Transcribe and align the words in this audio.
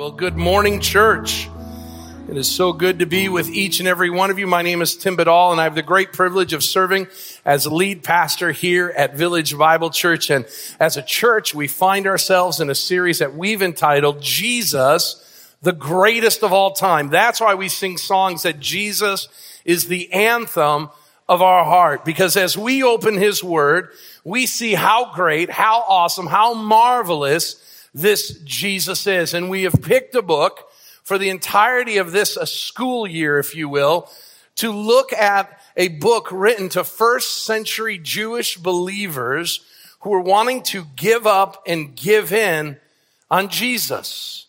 Well, 0.00 0.12
good 0.12 0.38
morning, 0.38 0.80
church. 0.80 1.46
It 2.26 2.38
is 2.38 2.50
so 2.50 2.72
good 2.72 3.00
to 3.00 3.06
be 3.06 3.28
with 3.28 3.50
each 3.50 3.80
and 3.80 3.86
every 3.86 4.08
one 4.08 4.30
of 4.30 4.38
you. 4.38 4.46
My 4.46 4.62
name 4.62 4.80
is 4.80 4.96
Tim 4.96 5.14
Badal, 5.14 5.52
and 5.52 5.60
I 5.60 5.64
have 5.64 5.74
the 5.74 5.82
great 5.82 6.14
privilege 6.14 6.54
of 6.54 6.64
serving 6.64 7.06
as 7.44 7.66
lead 7.66 8.02
pastor 8.02 8.50
here 8.50 8.94
at 8.96 9.14
Village 9.14 9.54
Bible 9.58 9.90
Church. 9.90 10.30
And 10.30 10.46
as 10.80 10.96
a 10.96 11.02
church, 11.02 11.54
we 11.54 11.68
find 11.68 12.06
ourselves 12.06 12.60
in 12.60 12.70
a 12.70 12.74
series 12.74 13.18
that 13.18 13.34
we've 13.34 13.60
entitled 13.60 14.22
Jesus, 14.22 15.52
the 15.60 15.74
greatest 15.74 16.42
of 16.42 16.50
all 16.50 16.72
time. 16.72 17.10
That's 17.10 17.38
why 17.38 17.54
we 17.54 17.68
sing 17.68 17.98
songs 17.98 18.44
that 18.44 18.58
Jesus 18.58 19.28
is 19.66 19.86
the 19.88 20.10
anthem 20.14 20.88
of 21.28 21.42
our 21.42 21.62
heart. 21.62 22.06
Because 22.06 22.38
as 22.38 22.56
we 22.56 22.82
open 22.82 23.18
His 23.18 23.44
Word, 23.44 23.90
we 24.24 24.46
see 24.46 24.72
how 24.72 25.12
great, 25.12 25.50
how 25.50 25.84
awesome, 25.86 26.26
how 26.26 26.54
marvelous 26.54 27.66
this 27.94 28.38
Jesus 28.44 29.06
is. 29.06 29.34
And 29.34 29.50
we 29.50 29.64
have 29.64 29.82
picked 29.82 30.14
a 30.14 30.22
book 30.22 30.70
for 31.02 31.18
the 31.18 31.30
entirety 31.30 31.96
of 31.98 32.12
this 32.12 32.34
school 32.34 33.06
year, 33.06 33.38
if 33.38 33.54
you 33.54 33.68
will, 33.68 34.10
to 34.56 34.70
look 34.70 35.12
at 35.12 35.60
a 35.76 35.88
book 35.88 36.28
written 36.30 36.68
to 36.70 36.84
first 36.84 37.44
century 37.44 37.98
Jewish 37.98 38.56
believers 38.56 39.60
who 40.00 40.10
were 40.10 40.20
wanting 40.20 40.62
to 40.62 40.86
give 40.96 41.26
up 41.26 41.62
and 41.66 41.94
give 41.94 42.32
in 42.32 42.78
on 43.30 43.48
Jesus. 43.48 44.46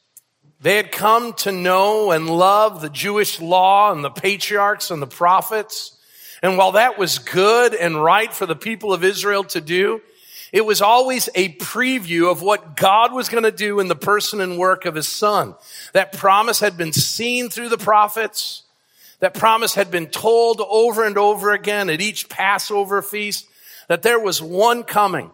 They 0.61 0.75
had 0.75 0.91
come 0.91 1.33
to 1.33 1.51
know 1.51 2.11
and 2.11 2.29
love 2.29 2.81
the 2.81 2.89
Jewish 2.89 3.41
law 3.41 3.91
and 3.91 4.03
the 4.03 4.11
patriarchs 4.11 4.91
and 4.91 5.01
the 5.01 5.07
prophets. 5.07 5.97
And 6.43 6.57
while 6.57 6.73
that 6.73 6.97
was 6.97 7.19
good 7.19 7.73
and 7.73 8.03
right 8.03 8.31
for 8.31 8.45
the 8.45 8.55
people 8.55 8.93
of 8.93 9.03
Israel 9.03 9.43
to 9.45 9.61
do, 9.61 10.01
it 10.51 10.65
was 10.65 10.81
always 10.81 11.29
a 11.33 11.53
preview 11.55 12.29
of 12.29 12.41
what 12.41 12.75
God 12.75 13.13
was 13.13 13.29
going 13.29 13.43
to 13.45 13.51
do 13.51 13.79
in 13.79 13.87
the 13.87 13.95
person 13.95 14.41
and 14.41 14.57
work 14.57 14.85
of 14.85 14.95
his 14.95 15.07
son. 15.07 15.55
That 15.93 16.11
promise 16.11 16.59
had 16.59 16.77
been 16.77 16.91
seen 16.91 17.49
through 17.49 17.69
the 17.69 17.77
prophets. 17.77 18.63
That 19.19 19.33
promise 19.33 19.75
had 19.75 19.91
been 19.91 20.07
told 20.07 20.61
over 20.61 21.05
and 21.05 21.17
over 21.17 21.51
again 21.51 21.89
at 21.89 22.01
each 22.01 22.27
Passover 22.27 23.01
feast 23.01 23.47
that 23.87 24.01
there 24.01 24.19
was 24.19 24.41
one 24.41 24.83
coming 24.83 25.31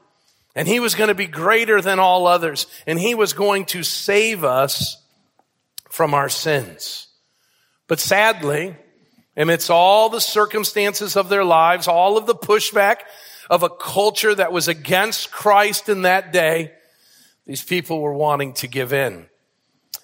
and 0.55 0.67
he 0.67 0.79
was 0.79 0.93
going 0.95 1.07
to 1.09 1.15
be 1.15 1.27
greater 1.27 1.81
than 1.81 1.99
all 1.99 2.27
others 2.27 2.67
and 2.85 2.99
he 2.99 3.15
was 3.15 3.33
going 3.33 3.65
to 3.65 3.83
save 3.83 4.43
us 4.43 5.01
from 5.89 6.13
our 6.13 6.29
sins. 6.29 7.07
But 7.87 7.99
sadly, 7.99 8.75
amidst 9.35 9.71
all 9.71 10.09
the 10.09 10.21
circumstances 10.21 11.15
of 11.15 11.29
their 11.29 11.45
lives, 11.45 11.87
all 11.87 12.17
of 12.17 12.25
the 12.27 12.35
pushback 12.35 12.97
of 13.49 13.63
a 13.63 13.69
culture 13.69 14.33
that 14.35 14.51
was 14.51 14.67
against 14.67 15.31
Christ 15.31 15.89
in 15.89 16.03
that 16.03 16.31
day, 16.31 16.73
these 17.45 17.63
people 17.63 18.01
were 18.01 18.13
wanting 18.13 18.53
to 18.53 18.67
give 18.67 18.93
in. 18.93 19.27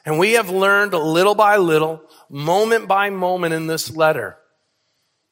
And 0.05 0.19
we 0.19 0.33
have 0.33 0.49
learned 0.49 0.93
little 0.93 1.35
by 1.35 1.57
little, 1.57 2.01
moment 2.29 2.87
by 2.87 3.09
moment 3.09 3.53
in 3.53 3.67
this 3.67 3.95
letter, 3.95 4.37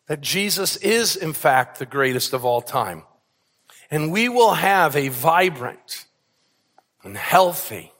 that 0.08 0.22
Jesus 0.22 0.78
is 0.78 1.16
in 1.16 1.34
fact 1.34 1.80
the 1.80 1.86
greatest 1.86 2.34
of 2.34 2.46
all 2.46 2.62
time. 2.62 3.04
And 3.90 4.12
we 4.12 4.30
will 4.30 4.54
have 4.54 4.96
a 4.96 5.10
vibrant 5.10 6.06
and 7.04 7.18
healthy 7.18 7.92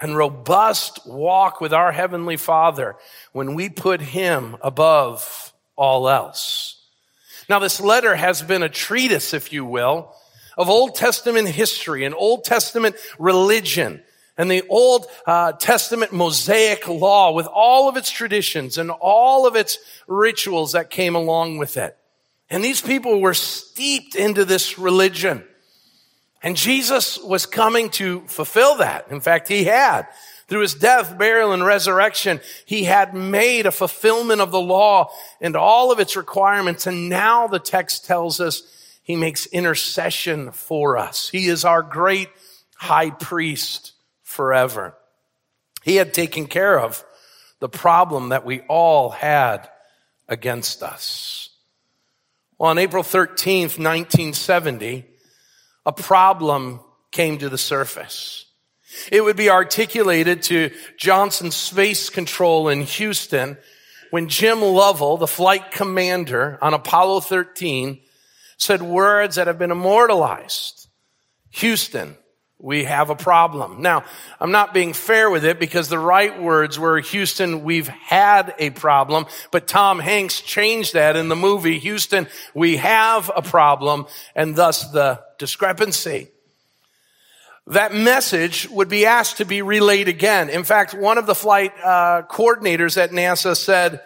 and 0.00 0.16
robust 0.16 1.06
walk 1.06 1.60
with 1.60 1.72
our 1.72 1.92
Heavenly 1.92 2.36
Father 2.36 2.96
when 3.32 3.54
we 3.54 3.68
put 3.68 4.00
Him 4.00 4.56
above 4.62 5.52
all 5.76 6.08
else. 6.08 6.83
Now, 7.48 7.58
this 7.58 7.80
letter 7.80 8.14
has 8.14 8.42
been 8.42 8.62
a 8.62 8.68
treatise, 8.68 9.34
if 9.34 9.52
you 9.52 9.64
will, 9.64 10.14
of 10.56 10.68
Old 10.68 10.94
Testament 10.94 11.48
history 11.48 12.04
and 12.04 12.14
Old 12.14 12.44
Testament 12.44 12.96
religion 13.18 14.02
and 14.36 14.50
the 14.50 14.64
Old 14.68 15.06
uh, 15.26 15.52
Testament 15.52 16.12
Mosaic 16.12 16.88
law 16.88 17.32
with 17.32 17.46
all 17.46 17.88
of 17.88 17.96
its 17.96 18.10
traditions 18.10 18.78
and 18.78 18.90
all 18.90 19.46
of 19.46 19.56
its 19.56 19.78
rituals 20.06 20.72
that 20.72 20.90
came 20.90 21.14
along 21.14 21.58
with 21.58 21.76
it. 21.76 21.96
And 22.50 22.64
these 22.64 22.80
people 22.80 23.20
were 23.20 23.34
steeped 23.34 24.14
into 24.14 24.44
this 24.44 24.78
religion. 24.78 25.44
And 26.42 26.56
Jesus 26.56 27.18
was 27.18 27.46
coming 27.46 27.90
to 27.90 28.20
fulfill 28.26 28.76
that. 28.76 29.06
In 29.10 29.20
fact, 29.20 29.48
he 29.48 29.64
had. 29.64 30.06
Through 30.48 30.60
his 30.60 30.74
death, 30.74 31.16
burial, 31.16 31.52
and 31.52 31.64
resurrection, 31.64 32.40
he 32.66 32.84
had 32.84 33.14
made 33.14 33.66
a 33.66 33.70
fulfillment 33.70 34.40
of 34.40 34.50
the 34.50 34.60
law 34.60 35.10
and 35.40 35.56
all 35.56 35.90
of 35.90 36.00
its 36.00 36.16
requirements. 36.16 36.86
And 36.86 37.08
now 37.08 37.46
the 37.46 37.58
text 37.58 38.04
tells 38.04 38.40
us 38.40 38.62
he 39.02 39.16
makes 39.16 39.46
intercession 39.46 40.50
for 40.52 40.98
us. 40.98 41.28
He 41.28 41.46
is 41.46 41.64
our 41.64 41.82
great 41.82 42.28
high 42.76 43.10
priest 43.10 43.92
forever. 44.22 44.94
He 45.82 45.96
had 45.96 46.12
taken 46.12 46.46
care 46.46 46.78
of 46.78 47.04
the 47.60 47.68
problem 47.68 48.30
that 48.30 48.44
we 48.44 48.60
all 48.62 49.10
had 49.10 49.68
against 50.28 50.82
us. 50.82 51.50
Well, 52.58 52.70
on 52.70 52.78
April 52.78 53.02
13th, 53.02 53.78
1970, 53.78 55.04
a 55.86 55.92
problem 55.92 56.80
came 57.10 57.38
to 57.38 57.48
the 57.48 57.58
surface. 57.58 58.43
It 59.10 59.22
would 59.22 59.36
be 59.36 59.50
articulated 59.50 60.42
to 60.44 60.70
Johnson 60.96 61.50
Space 61.50 62.10
Control 62.10 62.68
in 62.68 62.82
Houston 62.82 63.56
when 64.10 64.28
Jim 64.28 64.60
Lovell, 64.60 65.16
the 65.16 65.26
flight 65.26 65.70
commander 65.70 66.58
on 66.62 66.74
Apollo 66.74 67.20
13, 67.20 68.00
said 68.56 68.80
words 68.80 69.36
that 69.36 69.48
have 69.48 69.58
been 69.58 69.72
immortalized. 69.72 70.88
Houston, 71.50 72.16
we 72.58 72.84
have 72.84 73.10
a 73.10 73.16
problem. 73.16 73.82
Now, 73.82 74.04
I'm 74.40 74.52
not 74.52 74.72
being 74.72 74.92
fair 74.92 75.28
with 75.28 75.44
it 75.44 75.58
because 75.58 75.88
the 75.88 75.98
right 75.98 76.40
words 76.40 76.78
were 76.78 77.00
Houston, 77.00 77.64
we've 77.64 77.88
had 77.88 78.54
a 78.58 78.70
problem, 78.70 79.26
but 79.50 79.66
Tom 79.66 79.98
Hanks 79.98 80.40
changed 80.40 80.94
that 80.94 81.16
in 81.16 81.28
the 81.28 81.36
movie 81.36 81.78
Houston, 81.80 82.26
we 82.54 82.76
have 82.76 83.30
a 83.34 83.42
problem, 83.42 84.06
and 84.34 84.56
thus 84.56 84.88
the 84.92 85.20
discrepancy 85.38 86.28
that 87.66 87.94
message 87.94 88.68
would 88.68 88.88
be 88.88 89.06
asked 89.06 89.38
to 89.38 89.44
be 89.44 89.62
relayed 89.62 90.08
again. 90.08 90.50
In 90.50 90.64
fact, 90.64 90.92
one 90.92 91.16
of 91.16 91.26
the 91.26 91.34
flight 91.34 91.72
uh, 91.82 92.22
coordinators 92.30 92.96
at 92.96 93.10
NASA 93.10 93.56
said, 93.56 94.02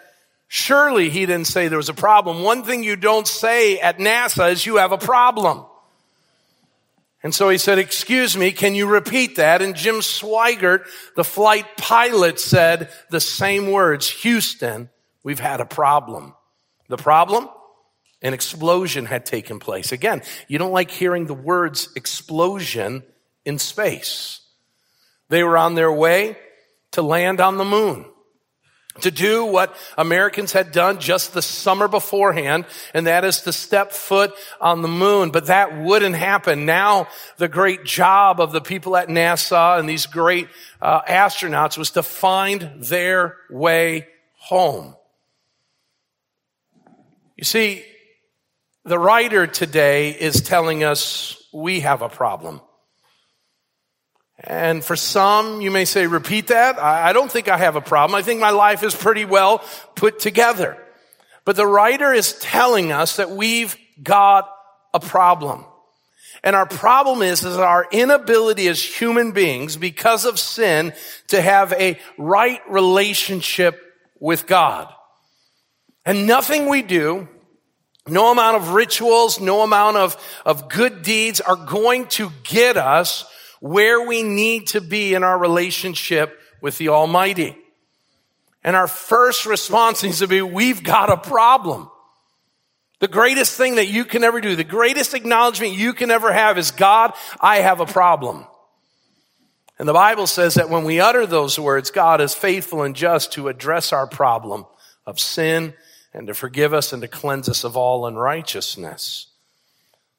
surely 0.47 1.09
he 1.09 1.25
didn't 1.25 1.47
say 1.47 1.67
there 1.67 1.77
was 1.77 1.89
a 1.89 1.93
problem. 1.93 2.43
One 2.43 2.63
thing 2.63 2.83
you 2.83 2.95
don't 2.95 3.27
say 3.27 3.79
at 3.79 3.97
NASA 3.97 4.51
is 4.51 4.65
you 4.65 4.77
have 4.77 4.93
a 4.93 4.97
problem. 4.97 5.65
And 7.21 7.35
so 7.35 7.49
he 7.49 7.57
said, 7.57 7.79
excuse 7.79 8.37
me, 8.37 8.53
can 8.53 8.75
you 8.75 8.87
repeat 8.87 9.35
that? 9.35 9.61
And 9.61 9.75
Jim 9.75 9.95
Swigert, 9.95 10.85
the 11.15 11.25
flight 11.25 11.65
pilot 11.75 12.39
said 12.39 12.89
the 13.09 13.19
same 13.19 13.71
words, 13.71 14.09
Houston, 14.09 14.89
we've 15.21 15.39
had 15.39 15.59
a 15.59 15.65
problem. 15.65 16.33
The 16.87 16.95
problem? 16.95 17.49
An 18.21 18.33
explosion 18.33 19.05
had 19.05 19.25
taken 19.25 19.59
place. 19.59 19.91
Again, 19.91 20.21
you 20.47 20.57
don't 20.57 20.71
like 20.71 20.91
hearing 20.91 21.25
the 21.25 21.33
words 21.33 21.89
explosion 21.97 23.03
in 23.45 23.59
space. 23.59 24.41
They 25.29 25.43
were 25.43 25.57
on 25.57 25.75
their 25.75 25.91
way 25.91 26.37
to 26.91 27.01
land 27.01 27.39
on 27.39 27.57
the 27.57 27.65
moon 27.65 28.05
to 29.01 29.11
do 29.11 29.45
what 29.45 29.75
Americans 29.97 30.51
had 30.51 30.71
done 30.71 30.99
just 30.99 31.33
the 31.33 31.41
summer 31.41 31.87
beforehand, 31.87 32.65
and 32.93 33.07
that 33.07 33.23
is 33.23 33.41
to 33.41 33.53
step 33.53 33.91
foot 33.91 34.33
on 34.59 34.81
the 34.81 34.87
moon. 34.87 35.31
But 35.31 35.47
that 35.47 35.77
wouldn't 35.77 36.15
happen. 36.15 36.65
Now, 36.65 37.07
the 37.37 37.47
great 37.47 37.83
job 37.83 38.39
of 38.39 38.51
the 38.51 38.61
people 38.61 38.95
at 38.95 39.07
NASA 39.07 39.79
and 39.79 39.87
these 39.87 40.05
great 40.05 40.47
uh, 40.81 41.01
astronauts 41.03 41.77
was 41.77 41.91
to 41.91 42.03
find 42.03 42.71
their 42.77 43.37
way 43.49 44.07
home. 44.35 44.95
You 47.37 47.45
see, 47.45 47.85
the 48.83 48.99
writer 48.99 49.47
today 49.47 50.11
is 50.11 50.41
telling 50.41 50.83
us 50.83 51.41
we 51.53 51.81
have 51.81 52.01
a 52.01 52.09
problem. 52.09 52.61
And 54.41 54.83
for 54.83 54.95
some, 54.95 55.61
you 55.61 55.69
may 55.69 55.85
say, 55.85 56.07
repeat 56.07 56.47
that. 56.47 56.79
I 56.79 57.11
don't 57.11 57.31
think 57.31 57.49
I 57.49 57.57
have 57.57 57.75
a 57.75 57.81
problem. 57.81 58.17
I 58.17 58.21
think 58.21 58.39
my 58.39 58.51
life 58.51 58.83
is 58.83 58.95
pretty 58.95 59.25
well 59.25 59.63
put 59.95 60.19
together. 60.19 60.77
But 61.43 61.55
the 61.55 61.67
writer 61.67 62.13
is 62.13 62.33
telling 62.39 62.91
us 62.91 63.17
that 63.17 63.31
we've 63.31 63.75
got 64.01 64.49
a 64.93 64.99
problem. 64.99 65.65
And 66.41 66.55
our 66.55 66.65
problem 66.65 67.21
is, 67.21 67.43
is 67.43 67.57
our 67.57 67.85
inability 67.91 68.67
as 68.69 68.81
human 68.81 69.33
beings, 69.33 69.75
because 69.75 70.23
of 70.23 70.39
sin, 70.39 70.93
to 71.27 71.41
have 71.41 71.73
a 71.73 71.99
right 72.17 72.61
relationship 72.69 73.81
with 74.19 74.47
God. 74.47 74.87
And 76.05 76.27
nothing 76.27 76.69
we 76.69 76.81
do, 76.81 77.27
no 78.07 78.31
amount 78.31 78.55
of 78.55 78.69
rituals, 78.69 79.41
no 79.41 79.63
amount 79.63 79.97
of, 79.97 80.41
of 80.45 80.69
good 80.69 81.01
deeds 81.01 81.41
are 81.41 81.57
going 81.57 82.07
to 82.07 82.31
get 82.43 82.77
us 82.77 83.25
where 83.59 84.05
we 84.05 84.23
need 84.23 84.67
to 84.67 84.81
be 84.81 85.13
in 85.13 85.23
our 85.23 85.37
relationship 85.37 86.39
with 86.61 86.77
the 86.77 86.89
Almighty. 86.89 87.57
And 88.63 88.75
our 88.75 88.87
first 88.87 89.45
response 89.45 90.03
needs 90.03 90.19
to 90.19 90.27
be, 90.27 90.41
we've 90.41 90.83
got 90.83 91.09
a 91.09 91.17
problem. 91.17 91.89
The 92.99 93.07
greatest 93.07 93.55
thing 93.55 93.75
that 93.75 93.87
you 93.87 94.03
can 94.03 94.23
ever 94.23 94.41
do, 94.41 94.55
the 94.55 94.63
greatest 94.65 95.13
acknowledgement 95.13 95.73
you 95.73 95.93
can 95.93 96.11
ever 96.11 96.33
have 96.33 96.57
is, 96.57 96.71
God, 96.71 97.13
I 97.39 97.57
have 97.57 97.79
a 97.79 97.85
problem. 97.85 98.45
And 99.77 99.87
the 99.87 99.93
Bible 99.93 100.27
says 100.27 100.55
that 100.55 100.69
when 100.69 100.83
we 100.83 100.99
utter 100.99 101.25
those 101.25 101.57
words, 101.57 101.91
God 101.91 102.19
is 102.19 102.33
faithful 102.33 102.83
and 102.83 102.93
just 102.93 103.31
to 103.33 103.47
address 103.47 103.93
our 103.93 104.05
problem 104.05 104.65
of 105.05 105.21
sin 105.21 105.73
and 106.13 106.27
to 106.27 106.33
forgive 106.33 106.73
us 106.73 106.91
and 106.91 107.01
to 107.01 107.07
cleanse 107.07 107.47
us 107.47 107.63
of 107.63 107.77
all 107.77 108.05
unrighteousness. 108.05 109.27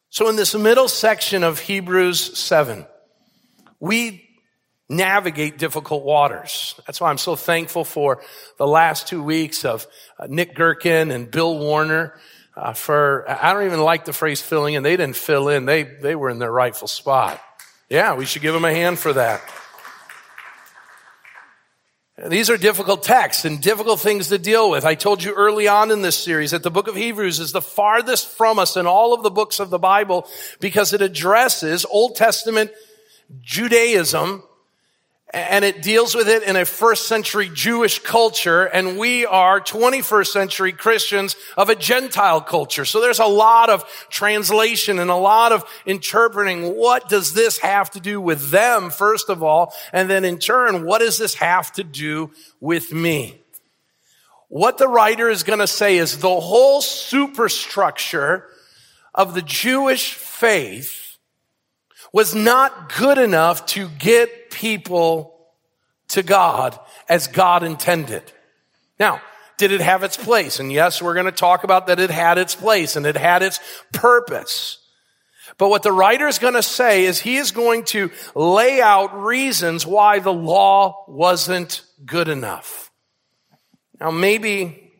So 0.08 0.28
in 0.30 0.36
this 0.36 0.54
middle 0.54 0.88
section 0.88 1.44
of 1.44 1.60
Hebrews 1.60 2.38
7, 2.38 2.86
we 3.80 4.28
navigate 4.90 5.56
difficult 5.56 6.04
waters. 6.04 6.78
That's 6.86 7.00
why 7.00 7.10
I'm 7.10 7.18
so 7.18 7.36
thankful 7.36 7.84
for 7.84 8.20
the 8.58 8.66
last 8.66 9.08
two 9.08 9.22
weeks 9.22 9.64
of 9.64 9.86
uh, 10.18 10.26
Nick 10.28 10.54
Gherkin 10.54 11.10
and 11.10 11.30
Bill 11.30 11.58
Warner. 11.58 12.14
Uh, 12.56 12.72
for 12.72 13.24
I 13.28 13.52
don't 13.54 13.64
even 13.64 13.80
like 13.80 14.04
the 14.04 14.12
phrase 14.12 14.42
filling 14.42 14.74
in. 14.74 14.82
They 14.82 14.96
didn't 14.96 15.16
fill 15.16 15.48
in. 15.48 15.64
They 15.64 15.84
they 15.84 16.14
were 16.14 16.28
in 16.28 16.38
their 16.38 16.52
rightful 16.52 16.88
spot. 16.88 17.40
Yeah, 17.88 18.14
we 18.14 18.26
should 18.26 18.42
give 18.42 18.52
them 18.52 18.64
a 18.64 18.72
hand 18.72 18.98
for 18.98 19.12
that. 19.14 19.40
These 22.28 22.50
are 22.50 22.58
difficult 22.58 23.02
texts 23.02 23.46
and 23.46 23.62
difficult 23.62 24.00
things 24.00 24.28
to 24.28 24.36
deal 24.36 24.70
with. 24.70 24.84
I 24.84 24.94
told 24.94 25.22
you 25.22 25.32
early 25.32 25.68
on 25.68 25.90
in 25.90 26.02
this 26.02 26.18
series 26.18 26.50
that 26.50 26.62
the 26.62 26.70
book 26.70 26.86
of 26.86 26.94
Hebrews 26.94 27.40
is 27.40 27.52
the 27.52 27.62
farthest 27.62 28.28
from 28.28 28.58
us 28.58 28.76
in 28.76 28.86
all 28.86 29.14
of 29.14 29.22
the 29.22 29.30
books 29.30 29.58
of 29.58 29.70
the 29.70 29.78
Bible 29.78 30.28
because 30.60 30.92
it 30.92 31.00
addresses 31.00 31.86
Old 31.86 32.16
Testament 32.16 32.72
Judaism 33.40 34.42
and 35.32 35.64
it 35.64 35.82
deals 35.82 36.14
with 36.14 36.28
it 36.28 36.42
in 36.42 36.56
a 36.56 36.64
first 36.64 37.06
century 37.06 37.48
Jewish 37.52 38.00
culture, 38.00 38.64
and 38.64 38.98
we 38.98 39.24
are 39.24 39.60
21st 39.60 40.26
century 40.26 40.72
Christians 40.72 41.36
of 41.56 41.68
a 41.68 41.76
Gentile 41.76 42.40
culture. 42.40 42.84
So 42.84 43.00
there's 43.00 43.20
a 43.20 43.26
lot 43.26 43.70
of 43.70 43.84
translation 44.10 44.98
and 44.98 45.10
a 45.10 45.16
lot 45.16 45.52
of 45.52 45.64
interpreting. 45.86 46.74
What 46.74 47.08
does 47.08 47.32
this 47.32 47.58
have 47.58 47.90
to 47.92 48.00
do 48.00 48.20
with 48.20 48.50
them, 48.50 48.90
first 48.90 49.28
of 49.28 49.42
all? 49.42 49.72
And 49.92 50.10
then 50.10 50.24
in 50.24 50.38
turn, 50.38 50.84
what 50.84 50.98
does 50.98 51.16
this 51.16 51.34
have 51.34 51.70
to 51.74 51.84
do 51.84 52.32
with 52.58 52.92
me? 52.92 53.40
What 54.48 54.78
the 54.78 54.88
writer 54.88 55.28
is 55.28 55.44
going 55.44 55.60
to 55.60 55.68
say 55.68 55.96
is 55.96 56.18
the 56.18 56.40
whole 56.40 56.82
superstructure 56.82 58.46
of 59.14 59.34
the 59.34 59.42
Jewish 59.42 60.14
faith 60.14 60.99
was 62.12 62.34
not 62.34 62.94
good 62.94 63.18
enough 63.18 63.66
to 63.66 63.88
get 63.88 64.50
people 64.50 65.36
to 66.08 66.22
God 66.22 66.78
as 67.08 67.28
God 67.28 67.62
intended. 67.62 68.22
Now, 68.98 69.20
did 69.58 69.72
it 69.72 69.80
have 69.80 70.02
its 70.02 70.16
place? 70.16 70.58
And 70.58 70.72
yes, 70.72 71.02
we're 71.02 71.14
going 71.14 71.26
to 71.26 71.32
talk 71.32 71.64
about 71.64 71.86
that 71.86 72.00
it 72.00 72.10
had 72.10 72.38
its 72.38 72.54
place 72.54 72.96
and 72.96 73.06
it 73.06 73.16
had 73.16 73.42
its 73.42 73.60
purpose. 73.92 74.78
But 75.58 75.68
what 75.68 75.82
the 75.82 75.92
writer 75.92 76.26
is 76.26 76.38
going 76.38 76.54
to 76.54 76.62
say 76.62 77.04
is 77.04 77.20
he 77.20 77.36
is 77.36 77.50
going 77.50 77.84
to 77.86 78.10
lay 78.34 78.80
out 78.80 79.22
reasons 79.22 79.86
why 79.86 80.18
the 80.18 80.32
law 80.32 81.04
wasn't 81.06 81.82
good 82.04 82.28
enough. 82.28 82.90
Now, 84.00 84.10
maybe 84.10 84.90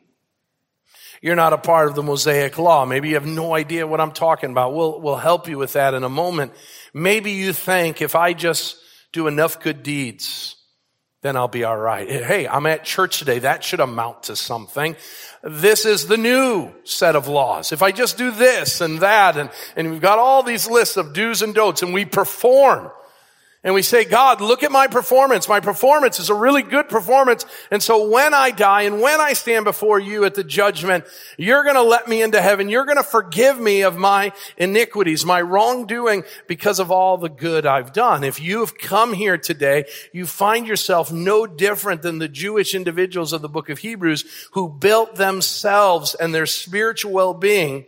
you're 1.22 1.36
not 1.36 1.52
a 1.52 1.58
part 1.58 1.88
of 1.88 1.94
the 1.94 2.02
Mosaic 2.02 2.58
law. 2.58 2.84
Maybe 2.84 3.08
you 3.08 3.14
have 3.14 3.26
no 3.26 3.54
idea 3.54 3.86
what 3.86 4.00
I'm 4.00 4.12
talking 4.12 4.50
about. 4.50 4.74
We'll, 4.74 5.00
we'll 5.00 5.16
help 5.16 5.48
you 5.48 5.58
with 5.58 5.72
that 5.74 5.94
in 5.94 6.04
a 6.04 6.08
moment. 6.08 6.52
Maybe 6.92 7.32
you 7.32 7.52
think 7.52 8.02
if 8.02 8.14
I 8.14 8.32
just 8.32 8.76
do 9.12 9.26
enough 9.26 9.60
good 9.60 9.82
deeds, 9.82 10.56
then 11.22 11.36
I'll 11.36 11.48
be 11.48 11.64
all 11.64 11.76
right. 11.76 12.08
Hey, 12.08 12.48
I'm 12.48 12.66
at 12.66 12.84
church 12.84 13.18
today. 13.18 13.40
That 13.40 13.62
should 13.62 13.80
amount 13.80 14.24
to 14.24 14.36
something. 14.36 14.96
This 15.42 15.84
is 15.84 16.06
the 16.06 16.16
new 16.16 16.72
set 16.84 17.14
of 17.14 17.28
laws. 17.28 17.72
If 17.72 17.82
I 17.82 17.92
just 17.92 18.16
do 18.16 18.30
this 18.30 18.80
and 18.80 19.00
that, 19.00 19.36
and, 19.36 19.50
and 19.76 19.90
we've 19.90 20.00
got 20.00 20.18
all 20.18 20.42
these 20.42 20.68
lists 20.68 20.96
of 20.96 21.12
do's 21.12 21.42
and 21.42 21.54
don'ts, 21.54 21.82
and 21.82 21.92
we 21.92 22.06
perform, 22.06 22.90
and 23.62 23.74
we 23.74 23.82
say, 23.82 24.06
God, 24.06 24.40
look 24.40 24.62
at 24.62 24.72
my 24.72 24.86
performance. 24.86 25.46
My 25.46 25.60
performance 25.60 26.18
is 26.18 26.30
a 26.30 26.34
really 26.34 26.62
good 26.62 26.88
performance. 26.88 27.44
And 27.70 27.82
so 27.82 28.08
when 28.08 28.32
I 28.32 28.52
die 28.52 28.82
and 28.82 29.02
when 29.02 29.20
I 29.20 29.34
stand 29.34 29.66
before 29.66 30.00
you 30.00 30.24
at 30.24 30.34
the 30.34 30.42
judgment, 30.42 31.04
you're 31.36 31.62
going 31.62 31.74
to 31.74 31.82
let 31.82 32.08
me 32.08 32.22
into 32.22 32.40
heaven. 32.40 32.70
You're 32.70 32.86
going 32.86 32.96
to 32.96 33.02
forgive 33.02 33.60
me 33.60 33.82
of 33.82 33.98
my 33.98 34.32
iniquities, 34.56 35.26
my 35.26 35.42
wrongdoing 35.42 36.24
because 36.46 36.78
of 36.78 36.90
all 36.90 37.18
the 37.18 37.28
good 37.28 37.66
I've 37.66 37.92
done. 37.92 38.24
If 38.24 38.40
you 38.40 38.60
have 38.60 38.78
come 38.78 39.12
here 39.12 39.36
today, 39.36 39.84
you 40.10 40.24
find 40.24 40.66
yourself 40.66 41.12
no 41.12 41.46
different 41.46 42.00
than 42.00 42.18
the 42.18 42.28
Jewish 42.28 42.74
individuals 42.74 43.34
of 43.34 43.42
the 43.42 43.48
book 43.48 43.68
of 43.68 43.80
Hebrews 43.80 44.24
who 44.52 44.70
built 44.70 45.16
themselves 45.16 46.14
and 46.14 46.34
their 46.34 46.46
spiritual 46.46 47.12
well-being 47.12 47.84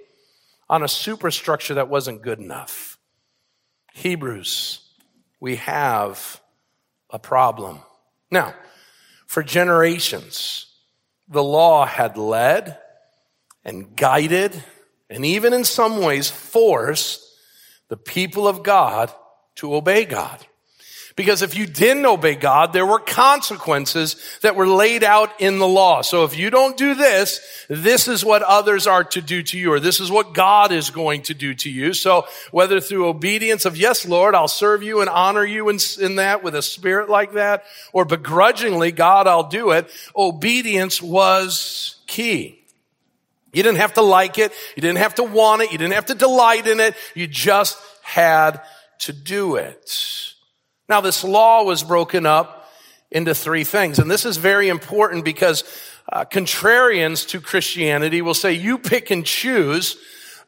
on 0.68 0.82
a 0.82 0.88
superstructure 0.88 1.74
that 1.74 1.88
wasn't 1.88 2.20
good 2.20 2.40
enough. 2.40 2.98
Hebrews 3.94 4.80
we 5.42 5.56
have 5.56 6.40
a 7.10 7.18
problem. 7.18 7.80
Now, 8.30 8.54
for 9.26 9.42
generations, 9.42 10.66
the 11.26 11.42
law 11.42 11.84
had 11.84 12.16
led 12.16 12.78
and 13.64 13.96
guided 13.96 14.62
and 15.10 15.24
even 15.24 15.52
in 15.52 15.64
some 15.64 15.98
ways 15.98 16.30
forced 16.30 17.28
the 17.88 17.96
people 17.96 18.46
of 18.46 18.62
God 18.62 19.12
to 19.56 19.74
obey 19.74 20.04
God. 20.04 20.46
Because 21.14 21.42
if 21.42 21.56
you 21.56 21.66
didn't 21.66 22.06
obey 22.06 22.34
God, 22.34 22.72
there 22.72 22.86
were 22.86 22.98
consequences 22.98 24.16
that 24.40 24.56
were 24.56 24.66
laid 24.66 25.04
out 25.04 25.40
in 25.40 25.58
the 25.58 25.68
law. 25.68 26.00
So 26.02 26.24
if 26.24 26.36
you 26.36 26.48
don't 26.48 26.76
do 26.76 26.94
this, 26.94 27.66
this 27.68 28.08
is 28.08 28.24
what 28.24 28.42
others 28.42 28.86
are 28.86 29.04
to 29.04 29.20
do 29.20 29.42
to 29.42 29.58
you, 29.58 29.72
or 29.72 29.80
this 29.80 30.00
is 30.00 30.10
what 30.10 30.32
God 30.32 30.72
is 30.72 30.90
going 30.90 31.22
to 31.22 31.34
do 31.34 31.54
to 31.54 31.70
you. 31.70 31.92
So 31.92 32.26
whether 32.50 32.80
through 32.80 33.08
obedience 33.08 33.64
of, 33.64 33.76
yes, 33.76 34.06
Lord, 34.06 34.34
I'll 34.34 34.48
serve 34.48 34.82
you 34.82 35.00
and 35.00 35.10
honor 35.10 35.44
you 35.44 35.68
in, 35.68 35.78
in 36.00 36.16
that 36.16 36.42
with 36.42 36.54
a 36.54 36.62
spirit 36.62 37.10
like 37.10 37.32
that, 37.34 37.64
or 37.92 38.04
begrudgingly, 38.04 38.92
God, 38.92 39.26
I'll 39.26 39.48
do 39.48 39.72
it, 39.72 39.90
obedience 40.16 41.02
was 41.02 41.96
key. 42.06 42.64
You 43.52 43.62
didn't 43.62 43.78
have 43.78 43.94
to 43.94 44.02
like 44.02 44.38
it. 44.38 44.52
You 44.76 44.80
didn't 44.80 44.98
have 44.98 45.16
to 45.16 45.24
want 45.24 45.60
it. 45.60 45.72
You 45.72 45.78
didn't 45.78 45.92
have 45.92 46.06
to 46.06 46.14
delight 46.14 46.66
in 46.66 46.80
it. 46.80 46.94
You 47.14 47.26
just 47.26 47.78
had 48.00 48.62
to 49.00 49.12
do 49.12 49.56
it. 49.56 50.31
Now, 50.88 51.00
this 51.00 51.24
law 51.24 51.64
was 51.64 51.82
broken 51.82 52.26
up 52.26 52.68
into 53.10 53.34
three 53.34 53.64
things. 53.64 53.98
And 53.98 54.10
this 54.10 54.24
is 54.24 54.36
very 54.36 54.68
important 54.68 55.24
because 55.24 55.64
uh, 56.10 56.24
contrarians 56.24 57.28
to 57.28 57.40
Christianity 57.40 58.22
will 58.22 58.34
say, 58.34 58.52
you 58.52 58.78
pick 58.78 59.10
and 59.10 59.24
choose 59.24 59.96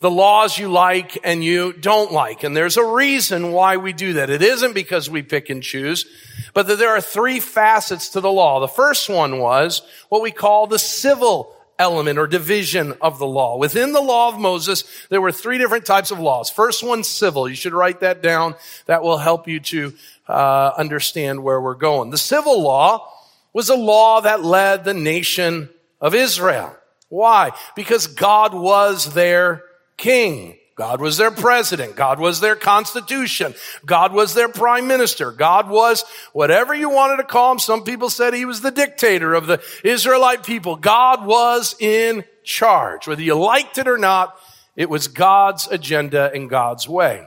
the 0.01 0.11
laws 0.11 0.59
you 0.59 0.69
like 0.69 1.19
and 1.25 1.45
you 1.45 1.73
don't 1.73 2.13
like. 2.13 2.43
And 2.43 2.57
there's 2.57 2.77
a 2.77 2.85
reason 2.85 3.53
why 3.53 3.77
we 3.77 3.93
do 3.93 4.15
that. 4.15 4.29
It 4.29 4.43
isn't 4.43 4.75
because 4.75 5.09
we 5.09 5.23
pick 5.23 5.51
and 5.51 5.63
choose, 5.63 6.05
but 6.53 6.67
that 6.67 6.79
there 6.79 6.91
are 6.91 7.01
three 7.01 7.41
facets 7.41 8.11
to 8.11 8.21
the 8.21 8.33
law. 8.33 8.61
The 8.61 8.69
first 8.69 9.09
one 9.09 9.39
was 9.39 9.83
what 10.09 10.23
we 10.23 10.31
call 10.31 10.67
the 10.67 10.79
civil 10.79 11.55
element 11.79 12.19
or 12.19 12.27
division 12.27 12.95
of 13.01 13.19
the 13.19 13.27
law. 13.27 13.57
Within 13.57 13.93
the 13.93 14.01
law 14.01 14.29
of 14.29 14.39
Moses, 14.39 14.85
there 15.09 15.21
were 15.21 15.33
three 15.33 15.59
different 15.59 15.87
types 15.87 16.11
of 16.11 16.21
laws. 16.21 16.51
First 16.51 16.83
one, 16.85 17.03
civil. 17.03 17.49
You 17.49 17.57
should 17.57 17.73
write 17.73 18.01
that 18.01 18.23
down. 18.23 18.55
That 18.87 19.03
will 19.03 19.19
help 19.19 19.49
you 19.49 19.61
to 19.61 19.95
uh, 20.29 20.73
understand 20.77 21.43
where 21.43 21.61
we're 21.61 21.75
going. 21.75 22.11
The 22.11 22.19
civil 22.19 22.63
law 22.63 23.09
was 23.53 23.69
a 23.69 23.77
law 23.77 24.21
that 24.21 24.43
led 24.45 24.85
the 24.85 24.95
nation 24.95 25.71
of 26.01 26.15
Israel. 26.15 26.77
Why? 27.09 27.53
Because 27.77 28.07
God 28.07 28.55
was 28.55 29.15
their 29.15 29.63
king. 29.97 30.59
God 30.75 31.01
was 31.01 31.17
their 31.17 31.31
president. 31.31 31.95
God 31.95 32.19
was 32.19 32.41
their 32.41 32.57
constitution. 32.57 33.55
God 33.87 34.13
was 34.13 34.35
their 34.35 34.49
prime 34.49 34.89
minister. 34.89 35.31
God 35.31 35.69
was 35.71 36.05
whatever 36.33 36.75
you 36.75 36.91
wanted 36.91 37.19
to 37.19 37.25
call 37.25 37.53
him. 37.53 37.59
Some 37.61 37.85
people 37.85 38.11
said 38.11 38.35
he 38.35 38.45
was 38.45 38.61
the 38.61 38.73
dictator 38.73 39.35
of 39.35 39.47
the 39.47 39.63
Israelite 39.85 40.45
people. 40.45 40.75
God 40.75 41.25
was 41.25 41.77
in 41.79 42.25
charge. 42.43 43.07
Whether 43.07 43.23
you 43.23 43.35
liked 43.37 43.79
it 43.79 43.87
or 43.87 43.99
not, 43.99 44.37
it 44.75 44.91
was 44.91 45.07
God's 45.07 45.69
agenda 45.69 46.33
and 46.35 46.51
God's 46.51 46.89
way. 46.89 47.25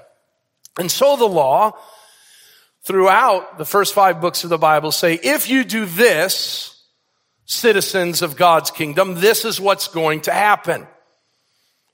And 0.78 0.92
so 0.92 1.16
the 1.16 1.26
law 1.26 1.72
throughout 2.88 3.58
the 3.58 3.66
first 3.66 3.94
five 3.94 4.22
books 4.22 4.46
of 4.46 4.50
the 4.50 4.58
Bible 4.58 4.94
say, 4.94 5.16
if 5.22 5.50
you 5.50 5.66
do 5.66 5.86
this, 5.86 6.82
citizens 7.46 8.22
of 8.22 8.38
God's 8.38 8.72
kingdom, 8.72 9.16
this 9.16 9.44
is 9.44 9.60
what's 9.60 9.90
going 9.90 10.22
to 10.22 10.32
happen. 10.32 10.88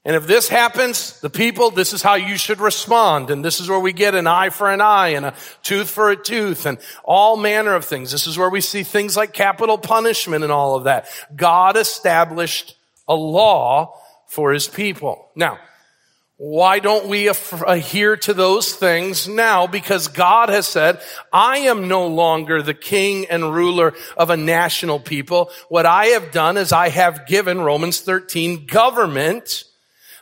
And 0.05 0.15
if 0.15 0.27
this 0.27 0.49
happens, 0.49 1.19
the 1.21 1.31
people, 1.31 1.71
this 1.71 1.93
is 1.93 2.03
how 2.03 2.15
you 2.15 2.37
should 2.37 2.59
respond. 2.59 3.31
And 3.31 3.43
this 3.43 3.59
is 3.59 3.67
where 3.67 3.79
we 3.79 3.91
get 3.91 4.13
an 4.13 4.27
eye 4.27 4.49
for 4.49 4.69
an 4.69 4.81
eye 4.81 5.09
and 5.09 5.25
a 5.25 5.33
tooth 5.63 5.89
for 5.89 6.11
a 6.11 6.15
tooth 6.15 6.67
and 6.67 6.77
all 7.03 7.37
manner 7.37 7.73
of 7.73 7.85
things. 7.85 8.11
This 8.11 8.27
is 8.27 8.37
where 8.37 8.49
we 8.49 8.61
see 8.61 8.83
things 8.83 9.17
like 9.17 9.33
capital 9.33 9.79
punishment 9.79 10.43
and 10.43 10.53
all 10.53 10.75
of 10.75 10.83
that. 10.83 11.07
God 11.35 11.75
established 11.75 12.75
a 13.07 13.15
law 13.15 13.97
for 14.27 14.51
his 14.51 14.67
people. 14.67 15.29
Now, 15.35 15.57
why 16.45 16.79
don't 16.79 17.07
we 17.07 17.29
adhere 17.29 18.17
to 18.17 18.33
those 18.33 18.73
things 18.73 19.29
now? 19.29 19.65
Because 19.65 20.09
God 20.09 20.49
has 20.49 20.67
said, 20.67 21.01
I 21.31 21.59
am 21.59 21.87
no 21.87 22.07
longer 22.07 22.61
the 22.61 22.73
king 22.73 23.27
and 23.27 23.55
ruler 23.55 23.93
of 24.17 24.29
a 24.29 24.35
national 24.35 24.99
people. 24.99 25.51
What 25.69 25.85
I 25.85 26.07
have 26.07 26.33
done 26.33 26.57
is 26.57 26.73
I 26.73 26.89
have 26.89 27.27
given 27.27 27.61
Romans 27.61 28.01
13 28.01 28.65
government 28.65 29.63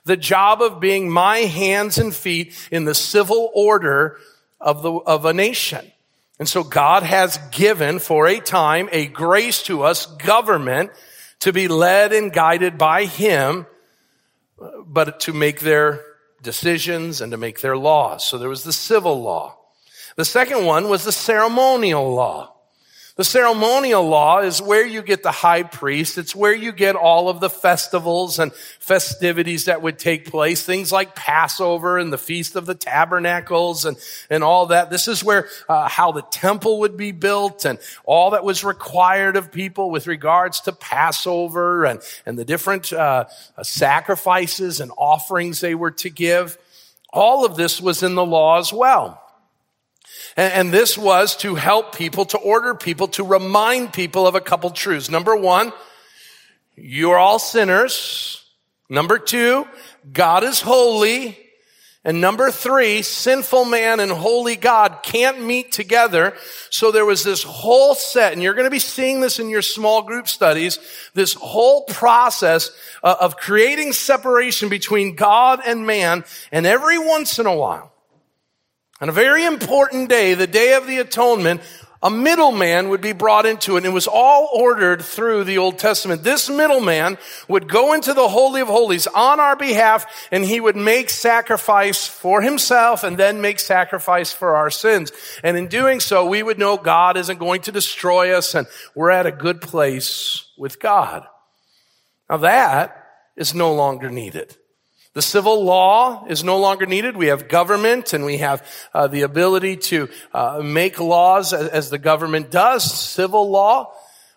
the 0.06 0.16
job 0.16 0.62
of 0.62 0.80
being 0.80 1.10
my 1.10 1.40
hands 1.40 1.98
and 1.98 2.14
feet 2.14 2.54
in 2.70 2.86
the 2.86 2.94
civil 2.94 3.50
order 3.56 4.18
of 4.60 4.84
the, 4.84 4.92
of 4.94 5.26
a 5.26 5.34
nation. 5.34 5.92
And 6.38 6.48
so 6.48 6.64
God 6.64 7.02
has 7.02 7.40
given 7.50 7.98
for 7.98 8.28
a 8.28 8.40
time 8.40 8.90
a 8.92 9.08
grace 9.08 9.64
to 9.64 9.82
us, 9.82 10.06
government, 10.06 10.92
to 11.40 11.52
be 11.52 11.68
led 11.68 12.14
and 12.14 12.32
guided 12.32 12.78
by 12.78 13.06
Him, 13.06 13.66
but 14.86 15.22
to 15.22 15.34
make 15.34 15.62
their 15.62 16.11
decisions 16.42 17.22
and 17.22 17.32
to 17.32 17.38
make 17.38 17.62
their 17.62 17.78
laws. 17.78 18.26
So 18.26 18.38
there 18.38 18.50
was 18.50 18.64
the 18.64 18.74
civil 18.74 19.22
law. 19.22 19.58
The 20.16 20.26
second 20.26 20.66
one 20.66 20.90
was 20.90 21.04
the 21.04 21.12
ceremonial 21.12 22.14
law. 22.14 22.56
The 23.18 23.26
ceremonial 23.26 24.08
law 24.08 24.40
is 24.40 24.62
where 24.62 24.86
you 24.86 25.02
get 25.02 25.22
the 25.22 25.32
high 25.32 25.64
priest. 25.64 26.18
It's 26.18 26.34
where 26.34 26.54
you 26.54 26.72
get 26.72 26.96
all 26.96 27.28
of 27.28 27.42
the 27.42 27.50
festivals 27.50 28.40
and 28.40 28.54
festivities 28.80 29.66
that 29.66 29.82
would 29.82 30.00
take 30.00 30.32
place. 30.32 30.64
Things 30.64 30.94
like 30.94 31.14
Passover 31.14 31.98
and 31.98 32.14
the 32.14 32.18
Feast 32.18 32.56
of 32.56 32.66
the 32.66 32.74
Tabernacles 32.74 33.84
and, 33.84 33.98
and 34.30 34.46
all 34.46 34.68
that. 34.68 34.90
This 34.90 35.10
is 35.10 35.26
where, 35.26 35.50
uh, 35.68 35.90
how 35.90 36.14
the 36.14 36.22
temple 36.22 36.80
would 36.80 36.96
be 36.96 37.12
built 37.12 37.66
and 37.66 37.80
all 38.06 38.32
that 38.32 38.46
was 38.46 38.64
required 38.64 39.36
of 39.36 39.52
people 39.52 39.92
with 39.92 40.08
regards 40.08 40.62
to 40.62 40.72
Passover 40.72 41.84
and, 41.84 42.00
and 42.26 42.40
the 42.40 42.46
different, 42.46 42.94
uh, 42.94 43.26
sacrifices 43.62 44.80
and 44.80 44.90
offerings 44.98 45.60
they 45.60 45.76
were 45.76 45.92
to 45.92 46.10
give. 46.10 46.58
All 47.12 47.46
of 47.46 47.58
this 47.58 47.82
was 47.82 48.04
in 48.04 48.16
the 48.16 48.26
law 48.26 48.58
as 48.58 48.72
well. 48.72 49.22
And, 50.38 50.72
this 50.72 50.98
was 50.98 51.36
to 51.38 51.56
help 51.56 51.96
people, 51.96 52.26
to 52.26 52.38
order 52.38 52.74
people, 52.74 53.08
to 53.10 53.24
remind 53.24 53.94
people 53.94 54.26
of 54.26 54.36
a 54.36 54.42
couple 54.42 54.70
truths. 54.70 55.10
Number 55.10 55.36
one, 55.36 55.74
you're 56.76 57.18
all 57.18 57.40
sinners. 57.40 58.46
Number 58.90 59.20
two, 59.20 59.68
God 60.12 60.44
is 60.44 60.62
holy. 60.62 61.38
And 62.04 62.20
number 62.20 62.50
three, 62.50 63.04
sinful 63.04 63.66
man 63.66 64.00
and 64.00 64.12
holy 64.12 64.56
God 64.56 65.04
can't 65.04 65.44
meet 65.44 65.72
together. 65.72 66.34
So 66.72 66.92
there 66.92 67.06
was 67.06 67.24
this 67.24 67.44
whole 67.44 67.94
set, 67.94 68.34
and 68.34 68.42
you're 68.42 68.56
going 68.56 68.66
to 68.66 68.72
be 68.72 68.80
seeing 68.80 69.22
this 69.22 69.38
in 69.38 69.50
your 69.50 69.62
small 69.62 70.02
group 70.02 70.28
studies, 70.28 70.80
this 71.14 71.36
whole 71.36 71.84
process 71.84 72.72
uh, 73.04 73.18
of 73.20 73.38
creating 73.38 73.94
separation 73.94 74.68
between 74.68 75.16
God 75.16 75.60
and 75.64 75.86
man. 75.86 76.24
And 76.52 76.66
every 76.66 76.98
once 76.98 77.38
in 77.38 77.46
a 77.46 77.56
while, 77.56 77.91
on 79.02 79.10
a 79.10 79.14
very 79.14 79.44
important 79.46 80.10
day, 80.10 80.36
the 80.36 80.46
day 80.46 80.76
of 80.76 80.86
the 80.86 81.00
atonement, 81.00 81.62
a 82.04 82.10
middleman 82.10 82.90
would 82.90 83.02
be 83.02 83.14
brought 83.14 83.46
into 83.46 83.74
it. 83.74 83.78
And 83.78 83.86
it 83.88 83.90
was 83.90 84.08
all 84.08 84.50
ordered 84.54 85.02
through 85.02 85.44
the 85.44 85.58
Old 85.58 85.78
Testament. 85.78 86.24
This 86.24 86.50
middleman 86.50 87.18
would 87.48 87.68
go 87.68 87.94
into 87.94 88.14
the 88.14 88.28
Holy 88.28 88.62
of 88.62 88.68
Holies 88.68 89.08
on 89.08 89.40
our 89.40 89.56
behalf 89.56 90.06
and 90.32 90.44
he 90.44 90.60
would 90.60 90.76
make 90.76 91.10
sacrifice 91.10 92.08
for 92.08 92.42
himself 92.42 93.04
and 93.04 93.18
then 93.18 93.42
make 93.42 93.60
sacrifice 93.60 94.32
for 94.32 94.56
our 94.56 94.70
sins. 94.70 95.12
And 95.44 95.58
in 95.58 95.68
doing 95.68 96.00
so, 96.00 96.26
we 96.26 96.42
would 96.42 96.58
know 96.58 96.78
God 96.78 97.18
isn't 97.18 97.40
going 97.40 97.62
to 97.64 97.72
destroy 97.72 98.36
us 98.36 98.56
and 98.56 98.68
we're 98.96 99.12
at 99.12 99.28
a 99.28 99.32
good 99.32 99.62
place 99.62 100.46
with 100.58 100.80
God. 100.80 101.26
Now 102.30 102.38
that 102.38 102.96
is 103.36 103.54
no 103.54 103.74
longer 103.74 104.10
needed. 104.10 104.58
The 105.14 105.22
civil 105.22 105.64
law 105.66 106.26
is 106.28 106.44
no 106.44 106.58
longer 106.58 106.86
needed. 106.86 107.18
We 107.18 107.28
have 107.28 107.50
government 107.50 108.14
and 108.14 108.24
we 108.24 108.38
have 108.38 108.66
uh, 108.94 109.08
the 109.08 109.24
ability 109.24 109.76
to 109.78 110.08
uh, 110.34 110.62
make 110.64 111.00
laws 111.00 111.52
as, 111.52 111.68
as, 111.68 111.90
the 111.90 111.98
government 111.98 112.50
does. 112.50 112.84
Civil 112.84 113.50
law, 113.50 113.92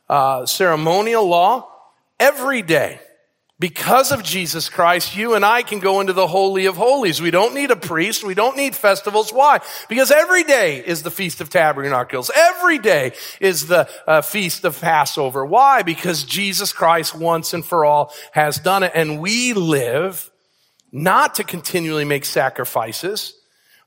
uh, 0.08 0.46
ceremonial 0.46 1.28
law, 1.28 1.68
every 2.18 2.60
day. 2.62 2.98
Because 3.60 4.10
of 4.10 4.24
Jesus 4.24 4.68
Christ, 4.68 5.16
you 5.16 5.34
and 5.34 5.44
I 5.44 5.62
can 5.62 5.78
go 5.78 6.00
into 6.00 6.12
the 6.12 6.26
Holy 6.26 6.66
of 6.66 6.76
Holies. 6.76 7.22
We 7.22 7.30
don't 7.30 7.54
need 7.54 7.70
a 7.70 7.76
priest. 7.76 8.24
We 8.24 8.34
don't 8.34 8.56
need 8.56 8.74
festivals. 8.74 9.32
Why? 9.32 9.60
Because 9.88 10.10
every 10.10 10.42
day 10.42 10.84
is 10.84 11.04
the 11.04 11.10
Feast 11.12 11.40
of 11.40 11.50
Tabernacles. 11.50 12.32
Every 12.34 12.80
day 12.80 13.12
is 13.40 13.68
the 13.68 13.88
uh, 14.08 14.22
Feast 14.22 14.64
of 14.64 14.80
Passover. 14.80 15.46
Why? 15.46 15.82
Because 15.82 16.24
Jesus 16.24 16.72
Christ 16.72 17.14
once 17.14 17.54
and 17.54 17.64
for 17.64 17.84
all 17.84 18.12
has 18.32 18.58
done 18.58 18.82
it. 18.82 18.90
And 18.92 19.20
we 19.20 19.52
live 19.52 20.32
not 20.94 21.34
to 21.34 21.44
continually 21.44 22.04
make 22.04 22.24
sacrifices. 22.24 23.34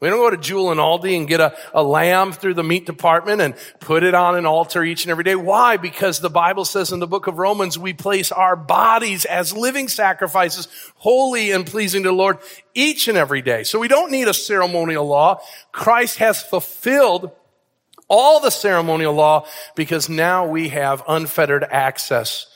We 0.02 0.10
don't 0.10 0.20
go 0.20 0.30
to 0.30 0.38
Jewel 0.38 0.72
and 0.72 0.80
Aldi 0.80 1.18
and 1.18 1.28
get 1.28 1.40
a, 1.40 1.58
a 1.74 1.82
lamb 1.82 2.34
through 2.34 2.54
the 2.54 2.64
meat 2.64 2.86
department 2.86 3.42
and 3.42 3.56
put 3.80 4.04
it 4.04 4.14
on 4.14 4.36
an 4.36 4.46
altar 4.46 4.84
each 4.84 5.06
and 5.06 5.12
every 5.12 5.24
day. 5.24 5.36
Why? 5.36 5.78
Because 5.78 6.20
the 6.20 6.30
Bible 6.30 6.66
says 6.66 6.92
in 6.92 7.00
the 7.00 7.08
book 7.08 7.26
of 7.26 7.40
Romans, 7.40 7.80
we 7.80 7.94
place 7.94 8.32
our 8.32 8.58
bodies 8.58 9.24
as 9.24 9.56
living 9.56 9.88
sacrifices, 9.88 10.68
holy 10.98 11.52
and 11.52 11.66
pleasing 11.66 12.04
to 12.04 12.10
the 12.10 12.14
Lord 12.14 12.40
each 12.76 13.08
and 13.08 13.18
every 13.18 13.42
day. 13.42 13.64
So 13.64 13.80
we 13.80 13.88
don't 13.88 14.12
need 14.12 14.28
a 14.28 14.34
ceremonial 14.34 15.08
law. 15.08 15.40
Christ 15.72 16.18
has 16.18 16.44
fulfilled 16.44 17.32
all 18.10 18.42
the 18.42 18.52
ceremonial 18.52 19.14
law 19.14 19.48
because 19.76 20.10
now 20.10 20.46
we 20.46 20.70
have 20.70 21.04
unfettered 21.08 21.64
access 21.64 22.48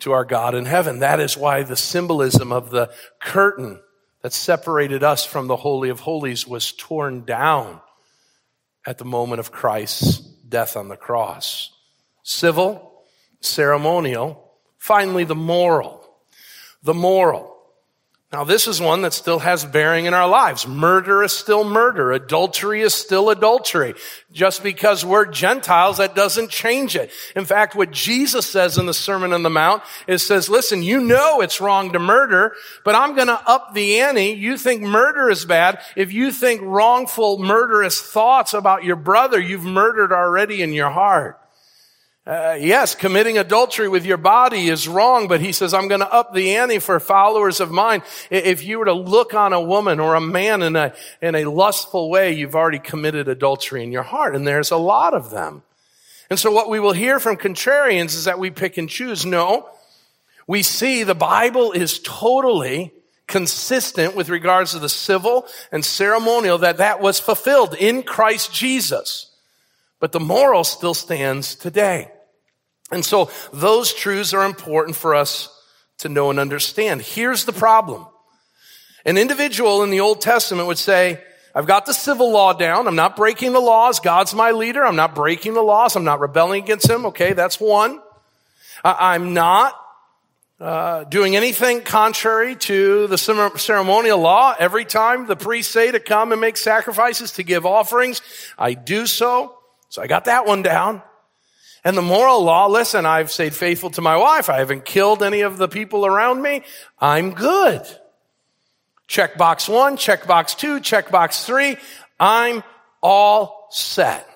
to 0.00 0.12
our 0.12 0.24
God 0.24 0.54
in 0.54 0.64
heaven. 0.64 1.00
That 1.00 1.20
is 1.20 1.36
why 1.36 1.62
the 1.62 1.76
symbolism 1.76 2.52
of 2.52 2.70
the 2.70 2.92
curtain 3.20 3.80
that 4.22 4.32
separated 4.32 5.02
us 5.02 5.24
from 5.24 5.46
the 5.46 5.56
Holy 5.56 5.88
of 5.88 6.00
Holies 6.00 6.46
was 6.46 6.72
torn 6.72 7.24
down 7.24 7.80
at 8.86 8.98
the 8.98 9.04
moment 9.04 9.40
of 9.40 9.52
Christ's 9.52 10.18
death 10.18 10.76
on 10.76 10.88
the 10.88 10.96
cross. 10.96 11.72
Civil, 12.22 13.04
ceremonial, 13.40 14.52
finally 14.78 15.24
the 15.24 15.34
moral. 15.34 16.06
The 16.82 16.94
moral. 16.94 17.56
Now 18.32 18.44
this 18.44 18.68
is 18.68 18.80
one 18.80 19.02
that 19.02 19.12
still 19.12 19.40
has 19.40 19.64
bearing 19.64 20.04
in 20.04 20.14
our 20.14 20.28
lives. 20.28 20.64
Murder 20.64 21.24
is 21.24 21.32
still 21.32 21.64
murder. 21.64 22.12
Adultery 22.12 22.80
is 22.80 22.94
still 22.94 23.28
adultery. 23.28 23.94
Just 24.30 24.62
because 24.62 25.04
we're 25.04 25.26
Gentiles, 25.26 25.96
that 25.96 26.14
doesn't 26.14 26.48
change 26.48 26.94
it. 26.94 27.10
In 27.34 27.44
fact, 27.44 27.74
what 27.74 27.90
Jesus 27.90 28.46
says 28.46 28.78
in 28.78 28.86
the 28.86 28.94
Sermon 28.94 29.32
on 29.32 29.42
the 29.42 29.50
Mount 29.50 29.82
is 30.06 30.24
says, 30.24 30.48
listen, 30.48 30.80
you 30.84 31.00
know 31.00 31.40
it's 31.40 31.60
wrong 31.60 31.92
to 31.92 31.98
murder, 31.98 32.52
but 32.84 32.94
I'm 32.94 33.16
gonna 33.16 33.42
up 33.48 33.74
the 33.74 33.98
ante. 33.98 34.30
You 34.30 34.56
think 34.56 34.82
murder 34.82 35.28
is 35.28 35.44
bad. 35.44 35.80
If 35.96 36.12
you 36.12 36.30
think 36.30 36.60
wrongful, 36.62 37.40
murderous 37.40 38.00
thoughts 38.00 38.54
about 38.54 38.84
your 38.84 38.94
brother, 38.94 39.40
you've 39.40 39.64
murdered 39.64 40.12
already 40.12 40.62
in 40.62 40.72
your 40.72 40.90
heart. 40.90 41.36
Uh, 42.30 42.56
yes, 42.60 42.94
committing 42.94 43.38
adultery 43.38 43.88
with 43.88 44.06
your 44.06 44.16
body 44.16 44.68
is 44.68 44.86
wrong, 44.86 45.26
but 45.26 45.40
he 45.40 45.50
says, 45.50 45.74
I'm 45.74 45.88
going 45.88 46.00
to 46.00 46.12
up 46.12 46.32
the 46.32 46.54
ante 46.54 46.78
for 46.78 47.00
followers 47.00 47.58
of 47.58 47.72
mine. 47.72 48.04
If 48.30 48.62
you 48.62 48.78
were 48.78 48.84
to 48.84 48.92
look 48.92 49.34
on 49.34 49.52
a 49.52 49.60
woman 49.60 49.98
or 49.98 50.14
a 50.14 50.20
man 50.20 50.62
in 50.62 50.76
a, 50.76 50.94
in 51.20 51.34
a 51.34 51.46
lustful 51.46 52.08
way, 52.08 52.32
you've 52.32 52.54
already 52.54 52.78
committed 52.78 53.26
adultery 53.26 53.82
in 53.82 53.90
your 53.90 54.04
heart. 54.04 54.36
And 54.36 54.46
there's 54.46 54.70
a 54.70 54.76
lot 54.76 55.12
of 55.12 55.30
them. 55.30 55.64
And 56.30 56.38
so 56.38 56.52
what 56.52 56.70
we 56.70 56.78
will 56.78 56.92
hear 56.92 57.18
from 57.18 57.36
contrarians 57.36 58.14
is 58.14 58.26
that 58.26 58.38
we 58.38 58.52
pick 58.52 58.78
and 58.78 58.88
choose. 58.88 59.26
No, 59.26 59.68
we 60.46 60.62
see 60.62 61.02
the 61.02 61.16
Bible 61.16 61.72
is 61.72 61.98
totally 61.98 62.92
consistent 63.26 64.14
with 64.14 64.28
regards 64.28 64.70
to 64.70 64.78
the 64.78 64.88
civil 64.88 65.46
and 65.72 65.84
ceremonial 65.84 66.58
that 66.58 66.76
that 66.76 67.00
was 67.00 67.18
fulfilled 67.18 67.74
in 67.74 68.04
Christ 68.04 68.54
Jesus. 68.54 69.32
But 69.98 70.12
the 70.12 70.20
moral 70.20 70.62
still 70.62 70.94
stands 70.94 71.56
today. 71.56 72.12
And 72.90 73.04
so 73.04 73.30
those 73.52 73.92
truths 73.92 74.34
are 74.34 74.44
important 74.44 74.96
for 74.96 75.14
us 75.14 75.48
to 75.98 76.08
know 76.08 76.30
and 76.30 76.38
understand. 76.38 77.02
Here's 77.02 77.44
the 77.44 77.52
problem. 77.52 78.06
An 79.04 79.16
individual 79.16 79.82
in 79.82 79.90
the 79.90 80.00
Old 80.00 80.20
Testament 80.20 80.66
would 80.66 80.78
say, 80.78 81.22
I've 81.54 81.66
got 81.66 81.86
the 81.86 81.94
civil 81.94 82.30
law 82.30 82.52
down. 82.52 82.86
I'm 82.86 82.96
not 82.96 83.16
breaking 83.16 83.52
the 83.52 83.60
laws. 83.60 84.00
God's 84.00 84.34
my 84.34 84.52
leader. 84.52 84.84
I'm 84.84 84.96
not 84.96 85.14
breaking 85.14 85.54
the 85.54 85.62
laws. 85.62 85.96
I'm 85.96 86.04
not 86.04 86.20
rebelling 86.20 86.62
against 86.62 86.88
him. 86.88 87.06
Okay, 87.06 87.32
that's 87.32 87.58
one. 87.58 88.00
I'm 88.84 89.34
not 89.34 89.74
uh, 90.60 91.04
doing 91.04 91.36
anything 91.36 91.82
contrary 91.82 92.54
to 92.54 93.06
the 93.08 93.18
ceremonial 93.18 94.18
law. 94.18 94.54
Every 94.58 94.84
time 94.84 95.26
the 95.26 95.36
priests 95.36 95.72
say 95.72 95.90
to 95.90 96.00
come 96.00 96.32
and 96.32 96.40
make 96.40 96.56
sacrifices, 96.56 97.32
to 97.32 97.42
give 97.42 97.66
offerings, 97.66 98.22
I 98.58 98.74
do 98.74 99.06
so. 99.06 99.56
So 99.88 100.02
I 100.02 100.06
got 100.06 100.26
that 100.26 100.46
one 100.46 100.62
down. 100.62 101.02
And 101.84 101.96
the 101.96 102.02
moral 102.02 102.42
law, 102.42 102.66
listen, 102.66 103.06
I've 103.06 103.30
stayed 103.30 103.54
faithful 103.54 103.90
to 103.90 104.02
my 104.02 104.16
wife. 104.16 104.50
I 104.50 104.58
haven't 104.58 104.84
killed 104.84 105.22
any 105.22 105.40
of 105.40 105.56
the 105.56 105.68
people 105.68 106.04
around 106.04 106.42
me. 106.42 106.62
I'm 106.98 107.32
good. 107.32 107.82
Check 109.06 109.36
box 109.38 109.68
one, 109.68 109.96
check 109.96 110.26
box 110.26 110.54
two, 110.54 110.80
check 110.80 111.10
box 111.10 111.44
three. 111.44 111.76
I'm 112.18 112.62
all 113.02 113.68
set. 113.70 114.26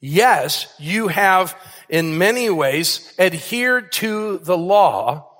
Yes, 0.00 0.72
you 0.78 1.08
have 1.08 1.56
in 1.88 2.18
many 2.18 2.50
ways 2.50 3.12
adhered 3.18 3.90
to 3.92 4.38
the 4.38 4.56
law, 4.56 5.30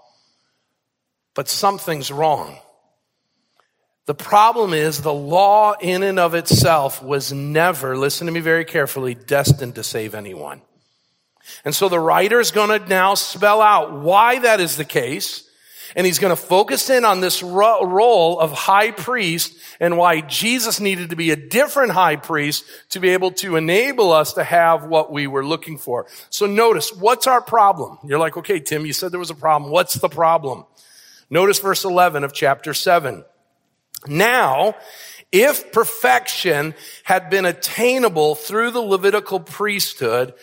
but 1.35 1.49
something's 1.49 2.11
wrong. 2.11 2.57
The 4.07 4.15
problem 4.15 4.73
is 4.73 5.01
the 5.01 5.13
law 5.13 5.75
in 5.81 6.03
and 6.03 6.19
of 6.19 6.35
itself 6.35 7.03
was 7.03 7.33
never, 7.33 7.97
listen 7.97 8.27
to 8.27 8.33
me 8.33 8.41
very 8.41 8.65
carefully, 8.65 9.15
destined 9.15 9.75
to 9.77 9.85
save 9.85 10.15
anyone. 10.15 10.63
And 11.65 11.75
so 11.75 11.89
the 11.89 12.01
writer 12.01 12.41
is 12.41 12.51
going 12.51 12.79
to 12.79 12.89
now 12.89 13.15
spell 13.15 13.61
out 13.61 13.93
why 13.93 14.39
that 14.41 14.61
is 14.61 14.77
the 14.77 14.85
case 14.85 15.49
And 15.97 16.07
he's 16.07 16.19
going 16.19 16.35
to 16.35 16.43
focus 16.43 16.91
in 16.91 17.05
on 17.05 17.21
this 17.21 17.43
ro- 17.43 17.85
role 17.85 18.41
of 18.41 18.53
high 18.53 18.91
priest 18.91 19.57
and 19.79 19.97
why 19.97 20.21
Jesus 20.23 20.81
needed 20.81 21.11
to 21.11 21.17
be 21.17 21.31
a 21.31 21.37
different 21.37 21.93
high 21.93 22.17
priest 22.17 22.65
to 22.91 23.01
be 23.01 23.11
able 23.11 23.31
to 23.33 23.57
enable 23.57 24.13
us 24.13 24.33
to 24.35 24.45
have 24.45 24.87
what 24.87 25.13
we 25.13 25.27
were 25.27 25.45
looking 25.45 25.79
for. 25.79 26.07
So 26.31 26.47
notice, 26.47 26.93
what's 26.93 27.27
our 27.27 27.41
problem? 27.41 27.99
You're 28.05 28.19
like, 28.19 28.37
okay, 28.37 28.61
Tim, 28.61 28.87
you 28.87 28.93
said 28.93 29.13
there 29.13 29.21
was 29.21 29.31
a 29.31 29.35
problem. 29.35 29.71
What's 29.71 29.95
the 29.95 30.09
problem? 30.09 30.65
Notice 31.31 31.59
verse 31.59 31.85
11 31.85 32.25
of 32.25 32.33
chapter 32.33 32.75
7. 32.75 33.25
Now, 34.07 34.75
if 35.33 35.73
perfection 35.73 36.75
had 37.05 37.31
been 37.31 37.45
attainable 37.45 38.35
through 38.35 38.73
the 38.73 38.81
Levitical 38.81 39.41
priesthood, 39.41 40.35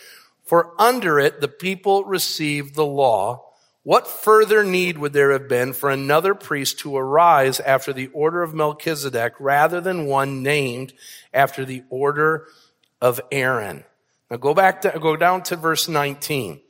for 0.44 0.74
under 0.80 1.18
it 1.18 1.40
the 1.40 1.48
people 1.48 2.04
received 2.04 2.74
the 2.74 2.86
law, 2.86 3.52
what 3.84 4.06
further 4.06 4.62
need 4.62 4.98
would 4.98 5.12
there 5.12 5.32
have 5.32 5.48
been 5.48 5.72
for 5.72 5.90
another 5.90 6.34
priest 6.34 6.78
to 6.80 6.96
arise 6.96 7.58
after 7.58 7.92
the 7.92 8.08
order 8.08 8.42
of 8.42 8.54
Melchizedek 8.54 9.34
rather 9.40 9.80
than 9.80 10.06
one 10.06 10.42
named 10.42 10.92
after 11.34 11.64
the 11.64 11.82
order 11.90 12.46
of 13.00 13.20
Aaron? 13.32 13.84
Now 14.30 14.36
go 14.36 14.54
back 14.54 14.82
to, 14.82 14.98
go 15.00 15.16
down 15.16 15.42
to 15.44 15.56
verse 15.56 15.88
19. 15.88 16.60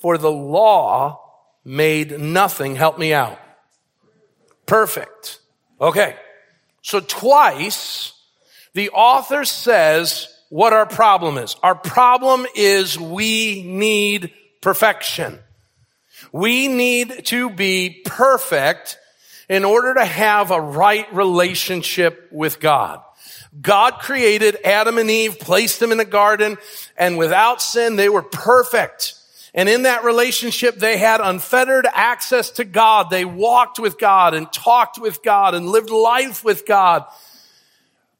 For 0.00 0.16
the 0.18 0.30
law 0.30 1.20
made 1.64 2.18
nothing, 2.20 2.76
help 2.76 2.98
me 2.98 3.12
out. 3.12 3.40
Perfect. 4.66 5.40
Okay. 5.80 6.16
So 6.82 7.00
twice 7.00 8.12
the 8.74 8.90
author 8.90 9.44
says 9.44 10.28
what 10.54 10.72
our 10.72 10.86
problem 10.86 11.36
is. 11.36 11.56
Our 11.64 11.74
problem 11.74 12.46
is 12.54 12.96
we 12.96 13.64
need 13.64 14.32
perfection. 14.60 15.40
We 16.30 16.68
need 16.68 17.24
to 17.26 17.50
be 17.50 18.02
perfect 18.04 18.96
in 19.48 19.64
order 19.64 19.94
to 19.94 20.04
have 20.04 20.52
a 20.52 20.60
right 20.60 21.12
relationship 21.12 22.28
with 22.30 22.60
God. 22.60 23.02
God 23.60 23.94
created 23.94 24.56
Adam 24.64 24.96
and 24.98 25.10
Eve, 25.10 25.40
placed 25.40 25.80
them 25.80 25.90
in 25.90 25.98
the 25.98 26.04
garden, 26.04 26.56
and 26.96 27.18
without 27.18 27.60
sin, 27.60 27.96
they 27.96 28.08
were 28.08 28.22
perfect. 28.22 29.14
And 29.54 29.68
in 29.68 29.82
that 29.82 30.04
relationship, 30.04 30.76
they 30.76 30.98
had 30.98 31.20
unfettered 31.20 31.88
access 31.92 32.50
to 32.50 32.64
God. 32.64 33.10
They 33.10 33.24
walked 33.24 33.80
with 33.80 33.98
God 33.98 34.34
and 34.34 34.52
talked 34.52 35.00
with 35.00 35.20
God 35.24 35.56
and 35.56 35.68
lived 35.68 35.90
life 35.90 36.44
with 36.44 36.64
God. 36.64 37.06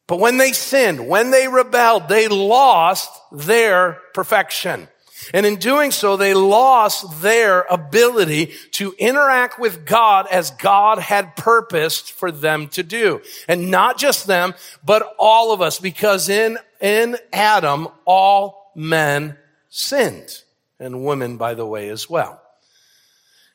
But 0.07 0.21
when 0.21 0.37
they 0.37 0.53
sinned, 0.53 1.09
when 1.09 1.31
they 1.31 1.49
rebelled, 1.49 2.09
they 2.09 2.29
lost 2.29 3.11
their 3.33 4.01
perfection. 4.13 4.89
And 5.33 5.47
in 5.47 5.57
doing 5.57 5.91
so, 5.91 6.17
they 6.17 6.35
lost 6.35 7.23
their 7.23 7.63
ability 7.71 8.53
to 8.73 8.95
interact 8.99 9.59
with 9.59 9.87
God 9.87 10.27
as 10.31 10.51
God 10.51 10.99
had 10.99 11.37
purposed 11.37 12.13
for 12.13 12.31
them 12.31 12.69
to 12.69 12.83
do. 12.83 13.23
And 13.49 13.71
not 13.71 13.97
just 13.97 14.27
them, 14.27 14.55
but 14.85 15.15
all 15.19 15.53
of 15.53 15.63
us, 15.63 15.79
because 15.79 16.29
in, 16.29 16.59
in 16.81 17.17
Adam, 17.33 17.89
all 18.05 18.73
men 18.75 19.39
sinned. 19.71 20.43
And 20.79 21.05
women, 21.05 21.39
by 21.39 21.55
the 21.55 21.65
way, 21.65 21.89
as 21.89 22.11
well. 22.11 22.44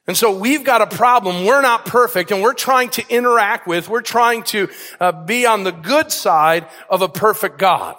And 0.10 0.18
so 0.18 0.36
we've 0.36 0.64
got 0.64 0.82
a 0.82 0.88
problem. 0.88 1.46
We're 1.46 1.62
not 1.62 1.86
perfect 1.86 2.32
and 2.32 2.42
we're 2.42 2.56
trying 2.56 2.90
to 2.90 3.08
interact 3.10 3.68
with, 3.68 3.88
we're 3.88 4.02
trying 4.02 4.42
to 4.46 4.68
uh, 5.00 5.12
be 5.12 5.46
on 5.46 5.64
the 5.64 5.72
good 5.72 6.12
side 6.12 6.68
of 6.90 7.04
a 7.04 7.08
perfect 7.08 7.60
God. 7.60 7.96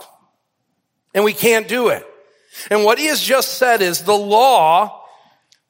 And 1.15 1.23
we 1.23 1.33
can't 1.33 1.69
do 1.69 1.91
it. 1.91 2.05
And 2.69 2.83
what 2.83 2.99
he 2.99 3.07
has 3.07 3.23
just 3.23 3.59
said 3.59 3.81
is 3.81 4.03
the 4.03 4.13
law 4.13 5.05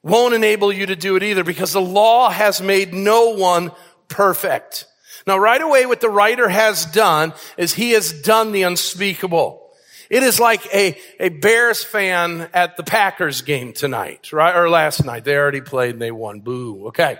won't 0.01 0.33
enable 0.33 0.73
you 0.73 0.87
to 0.87 0.95
do 0.95 1.15
it 1.15 1.21
either 1.21 1.43
because 1.43 1.73
the 1.73 1.79
law 1.79 2.31
has 2.31 2.59
made 2.59 2.91
no 2.91 3.35
one 3.35 3.71
perfect. 4.07 4.87
Now, 5.27 5.37
right 5.37 5.61
away, 5.61 5.85
what 5.85 6.01
the 6.01 6.09
writer 6.09 6.49
has 6.49 6.87
done 6.87 7.33
is 7.55 7.75
he 7.75 7.91
has 7.91 8.19
done 8.19 8.51
the 8.51 8.63
unspeakable. 8.63 9.70
It 10.11 10.23
is 10.23 10.41
like 10.41 10.65
a, 10.75 10.97
a 11.21 11.29
Bears 11.29 11.85
fan 11.85 12.49
at 12.53 12.75
the 12.75 12.83
Packers 12.83 13.43
game 13.43 13.71
tonight, 13.71 14.33
right? 14.33 14.53
Or 14.53 14.69
last 14.69 15.05
night. 15.05 15.23
They 15.23 15.37
already 15.37 15.61
played 15.61 15.91
and 15.91 16.01
they 16.01 16.11
won. 16.11 16.41
Boo. 16.41 16.87
Okay. 16.87 17.17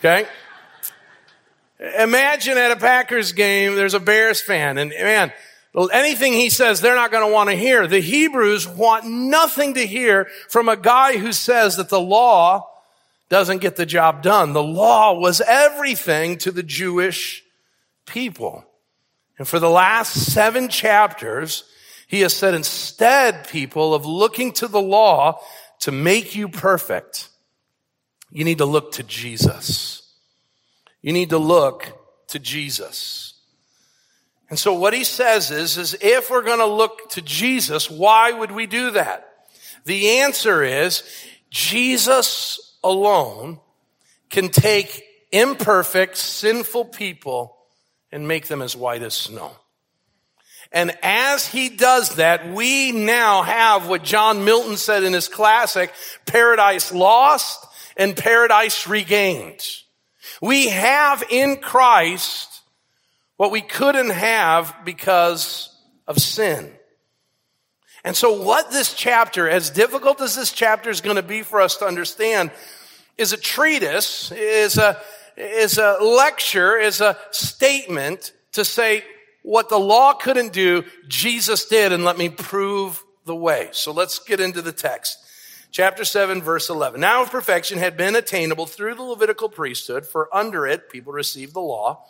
Okay. 0.00 0.28
Imagine 1.98 2.58
at 2.58 2.72
a 2.72 2.76
Packers 2.76 3.32
game, 3.32 3.74
there's 3.74 3.94
a 3.94 4.00
Bears 4.00 4.42
fan 4.42 4.76
and 4.76 4.90
man, 4.90 5.32
anything 5.90 6.34
he 6.34 6.50
says, 6.50 6.82
they're 6.82 6.94
not 6.94 7.10
going 7.10 7.26
to 7.26 7.32
want 7.32 7.48
to 7.48 7.56
hear. 7.56 7.86
The 7.86 8.00
Hebrews 8.00 8.68
want 8.68 9.06
nothing 9.06 9.72
to 9.72 9.86
hear 9.86 10.28
from 10.50 10.68
a 10.68 10.76
guy 10.76 11.16
who 11.16 11.32
says 11.32 11.78
that 11.78 11.88
the 11.88 12.00
law 12.00 12.68
doesn't 13.30 13.62
get 13.62 13.76
the 13.76 13.86
job 13.86 14.22
done. 14.22 14.52
The 14.52 14.62
law 14.62 15.18
was 15.18 15.40
everything 15.40 16.36
to 16.38 16.50
the 16.50 16.62
Jewish 16.62 17.42
people. 18.04 18.62
And 19.38 19.48
for 19.48 19.58
the 19.58 19.70
last 19.70 20.12
seven 20.34 20.68
chapters, 20.68 21.64
he 22.06 22.20
has 22.20 22.34
said 22.34 22.54
instead, 22.54 23.48
people, 23.48 23.94
of 23.94 24.06
looking 24.06 24.52
to 24.52 24.68
the 24.68 24.80
law 24.80 25.40
to 25.80 25.92
make 25.92 26.36
you 26.36 26.48
perfect, 26.48 27.28
you 28.30 28.44
need 28.44 28.58
to 28.58 28.64
look 28.64 28.92
to 28.92 29.02
Jesus. 29.02 30.02
You 31.02 31.12
need 31.12 31.30
to 31.30 31.38
look 31.38 31.98
to 32.28 32.38
Jesus. 32.38 33.34
And 34.48 34.58
so 34.58 34.72
what 34.72 34.94
he 34.94 35.02
says 35.02 35.50
is, 35.50 35.76
is 35.76 35.96
if 36.00 36.30
we're 36.30 36.42
going 36.42 36.60
to 36.60 36.66
look 36.66 37.10
to 37.10 37.22
Jesus, 37.22 37.90
why 37.90 38.30
would 38.30 38.52
we 38.52 38.66
do 38.66 38.92
that? 38.92 39.28
The 39.84 40.20
answer 40.20 40.62
is 40.62 41.02
Jesus 41.50 42.76
alone 42.84 43.58
can 44.30 44.48
take 44.48 45.04
imperfect, 45.32 46.16
sinful 46.16 46.86
people 46.86 47.56
and 48.12 48.28
make 48.28 48.46
them 48.46 48.62
as 48.62 48.76
white 48.76 49.02
as 49.02 49.14
snow. 49.14 49.52
And 50.72 50.96
as 51.02 51.46
he 51.46 51.68
does 51.68 52.16
that, 52.16 52.52
we 52.52 52.92
now 52.92 53.42
have 53.42 53.88
what 53.88 54.02
John 54.02 54.44
Milton 54.44 54.76
said 54.76 55.04
in 55.04 55.12
his 55.12 55.28
classic, 55.28 55.92
paradise 56.26 56.92
lost 56.92 57.66
and 57.96 58.16
paradise 58.16 58.86
regained. 58.86 59.64
We 60.42 60.68
have 60.68 61.24
in 61.30 61.56
Christ 61.56 62.60
what 63.36 63.50
we 63.50 63.60
couldn't 63.60 64.10
have 64.10 64.74
because 64.84 65.74
of 66.06 66.18
sin. 66.18 66.72
And 68.04 68.16
so 68.16 68.42
what 68.42 68.70
this 68.70 68.94
chapter, 68.94 69.48
as 69.48 69.70
difficult 69.70 70.20
as 70.20 70.36
this 70.36 70.52
chapter 70.52 70.90
is 70.90 71.00
going 71.00 71.16
to 71.16 71.22
be 71.22 71.42
for 71.42 71.60
us 71.60 71.76
to 71.78 71.86
understand, 71.86 72.50
is 73.18 73.32
a 73.32 73.36
treatise, 73.36 74.30
is 74.30 74.78
a, 74.78 75.00
is 75.36 75.78
a 75.78 75.98
lecture, 76.00 76.78
is 76.78 77.00
a 77.00 77.18
statement 77.30 78.32
to 78.52 78.64
say 78.64 79.04
what 79.46 79.68
the 79.68 79.78
law 79.78 80.12
couldn't 80.12 80.52
do, 80.52 80.84
Jesus 81.06 81.66
did, 81.66 81.92
and 81.92 82.04
let 82.04 82.18
me 82.18 82.28
prove 82.28 83.04
the 83.26 83.36
way. 83.36 83.68
So 83.70 83.92
let's 83.92 84.18
get 84.18 84.40
into 84.40 84.60
the 84.60 84.72
text. 84.72 85.18
Chapter 85.70 86.04
7, 86.04 86.42
verse 86.42 86.68
11. 86.68 87.00
Now 87.00 87.22
if 87.22 87.30
perfection 87.30 87.78
had 87.78 87.96
been 87.96 88.16
attainable 88.16 88.66
through 88.66 88.96
the 88.96 89.04
Levitical 89.04 89.48
priesthood, 89.48 90.04
for 90.04 90.28
under 90.34 90.66
it 90.66 90.90
people 90.90 91.12
received 91.12 91.54
the 91.54 91.60
law, 91.60 92.04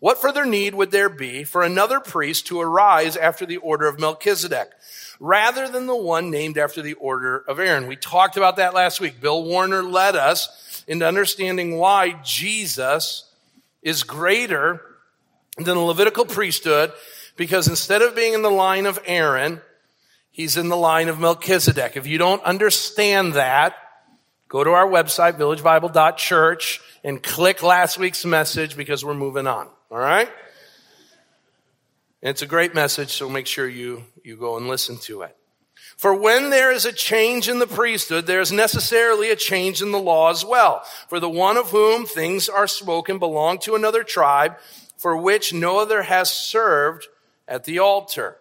what 0.00 0.22
further 0.22 0.46
need 0.46 0.74
would 0.74 0.90
there 0.90 1.10
be 1.10 1.44
for 1.44 1.62
another 1.62 2.00
priest 2.00 2.46
to 2.46 2.62
arise 2.62 3.14
after 3.14 3.44
the 3.44 3.58
order 3.58 3.86
of 3.86 4.00
Melchizedek, 4.00 4.70
rather 5.18 5.68
than 5.68 5.86
the 5.86 5.94
one 5.94 6.30
named 6.30 6.56
after 6.56 6.80
the 6.80 6.94
order 6.94 7.44
of 7.46 7.60
Aaron? 7.60 7.88
We 7.88 7.96
talked 7.96 8.38
about 8.38 8.56
that 8.56 8.72
last 8.72 9.02
week. 9.02 9.20
Bill 9.20 9.44
Warner 9.44 9.82
led 9.82 10.16
us 10.16 10.82
into 10.88 11.06
understanding 11.06 11.76
why 11.76 12.18
Jesus 12.24 13.30
is 13.82 14.02
greater 14.02 14.80
than 15.56 15.66
the 15.66 15.78
Levitical 15.78 16.24
priesthood, 16.24 16.92
because 17.36 17.68
instead 17.68 18.02
of 18.02 18.14
being 18.14 18.34
in 18.34 18.42
the 18.42 18.50
line 18.50 18.86
of 18.86 18.98
Aaron, 19.06 19.60
he's 20.30 20.56
in 20.56 20.68
the 20.68 20.76
line 20.76 21.08
of 21.08 21.18
Melchizedek. 21.18 21.96
If 21.96 22.06
you 22.06 22.18
don't 22.18 22.42
understand 22.44 23.34
that, 23.34 23.74
go 24.48 24.64
to 24.64 24.70
our 24.70 24.86
website, 24.86 25.38
villagebible.church, 25.38 26.80
and 27.04 27.22
click 27.22 27.62
last 27.62 27.98
week's 27.98 28.24
message 28.24 28.76
because 28.76 29.04
we're 29.04 29.14
moving 29.14 29.46
on. 29.46 29.68
All 29.90 29.98
right? 29.98 30.28
And 32.22 32.30
it's 32.30 32.42
a 32.42 32.46
great 32.46 32.74
message, 32.74 33.10
so 33.10 33.28
make 33.28 33.46
sure 33.46 33.66
you, 33.66 34.04
you 34.22 34.36
go 34.36 34.56
and 34.56 34.68
listen 34.68 34.98
to 34.98 35.22
it. 35.22 35.36
For 35.96 36.14
when 36.14 36.50
there 36.50 36.72
is 36.72 36.84
a 36.84 36.92
change 36.92 37.48
in 37.48 37.58
the 37.58 37.66
priesthood, 37.66 38.26
there 38.26 38.40
is 38.40 38.52
necessarily 38.52 39.30
a 39.30 39.36
change 39.36 39.82
in 39.82 39.92
the 39.92 39.98
law 39.98 40.30
as 40.30 40.44
well. 40.44 40.82
For 41.08 41.20
the 41.20 41.28
one 41.28 41.56
of 41.56 41.70
whom 41.70 42.06
things 42.06 42.48
are 42.48 42.66
spoken 42.66 43.18
belonged 43.18 43.62
to 43.62 43.74
another 43.74 44.02
tribe, 44.02 44.56
for 45.00 45.16
which 45.16 45.54
no 45.54 45.78
other 45.78 46.02
has 46.02 46.30
served 46.30 47.08
at 47.48 47.64
the 47.64 47.78
altar. 47.78 48.36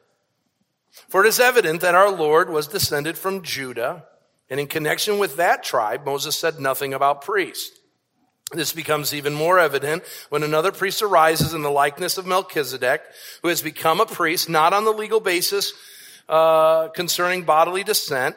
For 1.08 1.24
it 1.24 1.28
is 1.28 1.40
evident 1.40 1.80
that 1.82 1.96
our 1.96 2.12
Lord 2.12 2.50
was 2.50 2.68
descended 2.68 3.18
from 3.18 3.44
Judah, 3.44 4.04
and 4.50 4.60
in 4.60 4.68
connection 4.68 5.20
with 5.20 5.38
that 5.38 5.64
tribe, 5.64 6.06
Moses 6.06 6.36
said 6.36 6.60
nothing 6.60 6.94
about 6.94 7.22
priests. 7.22 7.80
This 8.52 8.74
becomes 8.74 9.14
even 9.14 9.34
more 9.34 9.60
evident 9.60 10.04
when 10.30 10.44
another 10.44 10.72
priest 10.72 11.02
arises 11.02 11.54
in 11.54 11.62
the 11.62 11.70
likeness 11.70 12.18
of 12.18 12.26
Melchizedek, 12.26 13.04
who 13.42 13.48
has 13.48 13.62
become 13.62 14.02
a 14.02 14.06
priest 14.06 14.50
not 14.50 14.74
on 14.74 14.84
the 14.84 14.92
legal 14.92 15.20
basis 15.20 15.72
uh, 16.28 16.90
concerning 16.90 17.44
bodily 17.44 17.84
descent, 17.84 18.36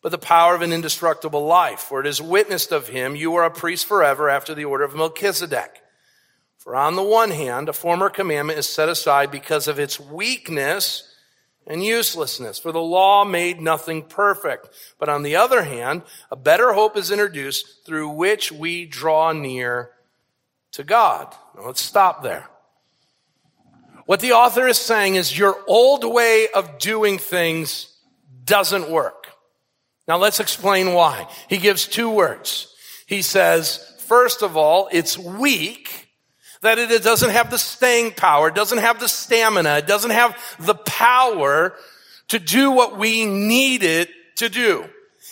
but 0.00 0.10
the 0.12 0.18
power 0.18 0.54
of 0.54 0.62
an 0.62 0.72
indestructible 0.72 1.44
life. 1.44 1.80
For 1.80 2.00
it 2.00 2.06
is 2.06 2.22
witnessed 2.22 2.72
of 2.72 2.88
him, 2.88 3.14
you 3.14 3.34
are 3.34 3.44
a 3.44 3.50
priest 3.50 3.86
forever 3.86 4.30
after 4.30 4.54
the 4.54 4.64
order 4.64 4.84
of 4.84 4.94
Melchizedek. 4.94 5.82
For 6.66 6.74
on 6.74 6.96
the 6.96 7.02
one 7.04 7.30
hand, 7.30 7.68
a 7.68 7.72
former 7.72 8.10
commandment 8.10 8.58
is 8.58 8.66
set 8.66 8.88
aside 8.88 9.30
because 9.30 9.68
of 9.68 9.78
its 9.78 10.00
weakness 10.00 11.14
and 11.64 11.84
uselessness, 11.84 12.58
for 12.58 12.72
the 12.72 12.80
law 12.80 13.24
made 13.24 13.60
nothing 13.60 14.02
perfect. 14.02 14.68
But 14.98 15.08
on 15.08 15.22
the 15.22 15.36
other 15.36 15.62
hand, 15.62 16.02
a 16.28 16.34
better 16.34 16.72
hope 16.72 16.96
is 16.96 17.12
introduced 17.12 17.86
through 17.86 18.08
which 18.08 18.50
we 18.50 18.84
draw 18.84 19.30
near 19.30 19.92
to 20.72 20.82
God. 20.82 21.32
Now 21.54 21.66
let's 21.66 21.80
stop 21.80 22.24
there. 22.24 22.48
What 24.06 24.18
the 24.18 24.32
author 24.32 24.66
is 24.66 24.76
saying 24.76 25.14
is 25.14 25.38
your 25.38 25.56
old 25.68 26.02
way 26.04 26.48
of 26.52 26.80
doing 26.80 27.18
things 27.18 27.96
doesn't 28.44 28.90
work. 28.90 29.28
Now 30.08 30.16
let's 30.16 30.40
explain 30.40 30.94
why. 30.94 31.28
He 31.48 31.58
gives 31.58 31.86
two 31.86 32.10
words. 32.10 32.74
He 33.06 33.22
says, 33.22 33.78
first 34.00 34.42
of 34.42 34.56
all, 34.56 34.88
it's 34.90 35.16
weak, 35.16 36.05
that 36.62 36.78
it 36.78 37.02
doesn't 37.02 37.30
have 37.30 37.50
the 37.50 37.58
staying 37.58 38.12
power, 38.12 38.50
doesn't 38.50 38.78
have 38.78 39.00
the 39.00 39.08
stamina, 39.08 39.78
it 39.78 39.86
doesn't 39.86 40.10
have 40.10 40.36
the 40.58 40.74
power 40.74 41.74
to 42.28 42.38
do 42.38 42.70
what 42.70 42.98
we 42.98 43.24
need 43.24 43.82
it 43.82 44.10
to 44.36 44.48
do. 44.48 44.84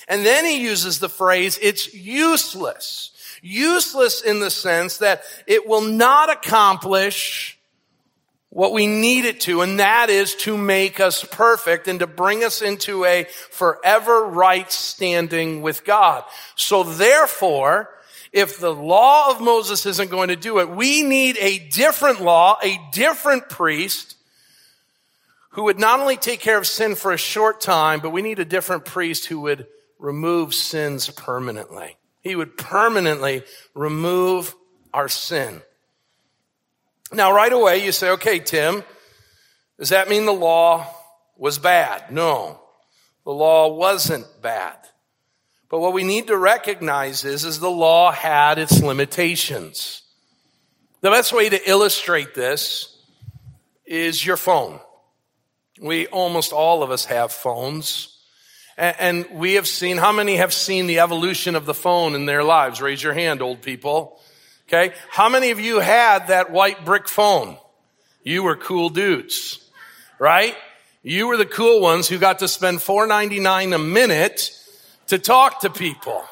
And 0.09 0.25
then 0.25 0.45
he 0.45 0.61
uses 0.61 0.99
the 0.99 1.09
phrase, 1.09 1.59
it's 1.63 1.95
useless. 1.95 3.11
Useless 3.43 4.23
in 4.23 4.41
the 4.41 4.51
sense 4.51 4.99
that 4.99 5.23
it 5.47 5.67
will 5.67 5.83
not 5.83 6.31
accomplish 6.31 7.59
what 8.55 8.73
we 8.73 8.87
need 8.87 9.25
it 9.25 9.41
to, 9.41 9.63
and 9.63 9.81
that 9.81 10.09
is 10.09 10.37
to 10.37 10.57
make 10.57 11.01
us 11.01 11.25
perfect 11.25 11.89
and 11.89 11.99
to 11.99 12.07
bring 12.07 12.45
us 12.45 12.63
into 12.63 13.05
a 13.05 13.25
forever 13.51 14.27
right 14.27 14.71
standing 14.71 15.61
with 15.61 15.85
God. 15.85 16.23
So 16.55 16.85
therefore, 16.85 17.91
if 18.35 18.59
the 18.59 18.75
law 18.75 19.31
of 19.31 19.41
Moses 19.41 19.87
isn't 19.87 20.11
going 20.11 20.29
to 20.29 20.37
do 20.37 20.59
it, 20.59 20.69
we 20.69 21.03
need 21.03 21.39
a 21.39 21.61
different 21.69 22.21
law, 22.21 22.59
a 22.61 22.81
different 22.91 23.49
priest 23.49 24.17
who 25.51 25.63
would 25.65 25.79
not 25.79 26.01
only 26.01 26.17
take 26.17 26.41
care 26.41 26.59
of 26.59 26.67
sin 26.67 26.97
for 26.97 27.13
a 27.13 27.17
short 27.17 27.61
time, 27.61 28.01
but 28.01 28.11
we 28.11 28.23
need 28.23 28.41
a 28.41 28.45
different 28.45 28.85
priest 28.85 29.27
who 29.27 29.43
would 29.43 29.69
remove 30.01 30.53
sins 30.53 31.09
permanently. 31.11 31.97
He 32.23 32.35
would 32.35 32.57
permanently 32.57 33.45
remove 33.73 34.53
our 34.93 35.09
sin. 35.09 35.63
Now, 37.13 37.33
right 37.33 37.53
away, 37.53 37.85
you 37.85 37.93
say, 37.93 38.11
okay, 38.11 38.41
Tim, 38.41 38.83
does 39.79 39.91
that 39.91 40.09
mean 40.09 40.27
the 40.27 40.33
law 40.33 40.93
was 41.37 41.61
bad? 41.61 42.11
No, 42.11 42.61
the 43.25 43.31
law 43.31 43.73
wasn't 43.77 44.27
bad. 44.43 44.77
But 45.71 45.81
what 45.81 45.93
we 45.93 46.05
need 46.05 46.29
to 46.29 46.37
recognize 46.37 47.25
is, 47.25 47.45
is 47.45 47.59
the 47.59 47.71
law 47.71 48.13
had 48.13 48.59
its 48.59 48.83
limitations. 48.83 50.03
The 51.01 51.11
best 51.11 51.33
way 51.33 51.49
to 51.49 51.71
illustrate 51.71 52.35
this 52.35 52.97
is 53.85 54.25
your 54.25 54.37
phone. 54.37 54.81
We, 55.81 56.07
almost 56.07 56.53
all 56.53 56.83
of 56.83 56.91
us 56.91 57.07
have 57.07 57.33
phones. 57.33 58.17
And 58.77 59.27
we 59.33 59.55
have 59.55 59.69
seen, 59.69 59.99
how 59.99 60.13
many 60.13 60.37
have 60.37 60.53
seen 60.53 60.87
the 60.87 61.01
evolution 61.01 61.55
of 61.55 61.67
the 61.67 61.75
phone 61.75 62.15
in 62.15 62.27
their 62.27 62.43
lives? 62.43 62.81
Raise 62.81 63.03
your 63.03 63.13
hand, 63.13 63.43
old 63.43 63.63
people. 63.63 64.21
Okay. 64.69 64.95
How 65.11 65.29
many 65.29 65.51
of 65.51 65.61
you 65.61 65.81
had 65.81 66.29
that 66.29 66.51
white 66.51 66.85
brick 66.85 67.09
phone? 67.09 67.57
You 68.23 68.43
were 68.43 68.57
cool 68.57 68.89
dudes, 68.89 69.61
right? 70.19 70.57
You 71.03 71.29
were 71.29 71.37
the 71.37 71.45
cool 71.45 71.81
ones 71.81 72.09
who 72.09 72.19
got 72.19 72.39
to 72.39 72.49
spend 72.49 72.79
$4.99 72.79 73.75
a 73.75 73.79
minute 73.79 74.59
to 75.15 75.19
talk 75.19 75.61
to 75.61 75.71
people. 75.71 76.25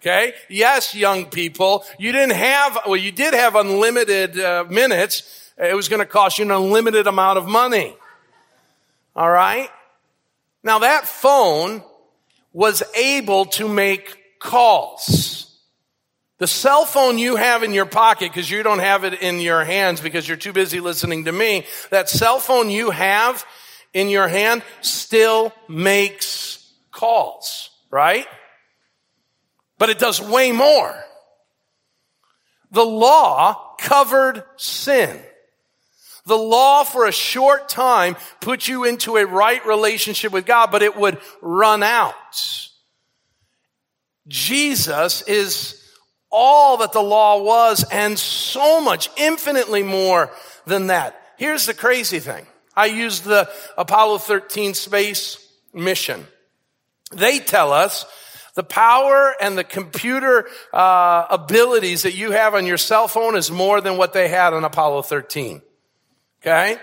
Okay. 0.00 0.34
Yes, 0.48 0.94
young 0.94 1.26
people, 1.26 1.84
you 1.98 2.12
didn't 2.12 2.36
have, 2.36 2.78
well, 2.86 2.96
you 2.96 3.10
did 3.10 3.34
have 3.34 3.56
unlimited 3.56 4.38
uh, 4.38 4.64
minutes. 4.68 5.52
It 5.58 5.74
was 5.74 5.88
going 5.88 6.00
to 6.00 6.06
cost 6.06 6.38
you 6.38 6.44
an 6.44 6.50
unlimited 6.50 7.06
amount 7.06 7.38
of 7.38 7.46
money. 7.46 7.96
All 9.16 9.30
right. 9.30 9.70
Now 10.62 10.80
that 10.80 11.06
phone 11.06 11.82
was 12.52 12.82
able 12.94 13.46
to 13.46 13.68
make 13.68 14.38
calls. 14.38 15.58
The 16.38 16.46
cell 16.46 16.84
phone 16.84 17.18
you 17.18 17.36
have 17.36 17.62
in 17.62 17.72
your 17.72 17.86
pocket, 17.86 18.30
because 18.30 18.50
you 18.50 18.62
don't 18.62 18.80
have 18.80 19.04
it 19.04 19.22
in 19.22 19.40
your 19.40 19.64
hands 19.64 20.00
because 20.00 20.28
you're 20.28 20.36
too 20.36 20.52
busy 20.52 20.80
listening 20.80 21.24
to 21.24 21.32
me, 21.32 21.64
that 21.90 22.08
cell 22.08 22.38
phone 22.38 22.70
you 22.70 22.90
have 22.90 23.44
in 23.92 24.08
your 24.08 24.28
hand 24.28 24.62
still 24.82 25.52
makes 25.68 26.70
calls, 26.90 27.70
right? 27.94 28.26
But 29.78 29.88
it 29.88 30.00
does 30.00 30.20
way 30.20 30.50
more. 30.50 30.96
The 32.72 32.84
law 32.84 33.76
covered 33.78 34.42
sin. 34.56 35.20
The 36.26 36.36
law 36.36 36.82
for 36.82 37.06
a 37.06 37.12
short 37.12 37.68
time 37.68 38.16
put 38.40 38.66
you 38.66 38.82
into 38.82 39.16
a 39.16 39.24
right 39.24 39.64
relationship 39.64 40.32
with 40.32 40.44
God, 40.44 40.72
but 40.72 40.82
it 40.82 40.96
would 40.96 41.18
run 41.40 41.84
out. 41.84 42.68
Jesus 44.26 45.22
is 45.22 45.80
all 46.32 46.78
that 46.78 46.92
the 46.92 47.00
law 47.00 47.40
was 47.44 47.84
and 47.92 48.18
so 48.18 48.80
much, 48.80 49.08
infinitely 49.16 49.84
more 49.84 50.32
than 50.66 50.88
that. 50.88 51.14
Here's 51.38 51.66
the 51.66 51.74
crazy 51.74 52.18
thing. 52.18 52.44
I 52.74 52.86
used 52.86 53.22
the 53.22 53.48
Apollo 53.78 54.18
13 54.18 54.74
space 54.74 55.38
mission. 55.72 56.26
They 57.16 57.38
tell 57.38 57.72
us 57.72 58.06
the 58.54 58.62
power 58.62 59.34
and 59.40 59.58
the 59.58 59.64
computer 59.64 60.48
uh, 60.72 61.26
abilities 61.30 62.02
that 62.02 62.14
you 62.14 62.30
have 62.30 62.54
on 62.54 62.66
your 62.66 62.76
cell 62.76 63.08
phone 63.08 63.36
is 63.36 63.50
more 63.50 63.80
than 63.80 63.96
what 63.96 64.12
they 64.12 64.28
had 64.28 64.52
on 64.52 64.64
Apollo 64.64 65.02
13. 65.02 65.60
Okay? 66.42 66.78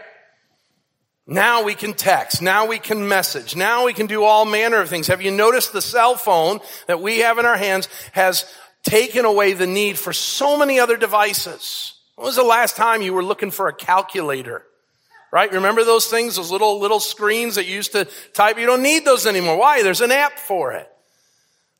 Now 1.27 1.63
we 1.63 1.75
can 1.75 1.93
text. 1.93 2.41
Now 2.41 2.67
we 2.67 2.79
can 2.79 3.07
message. 3.07 3.55
Now 3.55 3.85
we 3.85 3.93
can 3.93 4.07
do 4.07 4.23
all 4.23 4.43
manner 4.43 4.81
of 4.81 4.89
things. 4.89 5.07
Have 5.07 5.21
you 5.21 5.31
noticed 5.31 5.71
the 5.71 5.81
cell 5.81 6.15
phone 6.15 6.59
that 6.87 7.01
we 7.01 7.19
have 7.19 7.37
in 7.37 7.45
our 7.45 7.57
hands 7.57 7.87
has 8.11 8.45
taken 8.83 9.25
away 9.25 9.53
the 9.53 9.67
need 9.67 9.97
for 9.97 10.13
so 10.13 10.57
many 10.57 10.79
other 10.79 10.97
devices. 10.97 11.93
When 12.15 12.25
was 12.25 12.35
the 12.35 12.43
last 12.43 12.75
time 12.75 13.01
you 13.01 13.13
were 13.13 13.23
looking 13.23 13.51
for 13.51 13.67
a 13.67 13.73
calculator? 13.73 14.65
Right? 15.31 15.51
Remember 15.51 15.85
those 15.85 16.07
things, 16.07 16.35
those 16.35 16.51
little, 16.51 16.79
little 16.79 16.99
screens 16.99 17.55
that 17.55 17.65
you 17.65 17.75
used 17.75 17.93
to 17.93 18.05
type? 18.33 18.57
You 18.57 18.65
don't 18.65 18.83
need 18.83 19.05
those 19.05 19.25
anymore. 19.25 19.57
Why? 19.57 19.81
There's 19.81 20.01
an 20.01 20.11
app 20.11 20.37
for 20.37 20.73
it. 20.73 20.91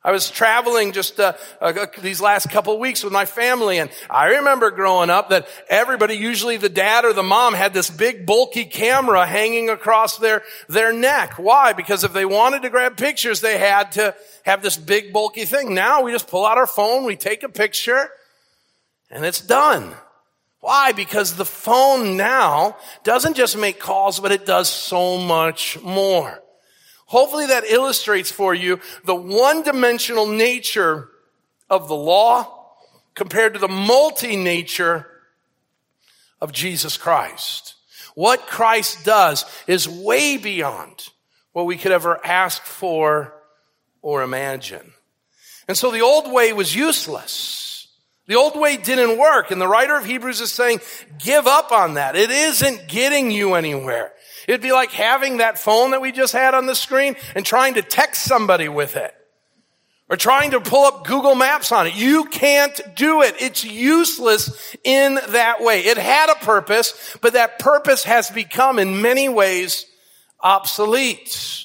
I 0.04 0.10
was 0.10 0.30
traveling 0.30 0.90
just 0.90 1.20
uh, 1.20 1.34
uh, 1.60 1.86
these 2.00 2.20
last 2.20 2.50
couple 2.50 2.76
weeks 2.80 3.04
with 3.04 3.12
my 3.12 3.24
family, 3.24 3.78
and 3.78 3.88
I 4.10 4.38
remember 4.38 4.72
growing 4.72 5.10
up 5.10 5.30
that 5.30 5.46
everybody, 5.68 6.14
usually 6.14 6.56
the 6.56 6.68
dad 6.68 7.04
or 7.04 7.12
the 7.12 7.22
mom, 7.22 7.54
had 7.54 7.72
this 7.72 7.88
big 7.88 8.26
bulky 8.26 8.64
camera 8.64 9.24
hanging 9.24 9.70
across 9.70 10.18
their 10.18 10.42
their 10.68 10.92
neck. 10.92 11.34
Why? 11.34 11.72
Because 11.72 12.02
if 12.02 12.12
they 12.12 12.24
wanted 12.24 12.62
to 12.62 12.70
grab 12.70 12.96
pictures, 12.96 13.40
they 13.40 13.58
had 13.58 13.92
to 13.92 14.12
have 14.44 14.60
this 14.60 14.76
big 14.76 15.12
bulky 15.12 15.44
thing. 15.44 15.72
Now 15.72 16.02
we 16.02 16.10
just 16.10 16.26
pull 16.26 16.44
out 16.44 16.58
our 16.58 16.66
phone, 16.66 17.04
we 17.04 17.14
take 17.14 17.44
a 17.44 17.48
picture, 17.48 18.10
and 19.08 19.24
it's 19.24 19.40
done. 19.40 19.94
Why? 20.62 20.92
Because 20.92 21.34
the 21.34 21.44
phone 21.44 22.16
now 22.16 22.76
doesn't 23.02 23.36
just 23.36 23.58
make 23.58 23.80
calls, 23.80 24.20
but 24.20 24.30
it 24.30 24.46
does 24.46 24.68
so 24.68 25.18
much 25.18 25.76
more. 25.82 26.40
Hopefully 27.06 27.46
that 27.46 27.64
illustrates 27.64 28.30
for 28.30 28.54
you 28.54 28.78
the 29.04 29.14
one-dimensional 29.14 30.28
nature 30.28 31.08
of 31.68 31.88
the 31.88 31.96
law 31.96 32.76
compared 33.16 33.54
to 33.54 33.58
the 33.58 33.66
multi-nature 33.66 35.04
of 36.40 36.52
Jesus 36.52 36.96
Christ. 36.96 37.74
What 38.14 38.46
Christ 38.46 39.04
does 39.04 39.44
is 39.66 39.88
way 39.88 40.36
beyond 40.36 41.08
what 41.52 41.66
we 41.66 41.76
could 41.76 41.92
ever 41.92 42.24
ask 42.24 42.62
for 42.62 43.34
or 44.00 44.22
imagine. 44.22 44.92
And 45.66 45.76
so 45.76 45.90
the 45.90 46.02
old 46.02 46.30
way 46.32 46.52
was 46.52 46.72
useless. 46.72 47.70
The 48.26 48.36
old 48.36 48.58
way 48.58 48.76
didn't 48.76 49.18
work. 49.18 49.50
And 49.50 49.60
the 49.60 49.68
writer 49.68 49.96
of 49.96 50.04
Hebrews 50.04 50.40
is 50.40 50.52
saying, 50.52 50.80
give 51.18 51.46
up 51.46 51.72
on 51.72 51.94
that. 51.94 52.16
It 52.16 52.30
isn't 52.30 52.88
getting 52.88 53.30
you 53.30 53.54
anywhere. 53.54 54.12
It'd 54.46 54.60
be 54.60 54.72
like 54.72 54.92
having 54.92 55.38
that 55.38 55.58
phone 55.58 55.90
that 55.90 56.00
we 56.00 56.12
just 56.12 56.32
had 56.32 56.54
on 56.54 56.66
the 56.66 56.74
screen 56.74 57.16
and 57.34 57.44
trying 57.44 57.74
to 57.74 57.82
text 57.82 58.24
somebody 58.24 58.68
with 58.68 58.96
it. 58.96 59.14
Or 60.08 60.16
trying 60.16 60.50
to 60.50 60.60
pull 60.60 60.84
up 60.84 61.06
Google 61.06 61.34
Maps 61.34 61.72
on 61.72 61.86
it. 61.86 61.94
You 61.94 62.24
can't 62.24 62.78
do 62.94 63.22
it. 63.22 63.34
It's 63.40 63.64
useless 63.64 64.76
in 64.84 65.14
that 65.14 65.62
way. 65.62 65.80
It 65.80 65.96
had 65.96 66.28
a 66.28 66.44
purpose, 66.44 67.16
but 67.22 67.32
that 67.32 67.58
purpose 67.58 68.04
has 68.04 68.30
become 68.30 68.78
in 68.78 69.00
many 69.00 69.30
ways 69.30 69.86
obsolete. 70.38 71.64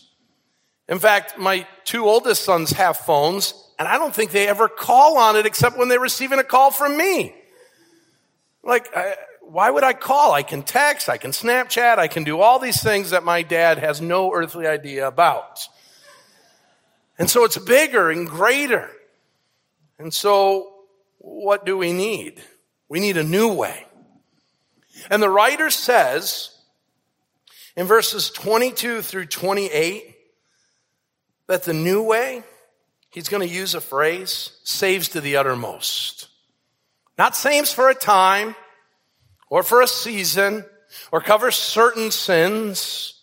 In 0.88 1.00
fact, 1.00 1.38
my 1.38 1.67
two 1.84 2.06
oldest 2.06 2.46
sons 2.46 2.72
have 2.72 2.96
phones 2.98 3.54
and 3.79 3.87
I 3.87 3.97
don't 3.97 4.13
think 4.13 4.31
they 4.31 4.47
ever 4.47 4.67
call 4.67 5.17
on 5.17 5.35
it 5.35 5.45
except 5.45 5.77
when 5.77 5.87
they're 5.87 5.99
receiving 5.99 6.39
a 6.39 6.43
call 6.43 6.71
from 6.71 6.97
me. 6.97 7.35
Like, 8.63 8.93
why 9.41 9.69
would 9.69 9.83
I 9.83 9.93
call? 9.93 10.33
I 10.33 10.43
can 10.43 10.63
text, 10.63 11.09
I 11.09 11.17
can 11.17 11.31
Snapchat, 11.31 11.97
I 11.97 12.07
can 12.07 12.23
do 12.23 12.41
all 12.41 12.59
these 12.59 12.81
things 12.81 13.11
that 13.11 13.23
my 13.23 13.43
dad 13.43 13.77
has 13.77 14.01
no 14.01 14.33
earthly 14.33 14.67
idea 14.67 15.07
about. 15.07 15.67
And 17.17 17.29
so 17.29 17.45
it's 17.45 17.57
bigger 17.57 18.11
and 18.11 18.27
greater. 18.27 18.89
And 19.97 20.13
so 20.13 20.73
what 21.19 21.65
do 21.65 21.77
we 21.77 21.93
need? 21.93 22.41
We 22.89 22.99
need 22.99 23.17
a 23.17 23.23
new 23.23 23.53
way. 23.53 23.85
And 25.09 25.21
the 25.21 25.29
writer 25.29 25.69
says 25.69 26.51
in 27.75 27.85
verses 27.85 28.29
22 28.31 29.01
through 29.01 29.27
28 29.27 30.15
that 31.47 31.63
the 31.63 31.73
new 31.73 32.03
way, 32.03 32.43
he's 33.17 33.30
going 33.30 33.41
to 33.41 33.51
use 33.51 33.73
a 33.73 33.82
phrase, 33.82 34.51
saves 34.63 35.10
to 35.10 35.19
the 35.19 35.38
uttermost. 35.38 36.27
Not 37.17 37.36
saves 37.36 37.73
for 37.73 37.89
a 37.89 37.95
time 37.95 38.56
or 39.49 39.63
for 39.63 39.82
a 39.82 39.88
season 39.88 40.63
or 41.12 41.19
covers 41.19 41.56
certain 41.56 42.12
sins. 42.12 43.19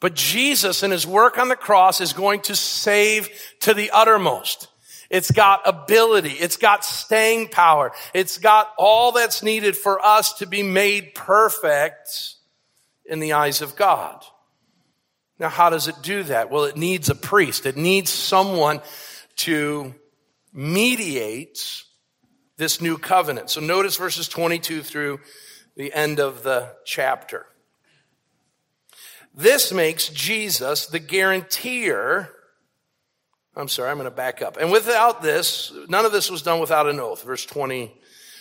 But 0.00 0.14
Jesus 0.14 0.82
in 0.82 0.90
his 0.90 1.06
work 1.06 1.38
on 1.38 1.48
the 1.48 1.54
cross 1.54 2.00
is 2.00 2.12
going 2.12 2.40
to 2.40 2.56
save 2.56 3.28
to 3.60 3.72
the 3.72 3.92
uttermost. 3.92 4.66
It's 5.10 5.30
got 5.30 5.60
ability. 5.64 6.32
It's 6.32 6.56
got 6.56 6.84
staying 6.84 7.50
power. 7.50 7.92
It's 8.14 8.38
got 8.38 8.72
all 8.76 9.12
that's 9.12 9.44
needed 9.44 9.76
for 9.76 10.04
us 10.04 10.32
to 10.38 10.46
be 10.46 10.64
made 10.64 11.14
perfect 11.14 12.34
in 13.06 13.20
the 13.20 13.34
eyes 13.34 13.62
of 13.62 13.76
God. 13.76 14.24
Now, 15.44 15.50
how 15.50 15.68
does 15.68 15.88
it 15.88 15.96
do 16.00 16.22
that? 16.22 16.50
Well, 16.50 16.64
it 16.64 16.78
needs 16.78 17.10
a 17.10 17.14
priest. 17.14 17.66
It 17.66 17.76
needs 17.76 18.10
someone 18.10 18.80
to 19.36 19.94
mediate 20.54 21.82
this 22.56 22.80
new 22.80 22.96
covenant. 22.96 23.50
So 23.50 23.60
notice 23.60 23.98
verses 23.98 24.26
22 24.26 24.82
through 24.82 25.20
the 25.76 25.92
end 25.92 26.18
of 26.18 26.44
the 26.44 26.74
chapter. 26.86 27.44
This 29.34 29.70
makes 29.70 30.08
Jesus 30.08 30.86
the 30.86 30.98
guarantor. 30.98 32.30
I'm 33.54 33.68
sorry, 33.68 33.90
I'm 33.90 33.98
going 33.98 34.06
to 34.06 34.16
back 34.16 34.40
up. 34.40 34.56
And 34.56 34.72
without 34.72 35.20
this, 35.20 35.74
none 35.90 36.06
of 36.06 36.12
this 36.12 36.30
was 36.30 36.40
done 36.40 36.58
without 36.58 36.88
an 36.88 36.98
oath. 36.98 37.22
Verse 37.22 37.44
20. 37.44 37.92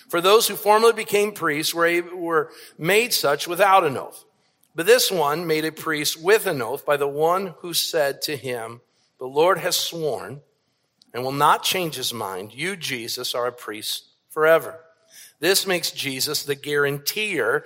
For 0.07 0.21
those 0.21 0.47
who 0.47 0.55
formerly 0.55 0.93
became 0.93 1.33
priests 1.33 1.73
were, 1.73 2.01
were 2.15 2.51
made 2.77 3.11
such 3.11 3.45
without 3.45 3.83
an 3.83 3.97
oath. 3.97 4.23
But 4.75 4.85
this 4.85 5.11
one 5.11 5.45
made 5.45 5.65
a 5.65 5.71
priest 5.71 6.21
with 6.21 6.47
an 6.47 6.61
oath 6.61 6.85
by 6.85 6.97
the 6.97 7.07
one 7.07 7.53
who 7.59 7.73
said 7.73 8.21
to 8.23 8.35
him, 8.35 8.81
The 9.19 9.27
Lord 9.27 9.59
has 9.59 9.75
sworn 9.75 10.41
and 11.13 11.23
will 11.23 11.31
not 11.31 11.63
change 11.63 11.95
his 11.95 12.13
mind. 12.13 12.53
You, 12.53 12.75
Jesus, 12.75 13.35
are 13.35 13.45
a 13.45 13.51
priest 13.51 14.05
forever. 14.29 14.79
This 15.39 15.67
makes 15.67 15.91
Jesus 15.91 16.43
the 16.43 16.55
guarantor 16.55 17.65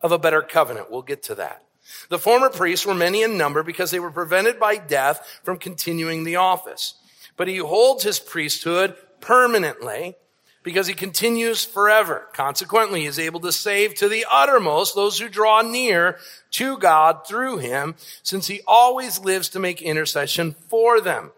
of 0.00 0.12
a 0.12 0.18
better 0.18 0.42
covenant. 0.42 0.90
We'll 0.90 1.02
get 1.02 1.24
to 1.24 1.34
that. 1.36 1.62
The 2.08 2.18
former 2.18 2.50
priests 2.50 2.86
were 2.86 2.94
many 2.94 3.22
in 3.22 3.36
number 3.36 3.62
because 3.62 3.90
they 3.90 4.00
were 4.00 4.10
prevented 4.10 4.60
by 4.60 4.76
death 4.76 5.40
from 5.42 5.58
continuing 5.58 6.24
the 6.24 6.36
office. 6.36 6.94
But 7.36 7.48
he 7.48 7.56
holds 7.56 8.04
his 8.04 8.20
priesthood 8.20 8.96
permanently 9.20 10.16
because 10.64 10.88
he 10.88 10.94
continues 10.94 11.64
forever. 11.64 12.26
Consequently, 12.32 13.02
he 13.02 13.06
is 13.06 13.18
able 13.18 13.38
to 13.40 13.52
save 13.52 13.94
to 13.94 14.08
the 14.08 14.26
uttermost 14.28 14.96
those 14.96 15.20
who 15.20 15.28
draw 15.28 15.62
near 15.62 16.18
to 16.52 16.76
God 16.78 17.26
through 17.28 17.58
him, 17.58 17.94
since 18.24 18.48
he 18.48 18.62
always 18.66 19.20
lives 19.20 19.50
to 19.50 19.60
make 19.60 19.80
intercession 19.82 20.56
for 20.68 21.00
them. 21.00 21.30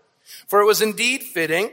For 0.47 0.61
it 0.61 0.67
was 0.67 0.81
indeed 0.81 1.23
fitting 1.23 1.71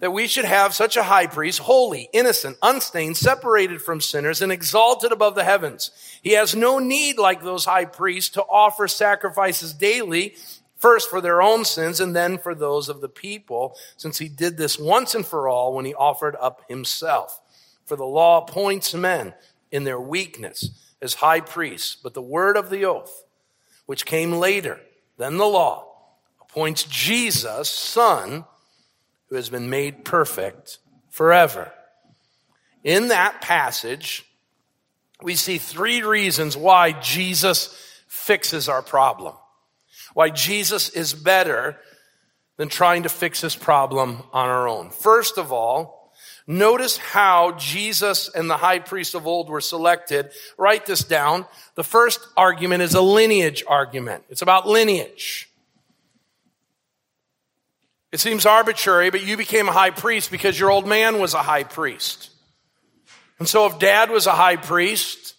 that 0.00 0.12
we 0.12 0.26
should 0.26 0.44
have 0.44 0.74
such 0.74 0.96
a 0.96 1.02
high 1.02 1.26
priest, 1.26 1.58
holy, 1.60 2.08
innocent, 2.12 2.56
unstained, 2.62 3.16
separated 3.16 3.82
from 3.82 4.00
sinners, 4.00 4.42
and 4.42 4.52
exalted 4.52 5.12
above 5.12 5.34
the 5.34 5.44
heavens. 5.44 5.90
He 6.22 6.32
has 6.32 6.54
no 6.54 6.78
need, 6.78 7.18
like 7.18 7.42
those 7.42 7.64
high 7.64 7.84
priests, 7.84 8.30
to 8.30 8.42
offer 8.42 8.88
sacrifices 8.88 9.72
daily, 9.72 10.34
first 10.80 11.08
for 11.08 11.20
their 11.20 11.40
own 11.40 11.64
sins 11.64 12.00
and 12.00 12.16
then 12.16 12.38
for 12.38 12.54
those 12.54 12.88
of 12.88 13.00
the 13.00 13.08
people, 13.08 13.76
since 13.96 14.18
he 14.18 14.28
did 14.28 14.56
this 14.56 14.78
once 14.78 15.14
and 15.14 15.24
for 15.24 15.48
all 15.48 15.74
when 15.74 15.84
he 15.84 15.94
offered 15.94 16.36
up 16.40 16.62
himself. 16.68 17.40
For 17.84 17.96
the 17.96 18.04
law 18.04 18.42
appoints 18.42 18.94
men 18.94 19.34
in 19.70 19.84
their 19.84 20.00
weakness 20.00 20.70
as 21.02 21.14
high 21.14 21.40
priests, 21.40 21.96
but 22.02 22.14
the 22.14 22.22
word 22.22 22.56
of 22.56 22.70
the 22.70 22.84
oath, 22.84 23.24
which 23.86 24.06
came 24.06 24.32
later 24.32 24.80
than 25.16 25.36
the 25.36 25.46
law, 25.46 25.86
appoints 26.40 26.84
Jesus, 26.84 27.68
son, 27.68 28.44
who 29.28 29.36
has 29.36 29.48
been 29.48 29.70
made 29.70 30.04
perfect 30.04 30.78
forever. 31.10 31.72
In 32.82 33.08
that 33.08 33.42
passage, 33.42 34.24
we 35.22 35.36
see 35.36 35.58
three 35.58 36.02
reasons 36.02 36.56
why 36.56 36.92
Jesus 36.92 37.76
fixes 38.08 38.68
our 38.68 38.82
problem. 38.82 39.34
Why 40.14 40.30
Jesus 40.30 40.88
is 40.88 41.14
better 41.14 41.78
than 42.56 42.68
trying 42.68 43.04
to 43.04 43.08
fix 43.08 43.40
this 43.40 43.56
problem 43.56 44.22
on 44.32 44.48
our 44.48 44.68
own. 44.68 44.90
First 44.90 45.38
of 45.38 45.50
all, 45.50 46.12
notice 46.46 46.98
how 46.98 47.52
Jesus 47.52 48.28
and 48.28 48.50
the 48.50 48.58
high 48.58 48.80
priest 48.80 49.14
of 49.14 49.26
old 49.26 49.48
were 49.48 49.62
selected. 49.62 50.30
Write 50.58 50.84
this 50.84 51.02
down. 51.02 51.46
The 51.74 51.84
first 51.84 52.20
argument 52.36 52.82
is 52.82 52.94
a 52.94 53.00
lineage 53.00 53.64
argument. 53.66 54.24
It's 54.28 54.42
about 54.42 54.68
lineage. 54.68 55.48
It 58.12 58.20
seems 58.20 58.44
arbitrary, 58.44 59.10
but 59.10 59.24
you 59.24 59.36
became 59.36 59.68
a 59.68 59.72
high 59.72 59.90
priest 59.90 60.30
because 60.30 60.58
your 60.58 60.70
old 60.70 60.86
man 60.86 61.18
was 61.18 61.32
a 61.32 61.42
high 61.42 61.64
priest. 61.64 62.30
And 63.38 63.48
so 63.48 63.66
if 63.66 63.78
dad 63.78 64.10
was 64.10 64.26
a 64.26 64.32
high 64.32 64.56
priest, 64.56 65.34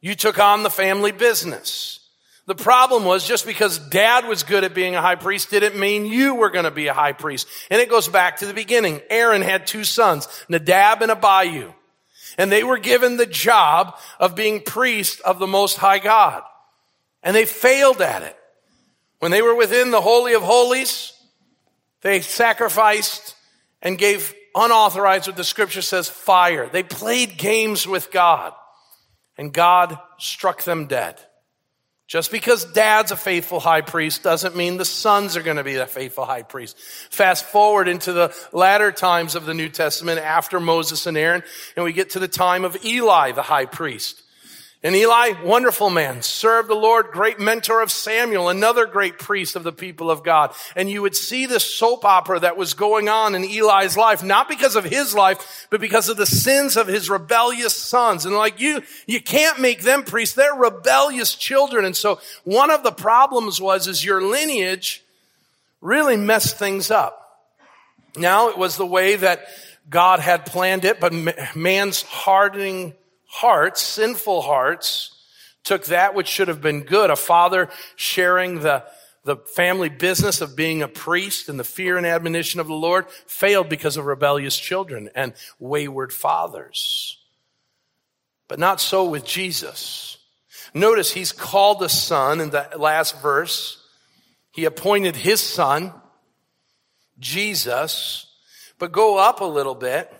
you 0.00 0.14
took 0.14 0.38
on 0.40 0.62
the 0.62 0.70
family 0.70 1.12
business. 1.12 2.05
The 2.46 2.54
problem 2.54 3.04
was 3.04 3.26
just 3.26 3.44
because 3.44 3.78
dad 3.78 4.26
was 4.26 4.44
good 4.44 4.62
at 4.62 4.72
being 4.72 4.94
a 4.94 5.02
high 5.02 5.16
priest 5.16 5.50
didn't 5.50 5.78
mean 5.78 6.06
you 6.06 6.36
were 6.36 6.50
going 6.50 6.64
to 6.64 6.70
be 6.70 6.86
a 6.86 6.94
high 6.94 7.12
priest. 7.12 7.48
And 7.70 7.80
it 7.80 7.90
goes 7.90 8.06
back 8.06 8.36
to 8.38 8.46
the 8.46 8.54
beginning. 8.54 9.00
Aaron 9.10 9.42
had 9.42 9.66
two 9.66 9.82
sons, 9.82 10.28
Nadab 10.48 11.02
and 11.02 11.10
Abihu. 11.10 11.72
And 12.38 12.52
they 12.52 12.62
were 12.62 12.78
given 12.78 13.16
the 13.16 13.26
job 13.26 13.98
of 14.20 14.36
being 14.36 14.60
priest 14.60 15.20
of 15.22 15.40
the 15.40 15.46
Most 15.46 15.76
High 15.76 15.98
God. 15.98 16.42
And 17.22 17.34
they 17.34 17.46
failed 17.46 18.00
at 18.00 18.22
it. 18.22 18.36
When 19.18 19.32
they 19.32 19.42
were 19.42 19.56
within 19.56 19.90
the 19.90 20.00
Holy 20.00 20.34
of 20.34 20.42
Holies, 20.42 21.12
they 22.02 22.20
sacrificed 22.20 23.34
and 23.82 23.98
gave 23.98 24.34
unauthorized, 24.54 25.26
what 25.26 25.36
the 25.36 25.42
scripture 25.42 25.82
says, 25.82 26.08
fire. 26.08 26.68
They 26.68 26.84
played 26.84 27.38
games 27.38 27.88
with 27.88 28.12
God 28.12 28.52
and 29.36 29.52
God 29.52 29.98
struck 30.18 30.62
them 30.62 30.86
dead. 30.86 31.18
Just 32.06 32.30
because 32.30 32.64
dad's 32.64 33.10
a 33.10 33.16
faithful 33.16 33.58
high 33.58 33.80
priest 33.80 34.22
doesn't 34.22 34.54
mean 34.54 34.76
the 34.76 34.84
sons 34.84 35.36
are 35.36 35.42
going 35.42 35.56
to 35.56 35.64
be 35.64 35.74
a 35.74 35.86
faithful 35.86 36.24
high 36.24 36.42
priest. 36.42 36.78
Fast 37.10 37.44
forward 37.46 37.88
into 37.88 38.12
the 38.12 38.34
latter 38.52 38.92
times 38.92 39.34
of 39.34 39.44
the 39.44 39.54
New 39.54 39.68
Testament 39.68 40.20
after 40.20 40.60
Moses 40.60 41.06
and 41.06 41.16
Aaron, 41.16 41.42
and 41.74 41.84
we 41.84 41.92
get 41.92 42.10
to 42.10 42.20
the 42.20 42.28
time 42.28 42.64
of 42.64 42.84
Eli, 42.84 43.32
the 43.32 43.42
high 43.42 43.66
priest. 43.66 44.22
And 44.82 44.94
Eli, 44.94 45.32
wonderful 45.42 45.88
man, 45.88 46.22
served 46.22 46.68
the 46.68 46.74
Lord, 46.74 47.06
great 47.10 47.40
mentor 47.40 47.80
of 47.80 47.90
Samuel, 47.90 48.50
another 48.50 48.86
great 48.86 49.18
priest 49.18 49.56
of 49.56 49.64
the 49.64 49.72
people 49.72 50.10
of 50.10 50.22
God. 50.22 50.54
And 50.76 50.90
you 50.90 51.02
would 51.02 51.16
see 51.16 51.46
the 51.46 51.58
soap 51.58 52.04
opera 52.04 52.40
that 52.40 52.58
was 52.58 52.74
going 52.74 53.08
on 53.08 53.34
in 53.34 53.42
Eli's 53.42 53.96
life, 53.96 54.22
not 54.22 54.48
because 54.48 54.76
of 54.76 54.84
his 54.84 55.14
life, 55.14 55.66
but 55.70 55.80
because 55.80 56.10
of 56.10 56.18
the 56.18 56.26
sins 56.26 56.76
of 56.76 56.86
his 56.86 57.08
rebellious 57.08 57.74
sons. 57.74 58.26
And 58.26 58.34
like 58.34 58.60
you, 58.60 58.82
you 59.06 59.20
can't 59.20 59.60
make 59.60 59.82
them 59.82 60.04
priests. 60.04 60.34
They're 60.36 60.54
rebellious 60.54 61.34
children. 61.34 61.86
And 61.86 61.96
so 61.96 62.20
one 62.44 62.70
of 62.70 62.82
the 62.82 62.92
problems 62.92 63.60
was, 63.60 63.88
is 63.88 64.04
your 64.04 64.20
lineage 64.20 65.02
really 65.80 66.16
messed 66.16 66.58
things 66.58 66.90
up. 66.90 67.40
Now 68.14 68.50
it 68.50 68.58
was 68.58 68.76
the 68.76 68.86
way 68.86 69.16
that 69.16 69.46
God 69.88 70.20
had 70.20 70.46
planned 70.46 70.84
it, 70.84 71.00
but 71.00 71.12
man's 71.56 72.02
hardening 72.02 72.94
hearts, 73.26 73.82
sinful 73.82 74.42
hearts, 74.42 75.12
took 75.64 75.84
that 75.86 76.14
which 76.14 76.28
should 76.28 76.48
have 76.48 76.62
been 76.62 76.82
good, 76.82 77.10
a 77.10 77.16
father 77.16 77.68
sharing 77.96 78.60
the, 78.60 78.84
the 79.24 79.36
family 79.36 79.88
business 79.88 80.40
of 80.40 80.56
being 80.56 80.80
a 80.80 80.88
priest 80.88 81.48
and 81.48 81.58
the 81.58 81.64
fear 81.64 81.96
and 81.96 82.06
admonition 82.06 82.60
of 82.60 82.68
the 82.68 82.74
Lord, 82.74 83.06
failed 83.26 83.68
because 83.68 83.96
of 83.96 84.06
rebellious 84.06 84.56
children 84.56 85.10
and 85.14 85.34
wayward 85.58 86.12
fathers. 86.12 87.18
But 88.48 88.60
not 88.60 88.80
so 88.80 89.06
with 89.06 89.24
Jesus. 89.24 90.18
Notice 90.72 91.12
he's 91.12 91.32
called 91.32 91.82
a 91.82 91.88
son 91.88 92.40
in 92.40 92.50
the 92.50 92.68
last 92.76 93.20
verse. 93.20 93.82
He 94.52 94.64
appointed 94.64 95.16
his 95.16 95.40
son, 95.40 95.92
Jesus, 97.18 98.26
but 98.78 98.92
go 98.92 99.18
up 99.18 99.40
a 99.40 99.44
little 99.44 99.74
bit 99.74 100.12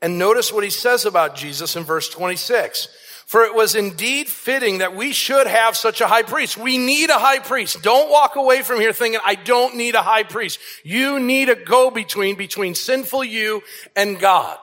and 0.00 0.18
notice 0.18 0.52
what 0.52 0.64
he 0.64 0.70
says 0.70 1.04
about 1.04 1.34
Jesus 1.34 1.76
in 1.76 1.84
verse 1.84 2.08
26. 2.08 2.88
For 3.26 3.44
it 3.44 3.54
was 3.54 3.74
indeed 3.74 4.26
fitting 4.28 4.78
that 4.78 4.96
we 4.96 5.12
should 5.12 5.46
have 5.46 5.76
such 5.76 6.00
a 6.00 6.06
high 6.06 6.22
priest. 6.22 6.56
We 6.56 6.78
need 6.78 7.10
a 7.10 7.18
high 7.18 7.40
priest. 7.40 7.82
Don't 7.82 8.10
walk 8.10 8.36
away 8.36 8.62
from 8.62 8.80
here 8.80 8.94
thinking, 8.94 9.20
I 9.22 9.34
don't 9.34 9.76
need 9.76 9.96
a 9.96 10.02
high 10.02 10.22
priest. 10.22 10.58
You 10.82 11.20
need 11.20 11.50
a 11.50 11.54
go-between 11.54 12.36
between 12.36 12.74
sinful 12.74 13.24
you 13.24 13.62
and 13.94 14.18
God. 14.18 14.58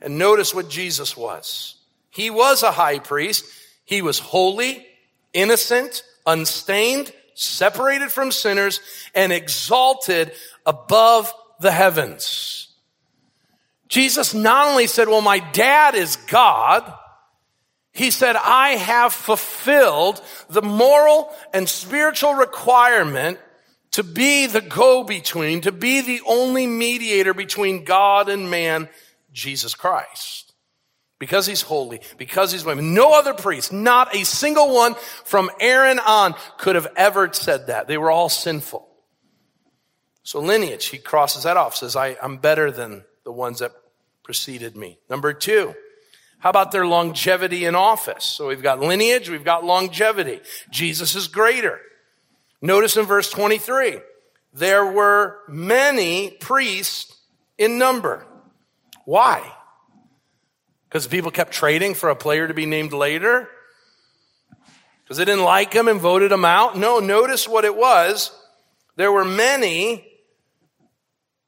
And 0.00 0.18
notice 0.18 0.52
what 0.52 0.68
Jesus 0.68 1.16
was. 1.16 1.76
He 2.10 2.30
was 2.30 2.64
a 2.64 2.72
high 2.72 2.98
priest. 2.98 3.44
He 3.84 4.02
was 4.02 4.18
holy, 4.18 4.84
innocent, 5.32 6.02
unstained, 6.26 7.12
separated 7.34 8.10
from 8.10 8.32
sinners, 8.32 8.80
and 9.14 9.32
exalted 9.32 10.32
above 10.66 11.32
the 11.60 11.70
heavens. 11.70 12.63
Jesus 13.88 14.34
not 14.34 14.68
only 14.68 14.86
said, 14.86 15.08
well, 15.08 15.20
my 15.20 15.38
dad 15.38 15.94
is 15.94 16.16
God, 16.16 16.92
he 17.92 18.10
said, 18.10 18.34
I 18.36 18.70
have 18.70 19.12
fulfilled 19.12 20.20
the 20.48 20.62
moral 20.62 21.32
and 21.52 21.68
spiritual 21.68 22.34
requirement 22.34 23.38
to 23.92 24.02
be 24.02 24.46
the 24.46 24.60
go-between, 24.60 25.60
to 25.60 25.70
be 25.70 26.00
the 26.00 26.20
only 26.26 26.66
mediator 26.66 27.32
between 27.32 27.84
God 27.84 28.28
and 28.28 28.50
man, 28.50 28.88
Jesus 29.32 29.76
Christ. 29.76 30.52
Because 31.20 31.46
he's 31.46 31.62
holy, 31.62 32.00
because 32.18 32.50
he's 32.50 32.64
women. 32.64 32.92
No 32.92 33.16
other 33.16 33.32
priest, 33.32 33.72
not 33.72 34.14
a 34.14 34.24
single 34.24 34.74
one 34.74 34.96
from 35.24 35.48
Aaron 35.60 36.00
on 36.00 36.34
could 36.58 36.74
have 36.74 36.88
ever 36.96 37.32
said 37.32 37.68
that. 37.68 37.86
They 37.86 37.96
were 37.96 38.10
all 38.10 38.28
sinful. 38.28 38.88
So 40.24 40.40
lineage, 40.40 40.86
he 40.86 40.98
crosses 40.98 41.44
that 41.44 41.56
off, 41.56 41.76
says, 41.76 41.94
I, 41.94 42.16
I'm 42.20 42.38
better 42.38 42.72
than 42.72 43.04
the 43.24 43.32
ones 43.32 43.58
that 43.58 43.72
preceded 44.22 44.76
me. 44.76 44.98
Number 45.08 45.32
two, 45.32 45.74
how 46.38 46.50
about 46.50 46.72
their 46.72 46.86
longevity 46.86 47.64
in 47.64 47.74
office? 47.74 48.24
So 48.24 48.48
we've 48.48 48.62
got 48.62 48.80
lineage, 48.80 49.28
we've 49.28 49.44
got 49.44 49.64
longevity. 49.64 50.40
Jesus 50.70 51.14
is 51.14 51.28
greater. 51.28 51.80
Notice 52.60 52.96
in 52.96 53.06
verse 53.06 53.30
23, 53.30 53.98
there 54.52 54.86
were 54.86 55.38
many 55.48 56.30
priests 56.30 57.16
in 57.58 57.78
number. 57.78 58.26
Why? 59.04 59.52
Because 60.88 61.06
people 61.06 61.30
kept 61.30 61.52
trading 61.52 61.94
for 61.94 62.08
a 62.08 62.16
player 62.16 62.46
to 62.46 62.54
be 62.54 62.66
named 62.66 62.92
later? 62.92 63.48
Because 65.02 65.16
they 65.16 65.24
didn't 65.24 65.44
like 65.44 65.72
him 65.72 65.88
and 65.88 66.00
voted 66.00 66.32
him 66.32 66.44
out? 66.44 66.78
No, 66.78 67.00
notice 67.00 67.48
what 67.48 67.64
it 67.64 67.76
was. 67.76 68.30
There 68.96 69.12
were 69.12 69.24
many 69.24 70.06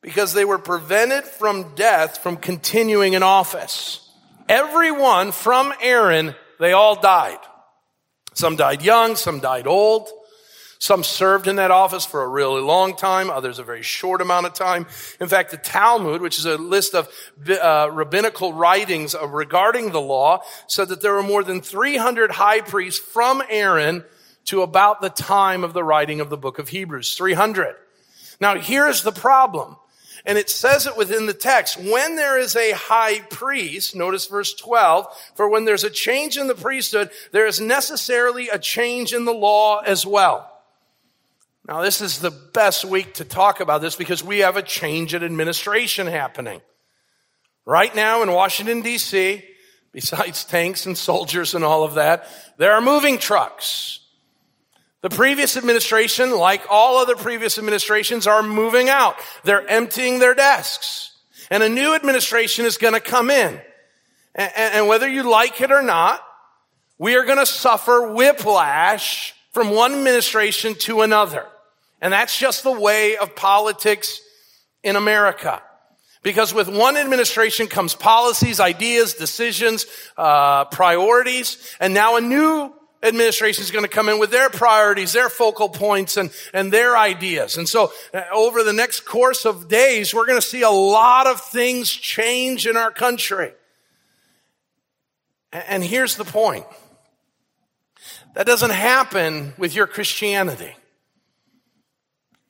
because 0.06 0.32
they 0.32 0.44
were 0.44 0.56
prevented 0.56 1.24
from 1.24 1.74
death 1.74 2.18
from 2.18 2.36
continuing 2.36 3.14
in 3.14 3.24
office. 3.24 4.08
Everyone 4.48 5.32
from 5.32 5.74
Aaron, 5.82 6.36
they 6.60 6.72
all 6.72 6.94
died. 6.94 7.40
Some 8.32 8.54
died 8.54 8.82
young, 8.82 9.16
some 9.16 9.40
died 9.40 9.66
old. 9.66 10.08
Some 10.78 11.02
served 11.02 11.48
in 11.48 11.56
that 11.56 11.72
office 11.72 12.06
for 12.06 12.22
a 12.22 12.28
really 12.28 12.60
long 12.60 12.94
time, 12.94 13.30
others 13.30 13.58
a 13.58 13.64
very 13.64 13.82
short 13.82 14.20
amount 14.20 14.46
of 14.46 14.54
time. 14.54 14.86
In 15.18 15.26
fact, 15.26 15.50
the 15.50 15.56
Talmud, 15.56 16.22
which 16.22 16.38
is 16.38 16.46
a 16.46 16.56
list 16.56 16.94
of 16.94 17.08
uh, 17.48 17.90
rabbinical 17.90 18.52
writings 18.52 19.16
regarding 19.26 19.90
the 19.90 20.00
law, 20.00 20.42
said 20.68 20.86
that 20.90 21.02
there 21.02 21.14
were 21.14 21.22
more 21.24 21.42
than 21.42 21.60
300 21.60 22.30
high 22.30 22.60
priests 22.60 23.00
from 23.00 23.42
Aaron 23.48 24.04
to 24.44 24.62
about 24.62 25.00
the 25.00 25.10
time 25.10 25.64
of 25.64 25.72
the 25.72 25.82
writing 25.82 26.20
of 26.20 26.30
the 26.30 26.36
book 26.36 26.60
of 26.60 26.68
Hebrews. 26.68 27.16
300. 27.16 27.74
Now, 28.40 28.54
here's 28.54 29.02
the 29.02 29.10
problem. 29.10 29.76
And 30.26 30.36
it 30.36 30.50
says 30.50 30.86
it 30.86 30.96
within 30.96 31.26
the 31.26 31.32
text. 31.32 31.78
When 31.78 32.16
there 32.16 32.36
is 32.36 32.56
a 32.56 32.72
high 32.72 33.20
priest, 33.20 33.94
notice 33.94 34.26
verse 34.26 34.52
12, 34.54 35.06
for 35.36 35.48
when 35.48 35.64
there's 35.64 35.84
a 35.84 35.90
change 35.90 36.36
in 36.36 36.48
the 36.48 36.54
priesthood, 36.54 37.10
there 37.30 37.46
is 37.46 37.60
necessarily 37.60 38.48
a 38.48 38.58
change 38.58 39.14
in 39.14 39.24
the 39.24 39.32
law 39.32 39.78
as 39.78 40.04
well. 40.04 40.52
Now, 41.68 41.80
this 41.80 42.00
is 42.00 42.18
the 42.18 42.32
best 42.32 42.84
week 42.84 43.14
to 43.14 43.24
talk 43.24 43.60
about 43.60 43.80
this 43.80 43.94
because 43.94 44.22
we 44.22 44.40
have 44.40 44.56
a 44.56 44.62
change 44.62 45.14
in 45.14 45.22
administration 45.22 46.08
happening. 46.08 46.60
Right 47.64 47.94
now 47.94 48.22
in 48.22 48.32
Washington, 48.32 48.82
D.C., 48.82 49.44
besides 49.92 50.44
tanks 50.44 50.86
and 50.86 50.98
soldiers 50.98 51.54
and 51.54 51.64
all 51.64 51.84
of 51.84 51.94
that, 51.94 52.28
there 52.58 52.72
are 52.72 52.80
moving 52.80 53.18
trucks. 53.18 54.00
The 55.06 55.14
previous 55.14 55.56
administration, 55.56 56.32
like 56.32 56.62
all 56.68 56.98
other 56.98 57.14
previous 57.14 57.58
administrations, 57.58 58.26
are 58.26 58.42
moving 58.42 58.88
out. 58.88 59.14
They're 59.44 59.64
emptying 59.68 60.18
their 60.18 60.34
desks. 60.34 61.12
And 61.48 61.62
a 61.62 61.68
new 61.68 61.94
administration 61.94 62.66
is 62.66 62.76
going 62.76 62.94
to 62.94 62.98
come 62.98 63.30
in. 63.30 63.60
And, 64.34 64.52
and 64.56 64.88
whether 64.88 65.08
you 65.08 65.22
like 65.22 65.60
it 65.60 65.70
or 65.70 65.80
not, 65.80 66.26
we 66.98 67.14
are 67.14 67.24
going 67.24 67.38
to 67.38 67.46
suffer 67.46 68.10
whiplash 68.10 69.32
from 69.52 69.70
one 69.70 69.92
administration 69.92 70.74
to 70.80 71.02
another. 71.02 71.46
And 72.00 72.12
that's 72.12 72.36
just 72.36 72.64
the 72.64 72.72
way 72.72 73.16
of 73.16 73.36
politics 73.36 74.20
in 74.82 74.96
America. 74.96 75.62
Because 76.24 76.52
with 76.52 76.68
one 76.68 76.96
administration 76.96 77.68
comes 77.68 77.94
policies, 77.94 78.58
ideas, 78.58 79.14
decisions, 79.14 79.86
uh, 80.16 80.64
priorities, 80.64 81.76
and 81.78 81.94
now 81.94 82.16
a 82.16 82.20
new 82.20 82.75
administration 83.06 83.62
is 83.62 83.70
going 83.70 83.84
to 83.84 83.90
come 83.90 84.08
in 84.08 84.18
with 84.18 84.30
their 84.30 84.50
priorities, 84.50 85.12
their 85.12 85.28
focal 85.28 85.68
points, 85.68 86.16
and, 86.16 86.30
and 86.52 86.72
their 86.72 86.96
ideas. 86.96 87.56
And 87.56 87.68
so 87.68 87.92
uh, 88.12 88.22
over 88.32 88.62
the 88.62 88.72
next 88.72 89.00
course 89.00 89.44
of 89.44 89.68
days, 89.68 90.14
we're 90.14 90.26
going 90.26 90.40
to 90.40 90.46
see 90.46 90.62
a 90.62 90.70
lot 90.70 91.26
of 91.26 91.40
things 91.40 91.90
change 91.90 92.66
in 92.66 92.76
our 92.76 92.90
country. 92.90 93.52
And 95.52 95.82
here's 95.82 96.16
the 96.16 96.24
point. 96.24 96.66
That 98.34 98.46
doesn't 98.46 98.70
happen 98.70 99.54
with 99.56 99.74
your 99.74 99.86
Christianity. 99.86 100.76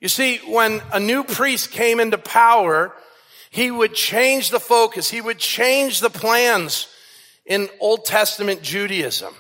You 0.01 0.09
see, 0.09 0.38
when 0.49 0.83
a 0.92 1.01
new 1.01 1.23
priest 1.25 1.71
came 1.71 2.01
into 2.01 2.19
power, 2.19 2.92
he 3.51 3.71
would 3.71 3.95
change 3.95 4.51
the 4.51 4.61
focus. 4.61 5.11
He 5.11 5.21
would 5.21 5.38
change 5.38 6.01
the 6.01 6.11
plans 6.11 6.88
in 7.47 7.69
Old 7.81 8.05
Testament 8.05 8.62
Judaism. 8.62 9.35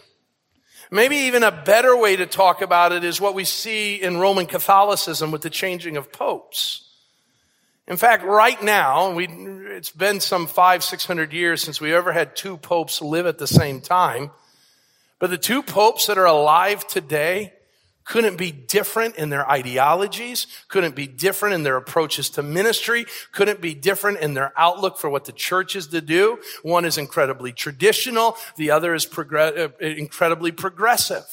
Maybe 0.90 1.16
even 1.16 1.42
a 1.42 1.50
better 1.50 1.96
way 1.96 2.16
to 2.16 2.26
talk 2.26 2.62
about 2.62 2.92
it 2.92 3.02
is 3.02 3.20
what 3.20 3.34
we 3.34 3.44
see 3.44 3.96
in 3.96 4.18
Roman 4.18 4.46
Catholicism 4.46 5.30
with 5.32 5.42
the 5.42 5.50
changing 5.50 5.96
of 5.96 6.12
popes. 6.12 6.82
In 7.88 7.96
fact, 7.96 8.24
right 8.24 8.60
now, 8.62 9.12
we, 9.12 9.26
it's 9.26 9.90
been 9.90 10.20
some 10.20 10.46
five, 10.46 10.82
six 10.82 11.04
hundred 11.04 11.32
years 11.32 11.62
since 11.62 11.80
we 11.80 11.94
ever 11.94 12.12
had 12.12 12.36
two 12.36 12.56
popes 12.56 13.00
live 13.00 13.26
at 13.26 13.38
the 13.38 13.46
same 13.46 13.80
time. 13.80 14.30
But 15.18 15.30
the 15.30 15.38
two 15.38 15.62
popes 15.62 16.06
that 16.06 16.18
are 16.18 16.26
alive 16.26 16.86
today 16.86 17.52
couldn't 18.06 18.38
be 18.38 18.52
different 18.52 19.16
in 19.16 19.28
their 19.28 19.48
ideologies, 19.50 20.46
couldn't 20.68 20.94
be 20.94 21.06
different 21.06 21.56
in 21.56 21.64
their 21.64 21.76
approaches 21.76 22.30
to 22.30 22.42
ministry, 22.42 23.04
couldn't 23.32 23.60
be 23.60 23.74
different 23.74 24.20
in 24.20 24.32
their 24.32 24.52
outlook 24.56 24.96
for 24.96 25.10
what 25.10 25.24
the 25.26 25.32
church 25.32 25.76
is 25.76 25.88
to 25.88 26.00
do. 26.00 26.38
One 26.62 26.84
is 26.84 26.96
incredibly 26.96 27.52
traditional, 27.52 28.36
the 28.56 28.70
other 28.70 28.94
is 28.94 29.06
uh, 29.06 29.68
incredibly 29.80 30.52
progressive. 30.52 31.24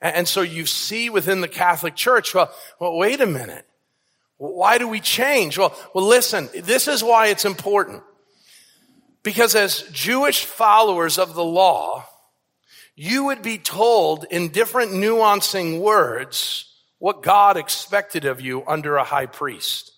And 0.00 0.26
so 0.26 0.40
you 0.40 0.64
see 0.64 1.10
within 1.10 1.42
the 1.42 1.48
Catholic 1.48 1.94
Church, 1.94 2.34
well, 2.34 2.50
well, 2.80 2.96
wait 2.96 3.20
a 3.20 3.26
minute. 3.26 3.66
Why 4.38 4.78
do 4.78 4.88
we 4.88 5.00
change? 5.00 5.58
Well, 5.58 5.76
well, 5.94 6.06
listen, 6.06 6.48
this 6.54 6.88
is 6.88 7.04
why 7.04 7.26
it's 7.26 7.44
important. 7.44 8.02
Because 9.22 9.54
as 9.54 9.82
Jewish 9.92 10.46
followers 10.46 11.18
of 11.18 11.34
the 11.34 11.44
law, 11.44 12.06
you 12.96 13.24
would 13.24 13.42
be 13.42 13.58
told 13.58 14.26
in 14.30 14.48
different 14.48 14.92
nuancing 14.92 15.80
words 15.80 16.66
what 16.98 17.22
God 17.22 17.56
expected 17.56 18.24
of 18.24 18.40
you 18.40 18.62
under 18.66 18.96
a 18.96 19.04
high 19.04 19.26
priest. 19.26 19.92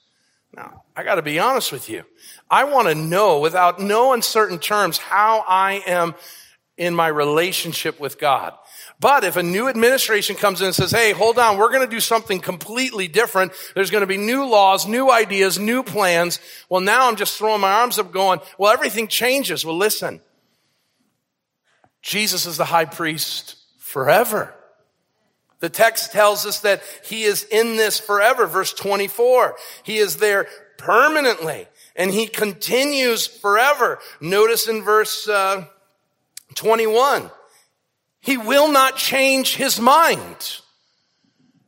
Now, 0.55 0.85
I 0.94 1.02
got 1.02 1.16
to 1.16 1.22
be 1.22 1.38
honest 1.38 1.72
with 1.72 1.88
you. 1.88 2.05
I 2.50 2.64
want 2.64 2.88
to 2.88 2.94
know 2.94 3.40
without 3.40 3.81
no 3.81 4.12
uncertain 4.12 4.59
terms 4.59 4.98
how 4.98 5.44
I 5.48 5.83
am 5.87 6.14
in 6.76 6.94
my 6.94 7.09
relationship 7.09 7.98
with 7.98 8.18
God. 8.18 8.55
But 9.00 9.24
if 9.24 9.37
a 9.37 9.42
new 9.42 9.68
administration 9.68 10.37
comes 10.37 10.61
in 10.61 10.66
and 10.66 10.74
says, 10.74 10.90
hey, 10.90 11.12
hold 11.12 11.38
on, 11.38 11.59
we're 11.59 11.72
going 11.72 11.85
to 11.85 11.90
do 11.90 12.00
something 12.00 12.38
completely 12.38 13.09
different. 13.09 13.52
There's 13.74 13.90
going 13.90 14.02
to 14.02 14.07
be 14.07 14.16
new 14.16 14.44
laws, 14.44 14.87
new 14.87 15.11
ideas, 15.11 15.59
new 15.59 15.83
plans. 15.83 16.38
Well, 16.68 16.81
now 16.81 17.09
I'm 17.09 17.16
just 17.16 17.37
throwing 17.37 17.61
my 17.61 17.72
arms 17.72 17.98
up 17.98 18.12
going, 18.12 18.40
well, 18.59 18.72
everything 18.72 19.09
changes. 19.09 19.64
Well, 19.64 19.76
listen, 19.76 20.20
Jesus 22.02 22.46
is 22.46 22.56
the 22.56 22.64
high 22.66 22.84
priest 22.84 23.56
forever. 23.78 24.54
The 25.60 25.68
text 25.68 26.10
tells 26.10 26.44
us 26.44 26.60
that 26.60 26.82
he 27.04 27.22
is 27.22 27.44
in 27.44 27.76
this 27.76 28.00
forever. 28.00 28.46
Verse 28.46 28.72
24. 28.72 29.54
He 29.84 29.98
is 29.98 30.16
there 30.16 30.48
permanently 30.76 31.68
and 31.94 32.10
he 32.10 32.26
continues 32.26 33.28
forever. 33.28 34.00
Notice 34.20 34.66
in 34.68 34.82
verse 34.82 35.28
uh, 35.28 35.66
21. 36.56 37.31
He 38.20 38.37
will 38.37 38.72
not 38.72 38.96
change 38.96 39.54
his 39.54 39.79
mind. 39.79 40.62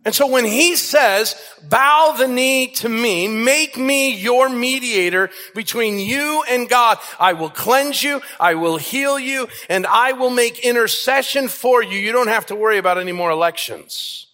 And 0.04 0.14
so 0.14 0.26
when 0.26 0.44
he 0.44 0.76
says, 0.76 1.34
bow 1.62 2.14
the 2.18 2.28
knee 2.28 2.66
to 2.74 2.88
me, 2.88 3.26
make 3.26 3.78
me 3.78 4.14
your 4.14 4.50
mediator 4.50 5.30
between 5.54 5.98
you 5.98 6.44
and 6.48 6.68
God, 6.68 6.98
I 7.18 7.32
will 7.32 7.48
cleanse 7.48 8.02
you, 8.02 8.20
I 8.38 8.54
will 8.54 8.76
heal 8.76 9.18
you, 9.18 9.48
and 9.70 9.86
I 9.86 10.12
will 10.12 10.30
make 10.30 10.58
intercession 10.58 11.48
for 11.48 11.82
you. 11.82 11.98
You 11.98 12.12
don't 12.12 12.28
have 12.28 12.46
to 12.46 12.54
worry 12.54 12.76
about 12.76 12.98
any 12.98 13.12
more 13.12 13.30
elections. 13.30 14.26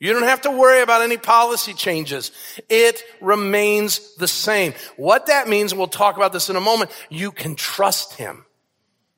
You 0.00 0.12
don't 0.12 0.24
have 0.24 0.42
to 0.42 0.50
worry 0.50 0.82
about 0.82 1.02
any 1.02 1.18
policy 1.18 1.72
changes. 1.72 2.32
It 2.68 3.02
remains 3.20 4.16
the 4.16 4.28
same. 4.28 4.74
What 4.96 5.26
that 5.26 5.48
means, 5.48 5.74
we'll 5.74 5.86
talk 5.86 6.16
about 6.16 6.32
this 6.32 6.50
in 6.50 6.56
a 6.56 6.60
moment, 6.60 6.90
you 7.10 7.30
can 7.30 7.54
trust 7.54 8.14
him. 8.14 8.45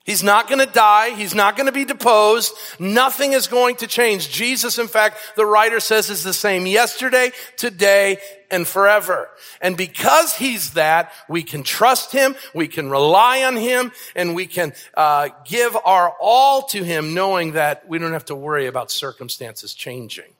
He's 0.08 0.22
not 0.22 0.48
going 0.48 0.66
to 0.66 0.72
die. 0.72 1.10
He's 1.10 1.34
not 1.34 1.54
going 1.54 1.66
to 1.66 1.72
be 1.72 1.84
deposed. 1.84 2.54
Nothing 2.78 3.34
is 3.34 3.46
going 3.46 3.76
to 3.76 3.86
change. 3.86 4.30
Jesus, 4.30 4.78
in 4.78 4.88
fact, 4.88 5.18
the 5.36 5.44
writer 5.44 5.80
says 5.80 6.08
is 6.08 6.24
the 6.24 6.32
same 6.32 6.64
yesterday, 6.64 7.30
today, 7.58 8.16
and 8.50 8.66
forever. 8.66 9.28
And 9.60 9.76
because 9.76 10.34
he's 10.34 10.72
that, 10.72 11.12
we 11.28 11.42
can 11.42 11.62
trust 11.62 12.10
him, 12.10 12.36
we 12.54 12.68
can 12.68 12.88
rely 12.88 13.42
on 13.42 13.56
him, 13.56 13.92
and 14.16 14.34
we 14.34 14.46
can 14.46 14.72
uh, 14.94 15.28
give 15.44 15.76
our 15.84 16.14
all 16.18 16.62
to 16.68 16.82
him, 16.82 17.12
knowing 17.12 17.52
that 17.52 17.86
we 17.86 17.98
don't 17.98 18.14
have 18.14 18.24
to 18.24 18.34
worry 18.34 18.64
about 18.64 18.90
circumstances 18.90 19.74
changing. 19.74 20.32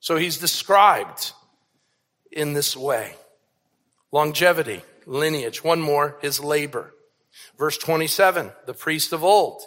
So 0.00 0.16
he's 0.16 0.38
described 0.38 1.32
in 2.32 2.54
this 2.54 2.74
way. 2.74 3.12
Longevity, 4.10 4.80
lineage. 5.04 5.62
One 5.62 5.82
more, 5.82 6.16
his 6.22 6.40
labor. 6.40 6.94
Verse 7.58 7.76
27, 7.76 8.52
the 8.66 8.74
priests 8.74 9.12
of 9.12 9.24
old 9.24 9.62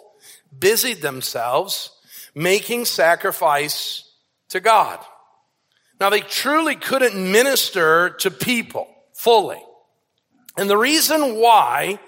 busied 0.58 1.02
themselves 1.02 1.90
making 2.34 2.86
sacrifice 2.86 4.10
to 4.48 4.60
God. 4.60 4.98
Now 6.00 6.10
they 6.10 6.20
truly 6.20 6.74
couldn't 6.74 7.14
minister 7.14 8.10
to 8.20 8.30
people 8.30 8.88
fully. 9.14 9.62
And 10.56 10.68
the 10.68 10.76
reason 10.76 11.36
why 11.36 11.98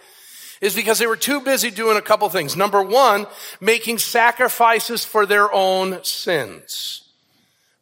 is 0.60 0.74
because 0.74 0.98
they 0.98 1.06
were 1.06 1.16
too 1.16 1.40
busy 1.40 1.70
doing 1.70 1.96
a 1.96 2.02
couple 2.02 2.28
things. 2.28 2.56
Number 2.56 2.82
one, 2.82 3.26
making 3.60 3.98
sacrifices 3.98 5.04
for 5.04 5.26
their 5.26 5.52
own 5.52 6.02
sins. 6.02 7.02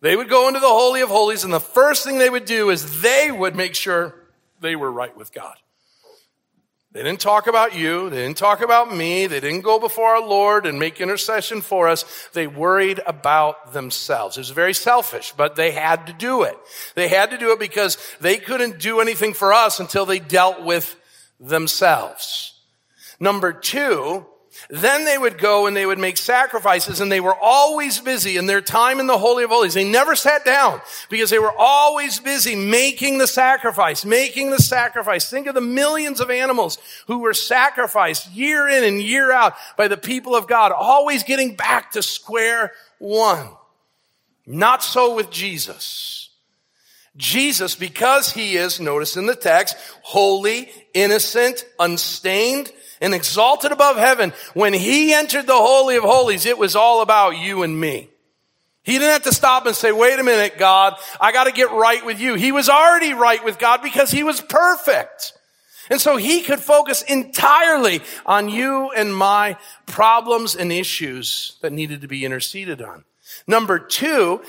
They 0.01 0.17
would 0.17 0.29
go 0.29 0.49
into 0.49 0.59
the 0.59 0.67
Holy 0.67 1.01
of 1.01 1.09
Holies 1.09 1.45
and 1.45 1.53
the 1.53 1.61
first 1.61 2.05
thing 2.05 2.19
they 2.19 2.31
would 2.31 2.45
do 2.45 2.71
is 2.71 3.01
they 3.03 3.31
would 3.31 3.55
make 3.55 3.77
sure 3.77 4.15
they 4.61 4.75
were 4.75 4.91
right 4.91 5.17
with 5.17 5.33
God. 5.33 5.55
They 6.93 7.03
didn't 7.03 7.21
talk 7.21 7.47
about 7.47 7.75
you. 7.75 8.11
They 8.11 8.19
didn't 8.19 8.37
talk 8.37 8.61
about 8.61 8.95
me. 8.95 9.27
They 9.27 9.41
didn't 9.41 9.63
go 9.63 9.79
before 9.79 10.09
our 10.09 10.27
Lord 10.27 10.67
and 10.67 10.79
make 10.79 11.01
intercession 11.01 11.63
for 11.63 11.89
us. 11.89 12.05
They 12.35 12.47
worried 12.47 13.01
about 13.07 13.73
themselves. 13.73 14.37
It 14.37 14.41
was 14.41 14.51
very 14.51 14.75
selfish, 14.75 15.33
but 15.35 15.57
they 15.57 15.71
had 15.71 16.07
to 16.09 16.13
do 16.13 16.43
it. 16.43 16.57
They 16.95 17.09
had 17.09 17.31
to 17.31 17.39
do 17.39 17.53
it 17.53 17.59
because 17.59 17.97
they 18.21 18.37
couldn't 18.37 18.79
do 18.79 19.01
anything 19.01 19.33
for 19.33 19.55
us 19.55 19.81
until 19.81 20.05
they 20.05 20.19
dealt 20.19 20.63
with 20.63 20.95
themselves. 21.41 22.61
Number 23.19 23.55
two, 23.55 24.27
then 24.69 25.05
they 25.05 25.19
would 25.19 25.39
go 25.39 25.67
and 25.67 25.77
they 25.77 25.87
would 25.87 25.99
make 25.99 26.17
sacrifices 26.17 27.01
and 27.01 27.11
they 27.11 27.21
were 27.21 27.35
always 27.35 27.99
busy 28.01 28.37
in 28.37 28.47
their 28.47 28.61
time 28.61 29.01
in 29.01 29.07
the 29.07 29.19
Holy 29.19 29.45
of 29.45 29.51
Holies. 29.51 29.75
They 29.75 29.89
never 29.89 30.15
sat 30.15 30.45
down 30.45 30.81
because 31.11 31.31
they 31.31 31.39
were 31.39 31.55
always 31.57 32.21
busy 32.21 32.55
making 32.55 33.19
the 33.19 33.27
sacrifice, 33.27 34.05
making 34.05 34.51
the 34.51 34.59
sacrifice. 34.59 35.29
Think 35.29 35.47
of 35.47 35.55
the 35.55 35.61
millions 35.61 36.21
of 36.21 36.31
animals 36.31 36.79
who 37.07 37.19
were 37.19 37.35
sacrificed 37.35 38.31
year 38.33 38.69
in 38.69 38.85
and 38.85 39.01
year 39.01 39.33
out 39.33 39.55
by 39.77 39.89
the 39.89 39.97
people 39.97 40.35
of 40.35 40.47
God, 40.47 40.73
always 40.73 41.23
getting 41.23 41.55
back 41.55 41.93
to 41.93 42.03
square 42.03 42.73
one. 42.99 43.49
Not 44.47 44.83
so 44.83 45.15
with 45.15 45.31
Jesus. 45.31 46.31
Jesus, 47.17 47.75
because 47.75 48.33
he 48.33 48.57
is, 48.57 48.81
notice 48.81 49.17
in 49.17 49.27
the 49.27 49.37
text, 49.37 49.77
holy, 50.03 50.71
innocent, 50.95 51.65
unstained, 51.79 52.73
and 53.03 53.15
exalted 53.15 53.73
above 53.73 53.97
heaven, 53.97 54.33
when 54.55 54.73
he 54.73 55.13
entered 55.13 55.47
the 55.47 55.53
Holy 55.53 55.97
of 55.97 56.05
Holies, 56.05 56.47
it 56.47 56.57
was 56.57 56.75
all 56.75 57.03
about 57.03 57.37
you 57.37 57.63
and 57.63 57.79
me. 57.79 58.09
He 58.85 58.93
didn't 58.93 59.13
have 59.13 59.23
to 59.25 59.35
stop 59.35 59.67
and 59.67 59.77
say, 59.77 59.93
wait 59.93 60.19
a 60.19 60.25
minute, 60.25 60.57
God, 60.57 60.97
I 61.21 61.33
got 61.33 61.45
to 61.45 61.53
get 61.53 61.71
right 61.71 62.05
with 62.05 62.21
you. 62.21 62.35
He 62.35 62.53
was 62.53 62.69
already 62.69 63.13
right 63.13 63.45
with 63.45 63.59
God 63.59 63.83
because 63.83 64.11
he 64.11 64.25
was 64.25 64.41
perfect. 64.41 65.35
And 65.91 66.01
so 66.01 66.17
he 66.17 66.43
could 66.43 66.61
focus 66.61 67.03
entirely 67.03 68.01
on 68.25 68.49
you 68.49 68.91
and 68.93 69.15
my 69.15 69.57
problems 69.87 70.55
and 70.55 70.73
issues 70.73 71.59
that 71.61 71.73
needed 71.73 72.01
to 72.01 72.09
be 72.09 72.25
interceded 72.25 72.81
on. 72.81 73.05
Number 73.47 73.79
two, 73.79 74.43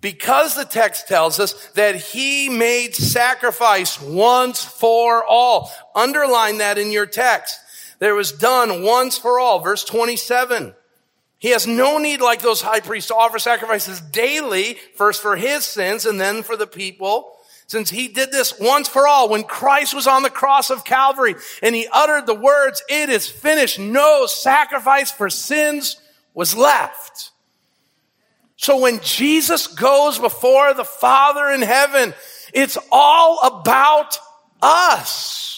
because 0.00 0.54
the 0.54 0.64
text 0.64 1.08
tells 1.08 1.40
us 1.40 1.66
that 1.74 1.96
he 1.96 2.48
made 2.48 2.94
sacrifice 2.94 4.00
once 4.00 4.64
for 4.64 5.24
all. 5.24 5.70
Underline 5.94 6.58
that 6.58 6.78
in 6.78 6.90
your 6.90 7.06
text. 7.06 7.58
There 7.98 8.14
was 8.14 8.32
done 8.32 8.82
once 8.82 9.18
for 9.18 9.40
all. 9.40 9.60
Verse 9.60 9.84
27. 9.84 10.74
He 11.38 11.50
has 11.50 11.66
no 11.66 11.98
need 11.98 12.20
like 12.20 12.42
those 12.42 12.62
high 12.62 12.80
priests 12.80 13.08
to 13.08 13.14
offer 13.14 13.38
sacrifices 13.38 14.00
daily, 14.00 14.76
first 14.96 15.22
for 15.22 15.36
his 15.36 15.64
sins 15.64 16.04
and 16.04 16.20
then 16.20 16.42
for 16.42 16.56
the 16.56 16.66
people. 16.66 17.32
Since 17.68 17.90
he 17.90 18.08
did 18.08 18.32
this 18.32 18.58
once 18.58 18.88
for 18.88 19.06
all, 19.06 19.28
when 19.28 19.44
Christ 19.44 19.94
was 19.94 20.06
on 20.06 20.22
the 20.22 20.30
cross 20.30 20.70
of 20.70 20.84
Calvary 20.84 21.34
and 21.62 21.74
he 21.74 21.86
uttered 21.92 22.26
the 22.26 22.34
words, 22.34 22.82
it 22.88 23.08
is 23.10 23.28
finished, 23.28 23.78
no 23.78 24.26
sacrifice 24.26 25.10
for 25.10 25.28
sins 25.28 26.00
was 26.34 26.56
left. 26.56 27.30
So 28.56 28.80
when 28.80 29.00
Jesus 29.00 29.66
goes 29.66 30.18
before 30.18 30.74
the 30.74 30.84
Father 30.84 31.50
in 31.50 31.62
heaven, 31.62 32.14
it's 32.52 32.78
all 32.90 33.38
about 33.46 34.18
us. 34.60 35.57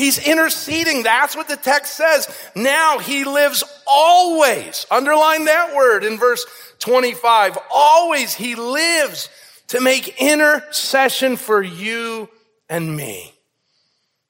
He's 0.00 0.18
interceding. 0.18 1.02
That's 1.02 1.36
what 1.36 1.46
the 1.46 1.58
text 1.58 1.92
says. 1.92 2.26
Now 2.56 3.00
he 3.00 3.24
lives 3.24 3.62
always. 3.86 4.86
Underline 4.90 5.44
that 5.44 5.76
word 5.76 6.04
in 6.04 6.16
verse 6.16 6.46
25. 6.78 7.58
Always 7.70 8.32
he 8.32 8.54
lives 8.54 9.28
to 9.68 9.82
make 9.82 10.18
intercession 10.18 11.36
for 11.36 11.62
you 11.62 12.30
and 12.66 12.96
me. 12.96 13.34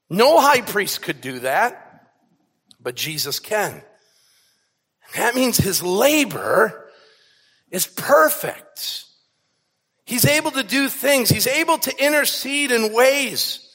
No 0.08 0.40
high 0.40 0.62
priest 0.62 1.02
could 1.02 1.20
do 1.20 1.38
that, 1.38 2.10
but 2.80 2.96
Jesus 2.96 3.38
can. 3.38 3.80
That 5.14 5.36
means 5.36 5.56
his 5.56 5.84
labor 5.84 6.90
is 7.70 7.86
perfect. 7.86 9.04
He's 10.04 10.26
able 10.26 10.50
to 10.50 10.64
do 10.64 10.88
things. 10.88 11.28
He's 11.28 11.46
able 11.46 11.78
to 11.78 12.04
intercede 12.04 12.72
in 12.72 12.92
ways 12.92 13.69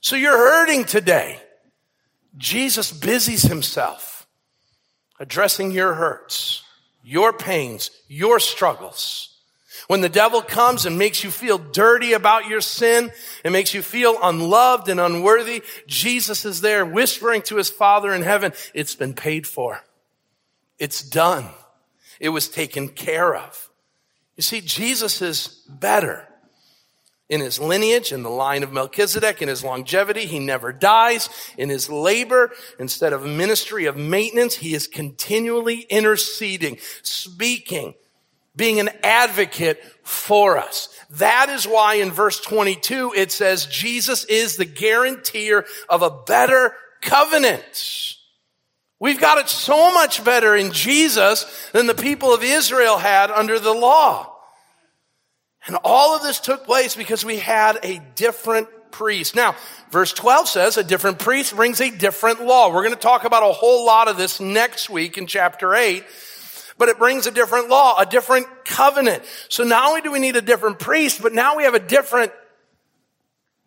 so 0.00 0.16
you're 0.16 0.36
hurting 0.36 0.84
today. 0.84 1.40
Jesus 2.36 2.92
busies 2.92 3.42
himself 3.42 4.26
addressing 5.18 5.70
your 5.70 5.94
hurts, 5.94 6.62
your 7.02 7.32
pains, 7.32 7.90
your 8.08 8.38
struggles. 8.38 9.32
When 9.86 10.00
the 10.00 10.08
devil 10.08 10.42
comes 10.42 10.84
and 10.84 10.98
makes 10.98 11.22
you 11.22 11.30
feel 11.30 11.58
dirty 11.58 12.12
about 12.12 12.48
your 12.48 12.60
sin 12.60 13.12
and 13.44 13.52
makes 13.52 13.72
you 13.72 13.82
feel 13.82 14.18
unloved 14.22 14.88
and 14.88 14.98
unworthy, 14.98 15.62
Jesus 15.86 16.44
is 16.44 16.60
there 16.60 16.84
whispering 16.84 17.42
to 17.42 17.56
his 17.56 17.70
Father 17.70 18.12
in 18.12 18.22
heaven, 18.22 18.52
it's 18.74 18.94
been 18.94 19.14
paid 19.14 19.46
for. 19.46 19.80
It's 20.78 21.02
done. 21.02 21.46
It 22.18 22.30
was 22.30 22.48
taken 22.48 22.88
care 22.88 23.34
of. 23.34 23.70
You 24.36 24.42
see, 24.42 24.60
Jesus 24.60 25.22
is 25.22 25.62
better 25.68 26.28
in 27.28 27.40
his 27.40 27.58
lineage, 27.58 28.12
in 28.12 28.22
the 28.22 28.30
line 28.30 28.62
of 28.62 28.72
Melchizedek, 28.72 29.42
in 29.42 29.48
his 29.48 29.64
longevity. 29.64 30.26
He 30.26 30.38
never 30.38 30.72
dies. 30.72 31.28
In 31.58 31.68
his 31.68 31.90
labor, 31.90 32.52
instead 32.78 33.12
of 33.12 33.24
ministry 33.24 33.86
of 33.86 33.96
maintenance, 33.96 34.54
he 34.54 34.74
is 34.74 34.86
continually 34.86 35.80
interceding, 35.90 36.78
speaking, 37.02 37.94
being 38.54 38.80
an 38.80 38.90
advocate 39.02 39.82
for 40.02 40.56
us. 40.56 40.88
That 41.10 41.48
is 41.48 41.66
why 41.66 41.94
in 41.94 42.10
verse 42.10 42.40
22 42.40 43.12
it 43.16 43.32
says 43.32 43.66
Jesus 43.66 44.24
is 44.24 44.56
the 44.56 44.64
guarantor 44.64 45.64
of 45.88 46.02
a 46.02 46.10
better 46.10 46.74
covenant. 47.00 48.16
We've 48.98 49.20
got 49.20 49.38
it 49.38 49.48
so 49.48 49.92
much 49.92 50.24
better 50.24 50.56
in 50.56 50.72
Jesus 50.72 51.68
than 51.72 51.86
the 51.86 51.94
people 51.94 52.32
of 52.32 52.42
Israel 52.42 52.96
had 52.96 53.30
under 53.30 53.58
the 53.58 53.74
law. 53.74 54.35
And 55.66 55.76
all 55.84 56.14
of 56.14 56.22
this 56.22 56.38
took 56.40 56.64
place 56.64 56.94
because 56.94 57.24
we 57.24 57.38
had 57.38 57.78
a 57.82 58.00
different 58.14 58.68
priest. 58.92 59.34
Now, 59.34 59.56
verse 59.90 60.12
12 60.12 60.48
says 60.48 60.76
a 60.76 60.84
different 60.84 61.18
priest 61.18 61.54
brings 61.54 61.80
a 61.80 61.90
different 61.90 62.44
law. 62.44 62.72
We're 62.72 62.84
going 62.84 62.94
to 62.94 63.00
talk 63.00 63.24
about 63.24 63.42
a 63.42 63.52
whole 63.52 63.84
lot 63.84 64.08
of 64.08 64.16
this 64.16 64.40
next 64.40 64.88
week 64.88 65.18
in 65.18 65.26
chapter 65.26 65.74
8. 65.74 66.04
But 66.78 66.88
it 66.88 66.98
brings 66.98 67.26
a 67.26 67.30
different 67.30 67.68
law, 67.68 67.98
a 67.98 68.06
different 68.06 68.46
covenant. 68.64 69.24
So 69.48 69.64
not 69.64 69.88
only 69.88 70.02
do 70.02 70.12
we 70.12 70.18
need 70.18 70.36
a 70.36 70.42
different 70.42 70.78
priest, 70.78 71.22
but 71.22 71.32
now 71.32 71.56
we 71.56 71.64
have 71.64 71.74
a 71.74 71.80
different 71.80 72.32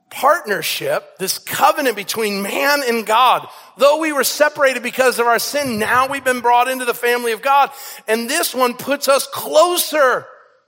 partnership, 0.09 1.17
this 1.17 1.37
covenant 1.37 1.95
between 1.95 2.41
man 2.41 2.81
and 2.87 3.05
God. 3.05 3.47
Though 3.77 3.99
we 3.99 4.13
were 4.13 4.23
separated 4.23 4.83
because 4.83 5.19
of 5.19 5.27
our 5.27 5.39
sin, 5.39 5.79
now 5.79 6.07
we've 6.07 6.23
been 6.23 6.41
brought 6.41 6.67
into 6.67 6.85
the 6.85 6.93
family 6.93 7.31
of 7.31 7.41
God. 7.41 7.71
And 8.07 8.29
this 8.29 8.53
one 8.53 8.75
puts 8.75 9.07
us 9.07 9.27
closer 9.27 10.25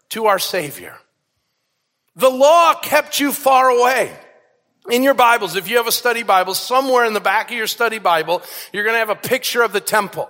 to 0.10 0.28
our 0.28 0.40
Savior. 0.40 0.96
The 2.16 2.30
law 2.30 2.74
kept 2.76 3.20
you 3.20 3.32
far 3.32 3.70
away. 3.70 4.16
In 4.90 5.04
your 5.04 5.14
Bibles, 5.14 5.56
if 5.56 5.70
you 5.70 5.78
have 5.78 5.88
a 5.88 5.92
study 5.92 6.24
Bible, 6.24 6.54
somewhere 6.54 7.06
in 7.06 7.14
the 7.14 7.20
back 7.20 7.52
of 7.52 7.58
your 7.58 7.68
study 7.68 8.00
Bible, 8.00 8.42
you're 8.74 8.84
going 8.84 8.96
to 8.96 9.00
have 9.00 9.10
a 9.10 9.16
picture 9.16 9.62
of 9.62 9.74
the 9.74 9.80
temple. 9.80 10.30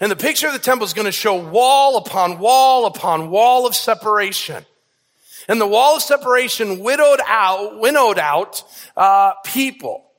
And 0.00 0.10
the 0.10 0.16
picture 0.16 0.46
of 0.46 0.54
the 0.54 0.58
temple 0.58 0.86
is 0.86 0.94
going 0.94 1.06
to 1.06 1.12
show 1.12 1.34
wall 1.34 1.98
upon 1.98 2.38
wall 2.38 2.86
upon 2.86 3.30
wall 3.30 3.66
of 3.66 3.74
separation. 3.74 4.64
And 5.48 5.60
the 5.60 5.66
wall 5.66 5.96
of 5.96 6.02
separation 6.02 6.80
widowed 6.80 7.20
out, 7.26 7.80
winnowed 7.80 8.18
out 8.18 8.62
uh, 8.96 9.32
people 9.44 10.09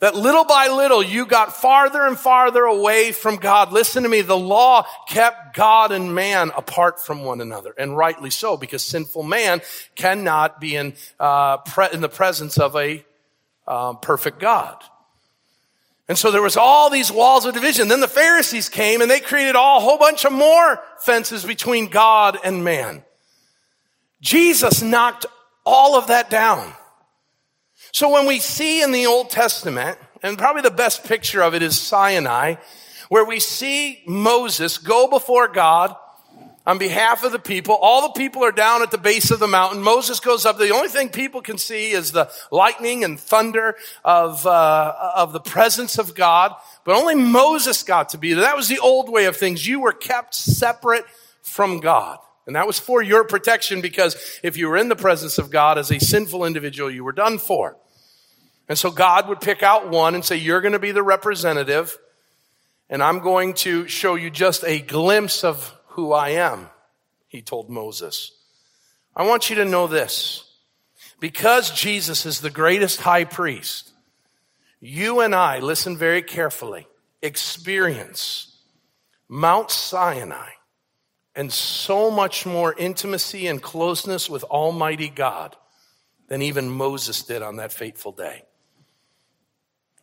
That 0.00 0.14
little 0.14 0.44
by 0.44 0.68
little 0.68 1.02
you 1.02 1.26
got 1.26 1.56
farther 1.56 2.06
and 2.06 2.16
farther 2.16 2.62
away 2.62 3.10
from 3.10 3.36
God. 3.36 3.72
Listen 3.72 4.04
to 4.04 4.08
me. 4.08 4.20
The 4.20 4.36
law 4.36 4.86
kept 5.08 5.56
God 5.56 5.90
and 5.90 6.14
man 6.14 6.52
apart 6.56 7.04
from 7.04 7.24
one 7.24 7.40
another, 7.40 7.74
and 7.76 7.96
rightly 7.96 8.30
so, 8.30 8.56
because 8.56 8.84
sinful 8.84 9.24
man 9.24 9.60
cannot 9.96 10.60
be 10.60 10.76
in, 10.76 10.94
uh, 11.18 11.58
pre- 11.58 11.92
in 11.92 12.00
the 12.00 12.08
presence 12.08 12.58
of 12.58 12.76
a 12.76 13.04
uh, 13.66 13.94
perfect 13.94 14.38
God. 14.38 14.82
And 16.08 16.16
so 16.16 16.30
there 16.30 16.42
was 16.42 16.56
all 16.56 16.88
these 16.88 17.12
walls 17.12 17.44
of 17.44 17.52
division. 17.52 17.88
Then 17.88 18.00
the 18.00 18.08
Pharisees 18.08 18.70
came 18.70 19.02
and 19.02 19.10
they 19.10 19.20
created 19.20 19.56
all 19.56 19.78
a 19.78 19.82
whole 19.82 19.98
bunch 19.98 20.24
of 20.24 20.32
more 20.32 20.80
fences 21.00 21.44
between 21.44 21.88
God 21.88 22.38
and 22.42 22.64
man. 22.64 23.04
Jesus 24.22 24.80
knocked 24.80 25.26
all 25.66 25.96
of 25.96 26.06
that 26.06 26.30
down. 26.30 26.72
So 27.92 28.10
when 28.12 28.26
we 28.26 28.38
see 28.38 28.82
in 28.82 28.92
the 28.92 29.06
Old 29.06 29.30
Testament, 29.30 29.98
and 30.22 30.36
probably 30.36 30.62
the 30.62 30.70
best 30.70 31.04
picture 31.04 31.42
of 31.42 31.54
it 31.54 31.62
is 31.62 31.78
Sinai, 31.80 32.56
where 33.08 33.24
we 33.24 33.40
see 33.40 34.02
Moses 34.06 34.78
go 34.78 35.08
before 35.08 35.48
God 35.48 35.96
on 36.68 36.76
behalf 36.76 37.24
of 37.24 37.32
the 37.32 37.38
people. 37.38 37.74
All 37.80 38.02
the 38.02 38.20
people 38.20 38.44
are 38.44 38.52
down 38.52 38.82
at 38.82 38.90
the 38.90 38.98
base 38.98 39.30
of 39.30 39.40
the 39.40 39.46
mountain. 39.46 39.82
Moses 39.82 40.20
goes 40.20 40.44
up. 40.44 40.58
The 40.58 40.74
only 40.74 40.88
thing 40.88 41.08
people 41.08 41.40
can 41.40 41.56
see 41.56 41.92
is 41.92 42.12
the 42.12 42.30
lightning 42.52 43.04
and 43.04 43.18
thunder 43.18 43.74
of, 44.04 44.46
uh, 44.46 45.12
of 45.16 45.32
the 45.32 45.40
presence 45.40 45.96
of 45.96 46.14
God. 46.14 46.54
But 46.84 46.96
only 46.96 47.14
Moses 47.14 47.82
got 47.82 48.10
to 48.10 48.18
be 48.18 48.34
there. 48.34 48.42
That 48.42 48.56
was 48.56 48.68
the 48.68 48.80
old 48.80 49.10
way 49.10 49.24
of 49.24 49.36
things. 49.38 49.66
You 49.66 49.80
were 49.80 49.94
kept 49.94 50.34
separate 50.34 51.06
from 51.40 51.80
God. 51.80 52.18
And 52.48 52.56
that 52.56 52.66
was 52.66 52.78
for 52.78 53.02
your 53.02 53.24
protection 53.24 53.82
because 53.82 54.16
if 54.42 54.56
you 54.56 54.70
were 54.70 54.78
in 54.78 54.88
the 54.88 54.96
presence 54.96 55.36
of 55.36 55.50
God 55.50 55.76
as 55.76 55.90
a 55.90 56.00
sinful 56.00 56.46
individual, 56.46 56.90
you 56.90 57.04
were 57.04 57.12
done 57.12 57.36
for. 57.36 57.76
And 58.70 58.78
so 58.78 58.90
God 58.90 59.28
would 59.28 59.42
pick 59.42 59.62
out 59.62 59.90
one 59.90 60.14
and 60.14 60.24
say, 60.24 60.36
you're 60.36 60.62
going 60.62 60.72
to 60.72 60.78
be 60.78 60.90
the 60.90 61.02
representative 61.02 61.98
and 62.88 63.02
I'm 63.02 63.18
going 63.18 63.52
to 63.54 63.86
show 63.86 64.14
you 64.14 64.30
just 64.30 64.64
a 64.64 64.78
glimpse 64.78 65.44
of 65.44 65.74
who 65.88 66.14
I 66.14 66.30
am, 66.30 66.70
he 67.26 67.42
told 67.42 67.68
Moses. 67.68 68.32
I 69.14 69.26
want 69.26 69.50
you 69.50 69.56
to 69.56 69.66
know 69.66 69.86
this. 69.86 70.44
Because 71.20 71.70
Jesus 71.70 72.24
is 72.24 72.40
the 72.40 72.48
greatest 72.48 73.02
high 73.02 73.24
priest, 73.24 73.92
you 74.80 75.20
and 75.20 75.34
I, 75.34 75.58
listen 75.58 75.98
very 75.98 76.22
carefully, 76.22 76.86
experience 77.20 78.56
Mount 79.28 79.70
Sinai 79.70 80.52
and 81.38 81.52
so 81.52 82.10
much 82.10 82.44
more 82.44 82.74
intimacy 82.76 83.46
and 83.46 83.62
closeness 83.62 84.28
with 84.28 84.42
Almighty 84.42 85.08
God 85.08 85.54
than 86.26 86.42
even 86.42 86.68
Moses 86.68 87.22
did 87.22 87.42
on 87.42 87.56
that 87.56 87.72
fateful 87.72 88.10
day. 88.10 88.42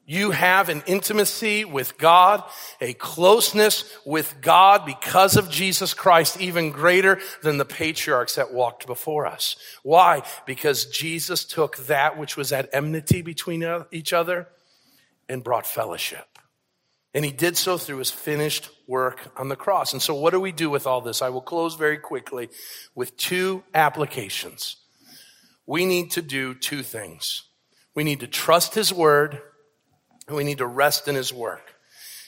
You 0.06 0.32
have 0.32 0.70
an 0.70 0.82
intimacy 0.88 1.66
with 1.66 1.98
God, 1.98 2.42
a 2.80 2.94
closeness 2.94 3.84
with 4.06 4.38
God 4.40 4.86
because 4.86 5.36
of 5.36 5.50
Jesus 5.50 5.94
Christ, 5.94 6.40
even 6.40 6.72
greater 6.72 7.20
than 7.44 7.58
the 7.58 7.66
patriarchs 7.66 8.36
that 8.36 8.54
walked 8.54 8.88
before 8.88 9.26
us. 9.26 9.58
Why? 9.84 10.24
Because 10.46 10.86
Jesus 10.86 11.44
took 11.44 11.76
that 11.88 12.18
which 12.18 12.38
was 12.38 12.54
at 12.54 12.70
enmity 12.72 13.22
between 13.22 13.62
uh, 13.62 13.84
each 13.92 14.14
other 14.14 14.48
and 15.28 15.44
brought 15.44 15.68
fellowship. 15.68 16.35
And 17.16 17.24
he 17.24 17.32
did 17.32 17.56
so 17.56 17.78
through 17.78 18.00
his 18.00 18.12
finished 18.12 18.70
work 18.88 19.32
on 19.38 19.48
the 19.48 19.56
cross. 19.56 19.94
And 19.94 20.02
so 20.02 20.14
what 20.14 20.32
do 20.32 20.40
we 20.42 20.52
do 20.52 20.70
with 20.70 20.86
all 20.86 21.00
this? 21.00 21.22
I 21.22 21.30
will 21.30 21.42
close 21.42 21.76
very 21.76 21.98
quickly 21.98 22.50
with 22.94 23.16
two 23.16 23.64
applications. 23.74 24.76
We 25.66 25.86
need 25.86 26.12
to 26.12 26.22
do 26.22 26.54
two 26.54 26.84
things. 26.84 27.44
We 27.96 28.04
need 28.04 28.20
to 28.20 28.28
trust 28.28 28.76
his 28.76 28.94
word 28.94 29.42
and 30.28 30.36
we 30.36 30.44
need 30.44 30.58
to 30.58 30.68
rest 30.68 31.08
in 31.08 31.16
his 31.16 31.34
work. 31.34 31.74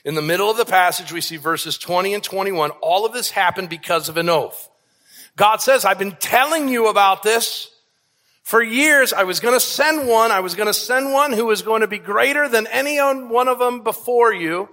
In 0.05 0.15
the 0.15 0.21
middle 0.21 0.49
of 0.49 0.55
the 0.55 0.63
passage, 0.63 1.11
we 1.11 1.19
see 1.19 1.35
verses 1.35 1.77
20 1.77 2.13
and 2.13 2.23
21. 2.23 2.71
All 2.81 3.05
of 3.05 3.11
this 3.11 3.29
happened 3.29 3.67
because 3.67 4.07
of 4.07 4.15
an 4.15 4.29
oath. 4.29 4.69
God 5.35 5.57
says, 5.57 5.83
I've 5.83 5.99
been 5.99 6.15
telling 6.15 6.69
you 6.69 6.87
about 6.87 7.23
this 7.23 7.69
for 8.47 8.63
years. 8.63 9.11
I 9.11 9.25
was 9.25 9.41
going 9.41 9.55
to 9.55 9.59
send 9.59 10.07
one. 10.07 10.31
I 10.31 10.39
was 10.39 10.55
going 10.55 10.67
to 10.67 10.73
send 10.73 11.11
one 11.11 11.33
who 11.33 11.47
was 11.47 11.63
going 11.63 11.81
to 11.81 11.87
be 11.87 11.99
greater 11.99 12.47
than 12.47 12.65
any 12.67 12.97
one 12.97 13.49
of 13.49 13.59
them 13.59 13.83
before 13.83 14.33
you. 14.33 14.69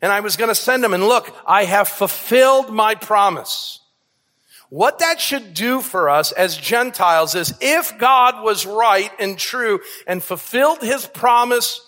And 0.00 0.10
I 0.10 0.20
was 0.20 0.38
going 0.38 0.48
to 0.48 0.54
send 0.54 0.82
him. 0.82 0.94
And 0.94 1.06
look, 1.06 1.30
I 1.46 1.66
have 1.66 1.88
fulfilled 1.88 2.72
my 2.72 2.94
promise. 2.94 3.80
What 4.70 5.00
that 5.00 5.20
should 5.20 5.52
do 5.52 5.82
for 5.82 6.08
us 6.08 6.32
as 6.32 6.56
Gentiles 6.56 7.34
is 7.34 7.52
if 7.60 7.98
God 7.98 8.42
was 8.42 8.64
right 8.64 9.10
and 9.18 9.38
true 9.38 9.80
and 10.06 10.22
fulfilled 10.22 10.80
his 10.80 11.06
promise 11.06 11.82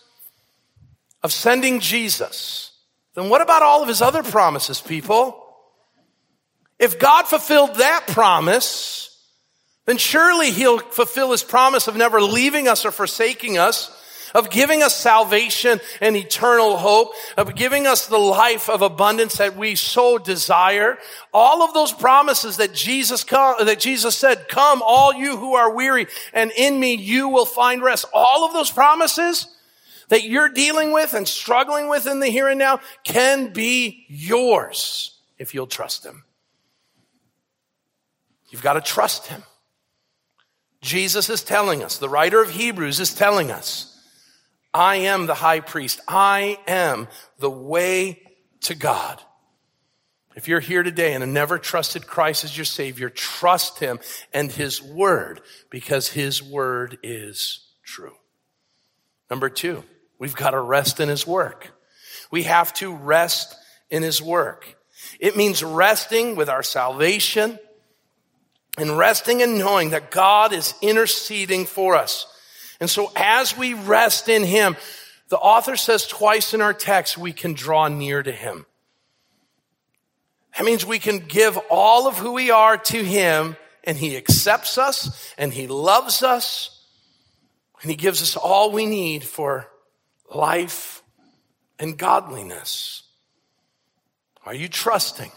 of 1.22 1.32
sending 1.32 1.80
Jesus, 1.80 2.72
then 3.14 3.30
what 3.30 3.40
about 3.40 3.62
all 3.62 3.80
of 3.80 3.88
his 3.88 4.02
other 4.02 4.22
promises, 4.22 4.82
people? 4.82 5.42
If 6.78 6.98
God 6.98 7.22
fulfilled 7.22 7.76
that 7.76 8.08
promise, 8.08 9.07
then 9.88 9.96
surely 9.96 10.50
he'll 10.50 10.80
fulfill 10.80 11.30
his 11.30 11.42
promise 11.42 11.88
of 11.88 11.96
never 11.96 12.20
leaving 12.20 12.68
us 12.68 12.84
or 12.84 12.90
forsaking 12.90 13.56
us, 13.56 13.90
of 14.34 14.50
giving 14.50 14.82
us 14.82 14.94
salvation 14.94 15.80
and 16.02 16.14
eternal 16.14 16.76
hope, 16.76 17.12
of 17.38 17.54
giving 17.54 17.86
us 17.86 18.06
the 18.06 18.18
life 18.18 18.68
of 18.68 18.82
abundance 18.82 19.38
that 19.38 19.56
we 19.56 19.74
so 19.74 20.18
desire. 20.18 20.98
All 21.32 21.62
of 21.62 21.72
those 21.72 21.90
promises 21.90 22.58
that 22.58 22.74
Jesus 22.74 23.24
come, 23.24 23.64
that 23.64 23.80
Jesus 23.80 24.14
said, 24.14 24.46
come 24.46 24.82
all 24.84 25.14
you 25.14 25.38
who 25.38 25.54
are 25.54 25.74
weary 25.74 26.06
and 26.34 26.52
in 26.54 26.78
me 26.78 26.94
you 26.94 27.30
will 27.30 27.46
find 27.46 27.82
rest. 27.82 28.04
All 28.12 28.44
of 28.44 28.52
those 28.52 28.70
promises, 28.70 29.48
that 30.08 30.24
you're 30.24 30.50
dealing 30.50 30.92
with 30.92 31.14
and 31.14 31.26
struggling 31.26 31.88
with 31.88 32.06
in 32.06 32.20
the 32.20 32.28
here 32.28 32.48
and 32.48 32.58
now 32.58 32.80
can 33.04 33.54
be 33.54 34.04
yours 34.08 35.18
if 35.38 35.54
you'll 35.54 35.66
trust 35.66 36.04
Him. 36.04 36.24
You've 38.50 38.62
got 38.62 38.74
to 38.74 38.82
trust 38.82 39.28
Him. 39.28 39.42
Jesus 40.80 41.28
is 41.28 41.42
telling 41.42 41.82
us, 41.82 41.98
the 41.98 42.08
writer 42.08 42.40
of 42.40 42.50
Hebrews 42.50 43.00
is 43.00 43.14
telling 43.14 43.50
us, 43.50 43.94
I 44.72 44.96
am 44.96 45.26
the 45.26 45.34
high 45.34 45.60
priest. 45.60 46.00
I 46.06 46.58
am 46.66 47.08
the 47.38 47.50
way 47.50 48.22
to 48.62 48.74
God. 48.74 49.20
If 50.36 50.46
you're 50.46 50.60
here 50.60 50.82
today 50.82 51.14
and 51.14 51.22
have 51.22 51.32
never 51.32 51.58
trusted 51.58 52.06
Christ 52.06 52.44
as 52.44 52.56
your 52.56 52.64
Savior, 52.64 53.10
trust 53.10 53.80
Him 53.80 53.98
and 54.32 54.52
His 54.52 54.80
Word 54.80 55.40
because 55.68 56.08
His 56.08 56.42
Word 56.42 56.98
is 57.02 57.66
true. 57.82 58.14
Number 59.30 59.48
two, 59.48 59.82
We've 60.18 60.34
got 60.34 60.50
to 60.50 60.60
rest 60.60 61.00
in 61.00 61.08
his 61.08 61.26
work. 61.26 61.70
We 62.30 62.42
have 62.44 62.72
to 62.74 62.94
rest 62.94 63.54
in 63.90 64.02
his 64.02 64.20
work. 64.20 64.76
It 65.20 65.36
means 65.36 65.62
resting 65.62 66.34
with 66.34 66.48
our 66.48 66.62
salvation 66.62 67.58
and 68.78 68.96
resting 68.96 69.42
and 69.42 69.58
knowing 69.58 69.90
that 69.90 70.10
God 70.10 70.52
is 70.52 70.74
interceding 70.80 71.66
for 71.66 71.96
us. 71.96 72.26
And 72.80 72.88
so 72.88 73.10
as 73.16 73.56
we 73.56 73.74
rest 73.74 74.28
in 74.28 74.44
him, 74.44 74.76
the 75.28 75.38
author 75.38 75.76
says 75.76 76.06
twice 76.06 76.54
in 76.54 76.62
our 76.62 76.72
text, 76.72 77.18
we 77.18 77.32
can 77.32 77.52
draw 77.52 77.88
near 77.88 78.22
to 78.22 78.32
him. 78.32 78.64
That 80.56 80.64
means 80.64 80.86
we 80.86 80.98
can 80.98 81.18
give 81.18 81.58
all 81.70 82.06
of 82.08 82.16
who 82.16 82.32
we 82.32 82.50
are 82.50 82.78
to 82.78 83.04
him 83.04 83.56
and 83.84 83.96
he 83.96 84.16
accepts 84.16 84.78
us 84.78 85.34
and 85.36 85.52
he 85.52 85.66
loves 85.66 86.22
us 86.22 86.86
and 87.82 87.90
he 87.90 87.96
gives 87.96 88.22
us 88.22 88.36
all 88.36 88.72
we 88.72 88.86
need 88.86 89.22
for 89.22 89.68
life, 90.34 91.02
and 91.78 91.96
godliness? 91.96 93.02
Are 94.44 94.54
you 94.54 94.68
trusting? 94.68 95.32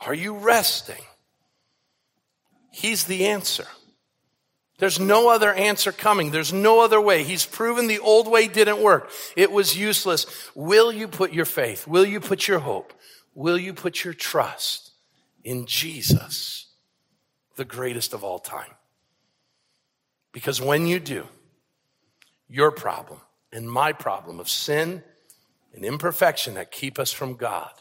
Are 0.00 0.14
you 0.14 0.36
resting? 0.36 1.02
He's 2.76 3.04
the 3.04 3.28
answer. 3.28 3.66
There's 4.76 5.00
no 5.00 5.30
other 5.30 5.50
answer 5.50 5.92
coming. 5.92 6.30
There's 6.30 6.52
no 6.52 6.84
other 6.84 7.00
way. 7.00 7.24
He's 7.24 7.46
proven 7.46 7.86
the 7.86 8.00
old 8.00 8.30
way 8.30 8.48
didn't 8.48 8.82
work. 8.82 9.10
It 9.34 9.50
was 9.50 9.78
useless. 9.78 10.26
Will 10.54 10.92
you 10.92 11.08
put 11.08 11.32
your 11.32 11.46
faith? 11.46 11.86
Will 11.86 12.04
you 12.04 12.20
put 12.20 12.46
your 12.46 12.58
hope? 12.58 12.92
Will 13.34 13.56
you 13.56 13.72
put 13.72 14.04
your 14.04 14.12
trust 14.12 14.90
in 15.42 15.64
Jesus, 15.64 16.66
the 17.54 17.64
greatest 17.64 18.12
of 18.12 18.22
all 18.22 18.38
time? 18.38 18.72
Because 20.32 20.60
when 20.60 20.86
you 20.86 21.00
do, 21.00 21.26
your 22.46 22.70
problem 22.70 23.22
and 23.54 23.70
my 23.70 23.94
problem 23.94 24.38
of 24.38 24.50
sin 24.50 25.02
and 25.72 25.82
imperfection 25.82 26.52
that 26.54 26.70
keep 26.70 26.98
us 26.98 27.10
from 27.10 27.36
God 27.36 27.72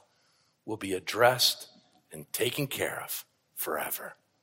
will 0.63 0.77
be 0.77 0.93
addressed 0.93 1.67
and 2.13 2.31
taken 2.31 2.67
care 2.67 3.01
of 3.03 3.25
forever. 3.55 4.15